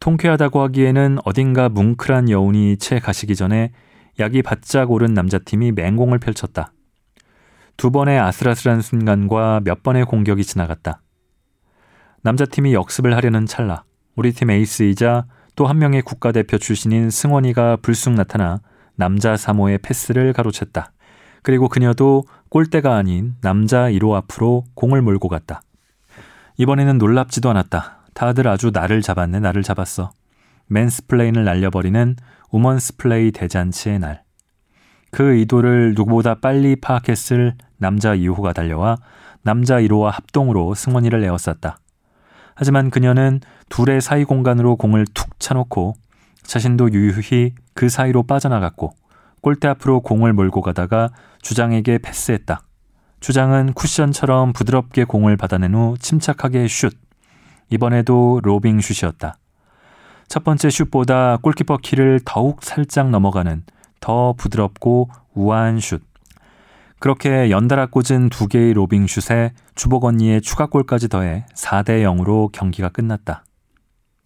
통쾌하다고 0.00 0.60
하기에는 0.62 1.18
어딘가 1.24 1.68
뭉클한 1.68 2.28
여운이 2.30 2.76
채 2.78 2.98
가시기 2.98 3.36
전에 3.36 3.72
약이 4.20 4.42
바짝 4.42 4.90
오른 4.90 5.14
남자팀이 5.14 5.72
맹공을 5.72 6.18
펼쳤다. 6.18 6.72
두 7.76 7.90
번의 7.90 8.18
아슬아슬한 8.20 8.82
순간과 8.82 9.60
몇 9.64 9.82
번의 9.82 10.04
공격이 10.04 10.44
지나갔다. 10.44 11.00
남자팀이 12.22 12.74
역습을 12.74 13.16
하려는 13.16 13.46
찰나 13.46 13.84
우리 14.14 14.32
팀 14.32 14.50
에이스이자 14.50 15.26
또 15.56 15.66
한 15.66 15.78
명의 15.78 16.02
국가대표 16.02 16.58
출신인 16.58 17.10
승원이가 17.10 17.76
불쑥 17.76 18.14
나타나 18.14 18.60
남자 18.96 19.34
3호의 19.34 19.82
패스를 19.82 20.32
가로챘다. 20.32 20.90
그리고 21.42 21.68
그녀도 21.68 22.24
골대가 22.48 22.96
아닌 22.96 23.34
남자 23.40 23.88
1호 23.90 24.14
앞으로 24.14 24.64
공을 24.74 25.02
몰고 25.02 25.28
갔다. 25.28 25.62
이번에는 26.56 26.98
놀랍지도 26.98 27.50
않았다. 27.50 27.98
다들 28.14 28.46
아주 28.46 28.70
날을 28.72 29.02
잡았네, 29.02 29.40
날을 29.40 29.62
잡았어. 29.62 30.12
mansplain을 30.68 31.44
날려버리는 31.44 32.16
womansplain 32.50 33.32
대잔치의 33.32 33.98
날. 33.98 34.22
그 35.10 35.34
의도를 35.34 35.94
누구보다 35.94 36.36
빨리 36.36 36.76
파악했을 36.76 37.54
남자 37.76 38.16
2호가 38.16 38.54
달려와 38.54 38.96
남자 39.42 39.76
1호와 39.80 40.10
합동으로 40.10 40.74
승원이를 40.74 41.22
에워쌌다. 41.24 41.78
하지만 42.54 42.90
그녀는 42.90 43.40
둘의 43.68 44.00
사이 44.00 44.24
공간으로 44.24 44.76
공을 44.76 45.06
툭 45.12 45.38
차놓고 45.40 45.94
자신도 46.44 46.92
유유히 46.92 47.52
그 47.74 47.88
사이로 47.88 48.24
빠져나갔고 48.24 48.92
골대 49.40 49.68
앞으로 49.68 50.00
공을 50.00 50.32
몰고 50.32 50.62
가다가 50.62 51.10
주장에게 51.42 51.98
패스했다. 51.98 52.62
주장은 53.24 53.72
쿠션처럼 53.72 54.52
부드럽게 54.52 55.04
공을 55.04 55.38
받아낸 55.38 55.74
후 55.74 55.96
침착하게 55.98 56.68
슛. 56.68 56.92
이번에도 57.70 58.40
로빙 58.42 58.82
슛이었다. 58.82 59.38
첫 60.28 60.44
번째 60.44 60.68
슛보다 60.68 61.38
골키퍼 61.38 61.78
키를 61.78 62.20
더욱 62.26 62.62
살짝 62.62 63.08
넘어가는 63.08 63.64
더 64.00 64.34
부드럽고 64.36 65.08
우아한 65.32 65.80
슛. 65.80 66.02
그렇게 66.98 67.48
연달아 67.48 67.86
꽂은 67.86 68.28
두 68.28 68.46
개의 68.46 68.74
로빙 68.74 69.06
슛에 69.06 69.54
주복 69.74 70.04
언니의 70.04 70.42
추가골까지 70.42 71.08
더해 71.08 71.46
4대 71.54 72.02
0으로 72.02 72.52
경기가 72.52 72.90
끝났다. 72.90 73.46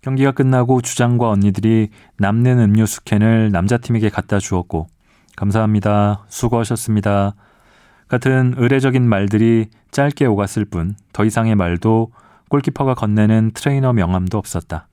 경기가 0.03 0.33
끝나고 0.33 0.81
주장과 0.81 1.31
언니들이 1.31 1.91
남는 2.17 2.59
음료수 2.59 3.05
캔을 3.05 3.53
남자팀에게 3.53 4.09
갖다 4.09 4.41
주었고 4.41 4.89
감사합니다. 5.37 6.25
수고하셨습니다. 6.27 7.37
같은 8.09 8.55
의례적인 8.57 9.07
말들이 9.07 9.67
짧게 9.91 10.27
오갔을 10.27 10.65
뿐 10.65 10.97
더 11.13 11.25
이상의 11.25 11.55
말도 11.57 12.13
골키퍼가 12.49 12.95
건네는 12.95 13.53
트레이너 13.55 13.93
명함도 13.93 14.39
없었다. 14.39 14.89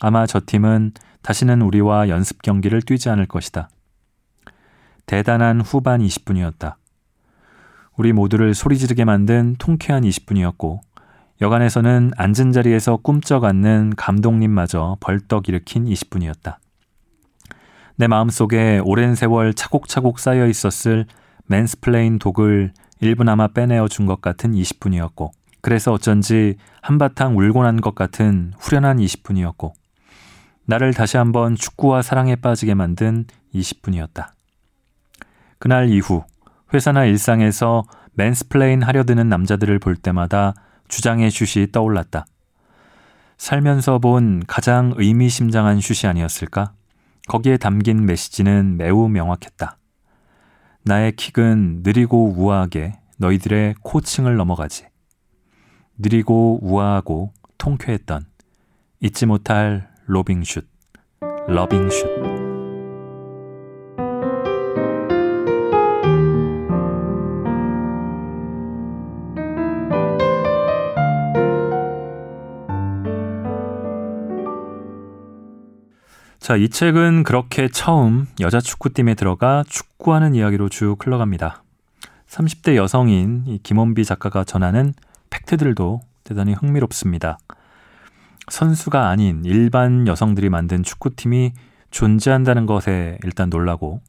아마 0.00 0.26
저 0.26 0.40
팀은 0.44 0.92
다시는 1.22 1.62
우리와 1.62 2.08
연습 2.08 2.42
경기를 2.42 2.82
뛰지 2.82 3.08
않을 3.10 3.26
것이다. 3.26 3.68
대단한 5.06 5.60
후반 5.60 6.00
20분이었다. 6.00 6.74
우리 7.96 8.12
모두를 8.12 8.54
소리 8.54 8.76
지르게 8.76 9.04
만든 9.04 9.54
통쾌한 9.58 10.02
20분이었고 10.02 10.80
여간해서는 11.40 12.12
앉은 12.16 12.52
자리에서 12.52 12.96
꿈쩍 12.96 13.44
않는 13.44 13.94
감독님마저 13.96 14.96
벌떡 15.00 15.48
일으킨 15.48 15.84
20분이었다. 15.84 16.56
내 17.96 18.06
마음속에 18.06 18.80
오랜 18.84 19.14
세월 19.14 19.54
차곡차곡 19.54 20.18
쌓여 20.18 20.46
있었을 20.46 21.06
mansplain 21.46 22.18
독을 22.18 22.72
일부나마 23.00 23.48
빼내어 23.48 23.88
준 23.88 24.06
것 24.06 24.20
같은 24.20 24.52
20분이었고 24.52 25.30
그래서 25.60 25.92
어쩐지 25.92 26.56
한바탕 26.82 27.36
울고 27.36 27.62
난 27.62 27.80
것 27.80 27.94
같은 27.94 28.52
후련한 28.58 28.98
20분이었고 28.98 29.72
나를 30.66 30.94
다시 30.94 31.16
한번 31.16 31.54
축구와 31.54 32.02
사랑에 32.02 32.36
빠지게 32.36 32.74
만든 32.74 33.26
20분이었다. 33.54 34.28
그날 35.58 35.88
이후 35.88 36.24
회사나 36.74 37.04
일상에서 37.04 37.84
mansplain 38.14 38.82
하려 38.82 39.04
드는 39.04 39.28
남자들을 39.28 39.78
볼 39.78 39.96
때마다 39.96 40.54
주장의 40.88 41.30
슛이 41.30 41.70
떠올랐다. 41.72 42.26
살면서 43.38 43.98
본 43.98 44.42
가장 44.46 44.94
의미심장한 44.96 45.80
슛이 45.80 46.08
아니었을까? 46.08 46.72
거기에 47.28 47.56
담긴 47.58 48.06
메시지는 48.06 48.76
매우 48.76 49.08
명확했다. 49.08 49.76
나의 50.86 51.16
킥은 51.16 51.82
느리고 51.82 52.32
우아하게 52.36 52.92
너희들의 53.18 53.74
코칭을 53.82 54.36
넘어가지. 54.36 54.86
느리고 55.98 56.60
우아하고 56.62 57.32
통쾌했던 57.58 58.24
잊지 59.00 59.26
못할 59.26 59.90
로빙슛, 60.06 60.64
loving슛. 61.48 62.35
자, 76.46 76.54
이 76.54 76.68
책은 76.68 77.24
그렇게 77.24 77.66
처음 77.66 78.28
여자 78.38 78.60
축구팀에 78.60 79.14
들어가 79.14 79.64
축구하는 79.66 80.36
이야기로 80.36 80.68
쭉 80.68 80.96
흘러갑니다. 81.04 81.64
30대 82.28 82.76
여성인 82.76 83.42
이 83.48 83.58
김원비 83.60 84.04
작가가 84.04 84.44
전하는 84.44 84.94
팩트들도 85.28 86.02
대단히 86.22 86.52
흥미롭습니다. 86.52 87.38
선수가 88.48 89.08
아닌 89.08 89.44
일반 89.44 90.06
여성들이 90.06 90.48
만든 90.48 90.84
축구팀이 90.84 91.52
존재한다는 91.90 92.66
것에 92.66 93.18
일단 93.24 93.50
놀라고 93.50 94.00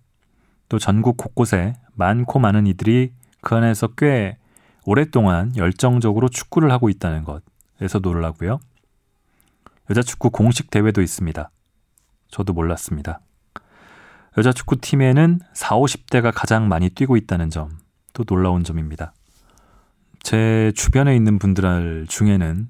또 0.70 0.78
전국 0.78 1.18
곳곳에 1.18 1.74
많고 1.96 2.38
많은 2.38 2.68
이들이 2.68 3.14
그 3.42 3.56
안에서 3.56 3.88
꽤 3.98 4.38
오랫동안 4.86 5.56
열정적으로 5.58 6.30
축구를 6.30 6.70
하고 6.70 6.90
있다는 6.90 7.24
것에서 7.24 7.98
놀라고요. 7.98 8.60
여자 9.90 10.04
축구 10.04 10.30
공식 10.30 10.70
대회도 10.70 11.02
있습니다. 11.02 11.50
저도 12.30 12.53
몰랐습니다. 12.53 13.19
여자 14.38 14.51
축구팀에는 14.51 15.39
4, 15.53 15.75
50대가 15.78 16.32
가장 16.34 16.67
많이 16.67 16.89
뛰고 16.89 17.17
있다는 17.17 17.49
점, 17.49 17.80
또 18.13 18.23
놀라운 18.23 18.63
점입니다. 18.63 19.13
제 20.21 20.71
주변에 20.75 21.15
있는 21.15 21.39
분들 21.39 22.05
중에는 22.07 22.69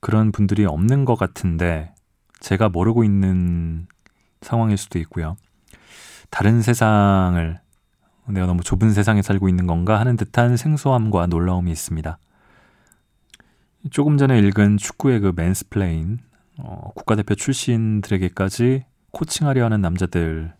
그런 0.00 0.32
분들이 0.32 0.64
없는 0.64 1.04
것 1.04 1.16
같은데, 1.16 1.94
제가 2.40 2.68
모르고 2.68 3.04
있는 3.04 3.86
상황일 4.42 4.76
수도 4.76 4.98
있고요. 5.00 5.36
다른 6.30 6.62
세상을 6.62 7.60
내가 8.28 8.46
너무 8.46 8.62
좁은 8.62 8.92
세상에 8.92 9.22
살고 9.22 9.48
있는 9.48 9.66
건가 9.66 9.98
하는 9.98 10.16
듯한 10.16 10.56
생소함과 10.56 11.26
놀라움이 11.26 11.70
있습니다. 11.70 12.18
조금 13.90 14.16
전에 14.16 14.38
읽은 14.38 14.76
축구의 14.76 15.20
그 15.20 15.32
mansplain 15.34 16.20
어, 16.64 16.92
국가대표 16.94 17.34
출신들에게까지 17.34 18.84
코칭하려 19.10 19.64
하는 19.64 19.80
남자들을 19.80 20.52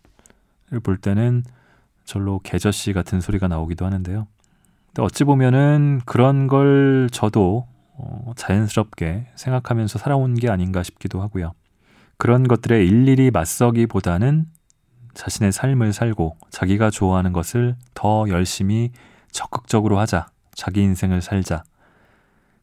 볼 0.83 0.97
때는 0.97 1.43
절로 2.03 2.39
개저씨 2.39 2.91
같은 2.91 3.21
소리가 3.21 3.47
나오기도 3.47 3.85
하는데요. 3.85 4.27
근데 4.87 5.01
어찌 5.01 5.23
보면은 5.23 6.01
그런 6.05 6.47
걸 6.47 7.09
저도 7.11 7.67
어, 7.95 8.33
자연스럽게 8.35 9.27
생각하면서 9.35 9.97
살아온 9.97 10.35
게 10.35 10.49
아닌가 10.49 10.83
싶기도 10.83 11.21
하고요. 11.21 11.53
그런 12.17 12.47
것들에 12.47 12.83
일일이 12.83 13.31
맞서기보다는 13.31 14.45
자신의 15.13 15.51
삶을 15.51 15.93
살고 15.93 16.37
자기가 16.49 16.89
좋아하는 16.89 17.33
것을 17.33 17.75
더 17.93 18.25
열심히 18.29 18.91
적극적으로 19.31 19.99
하자. 19.99 20.27
자기 20.53 20.81
인생을 20.81 21.21
살자. 21.21 21.63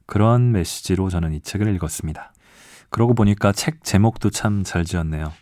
그런 0.06 0.52
메시지로 0.52 1.08
저는 1.08 1.32
이 1.32 1.40
책을 1.40 1.72
읽었습니다. 1.76 2.29
그러고 2.90 3.14
보니까 3.14 3.52
책 3.52 3.84
제목도 3.84 4.30
참 4.30 4.64
잘 4.64 4.84
지었네요. 4.84 5.32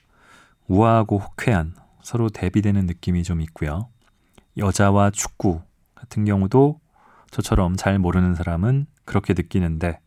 우아하고 0.68 1.18
호쾌한 1.18 1.74
서로 2.02 2.28
대비되는 2.28 2.86
느낌이 2.86 3.22
좀 3.22 3.40
있고요. 3.40 3.88
여자와 4.56 5.10
축구 5.10 5.62
같은 5.94 6.24
경우도 6.24 6.80
저처럼 7.30 7.76
잘 7.76 7.98
모르는 7.98 8.34
사람은 8.34 8.86
그렇게 9.04 9.34
느끼는데 9.34 10.00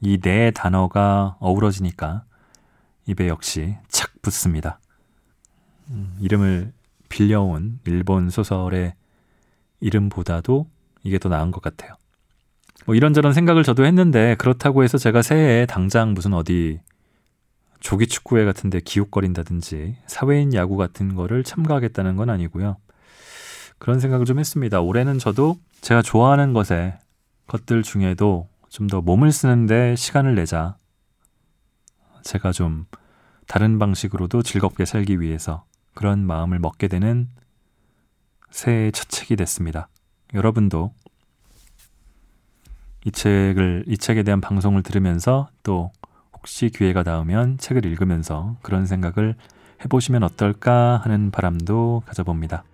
이 0.00 0.18
네 0.20 0.50
단어가 0.50 1.36
어우러지니까 1.40 2.24
입에 3.06 3.28
역시 3.28 3.76
착 3.88 4.10
붙습니다. 4.22 4.78
음, 5.90 6.16
이름을 6.20 6.72
빌려온 7.08 7.80
일본 7.86 8.30
소설의 8.30 8.94
이름보다도 9.80 10.68
이게 11.02 11.18
더 11.18 11.28
나은 11.28 11.50
것 11.50 11.62
같아요. 11.62 11.94
뭐 12.86 12.94
이런저런 12.94 13.32
생각을 13.32 13.62
저도 13.62 13.84
했는데 13.84 14.34
그렇다고 14.36 14.82
해서 14.84 14.98
제가 14.98 15.22
새해에 15.22 15.66
당장 15.66 16.12
무슨 16.12 16.34
어디 16.34 16.80
조기 17.80 18.06
축구회 18.06 18.44
같은 18.44 18.70
데 18.70 18.80
기웃거린다든지 18.80 19.96
사회인 20.06 20.54
야구 20.54 20.76
같은 20.76 21.14
거를 21.14 21.44
참가하겠다는 21.44 22.16
건 22.16 22.30
아니고요. 22.30 22.76
그런 23.78 24.00
생각을 24.00 24.24
좀 24.24 24.38
했습니다. 24.38 24.80
올해는 24.80 25.18
저도 25.18 25.56
제가 25.80 26.02
좋아하는 26.02 26.52
것에 26.52 26.98
것들 27.46 27.82
중에도 27.82 28.48
좀 28.74 28.88
더 28.88 29.00
몸을 29.00 29.30
쓰는데 29.30 29.94
시간을 29.94 30.34
내자. 30.34 30.76
제가 32.24 32.50
좀 32.50 32.86
다른 33.46 33.78
방식으로도 33.78 34.42
즐겁게 34.42 34.84
살기 34.84 35.20
위해서 35.20 35.64
그런 35.94 36.26
마음을 36.26 36.58
먹게 36.58 36.88
되는 36.88 37.28
새해의 38.50 38.90
첫 38.90 39.08
책이 39.08 39.36
됐습니다. 39.36 39.88
여러분도 40.34 40.92
이 43.04 43.10
책을 43.10 43.84
이 43.86 43.98
책에 43.98 44.22
대한 44.22 44.40
방송을 44.40 44.82
들으면서 44.82 45.48
또 45.62 45.92
혹시 46.32 46.70
기회가 46.70 47.02
닿으면 47.02 47.58
책을 47.58 47.84
읽으면서 47.86 48.56
그런 48.62 48.86
생각을 48.86 49.34
해보시면 49.84 50.22
어떨까 50.22 51.00
하는 51.02 51.30
바람도 51.30 52.02
가져봅니다. 52.06 52.64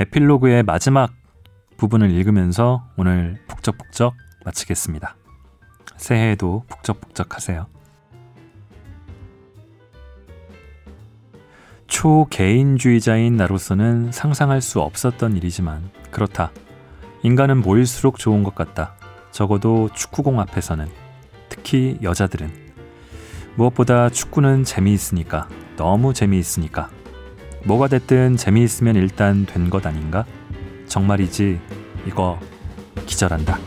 에필로그의 0.00 0.62
마지막 0.62 1.12
부분을 1.76 2.10
읽으면서 2.10 2.86
오늘 2.96 3.38
북적북적 3.48 4.14
마치겠습니다. 4.44 5.16
새해에도 5.96 6.64
북적북적 6.68 7.34
하세요. 7.34 7.66
초개인주의자인 11.88 13.36
나로서는 13.36 14.12
상상할 14.12 14.60
수 14.60 14.80
없었던 14.80 15.36
일이지만 15.36 15.90
그렇다. 16.10 16.52
인간은 17.22 17.60
모일수록 17.62 18.18
좋은 18.18 18.44
것 18.44 18.54
같다. 18.54 18.97
적어도 19.38 19.88
축구공 19.94 20.40
앞에서는 20.40 20.88
특히 21.48 21.96
여자들은 22.02 22.50
무엇보다 23.54 24.10
축구는 24.10 24.64
재미있으니까 24.64 25.48
너무 25.76 26.12
재미있으니까 26.12 26.90
뭐가 27.64 27.86
됐든 27.86 28.36
재미있으면 28.36 28.96
일단 28.96 29.46
된 29.46 29.70
것 29.70 29.86
아닌가? 29.86 30.24
정말이지 30.88 31.60
이거 32.04 32.40
기절한다. 33.06 33.60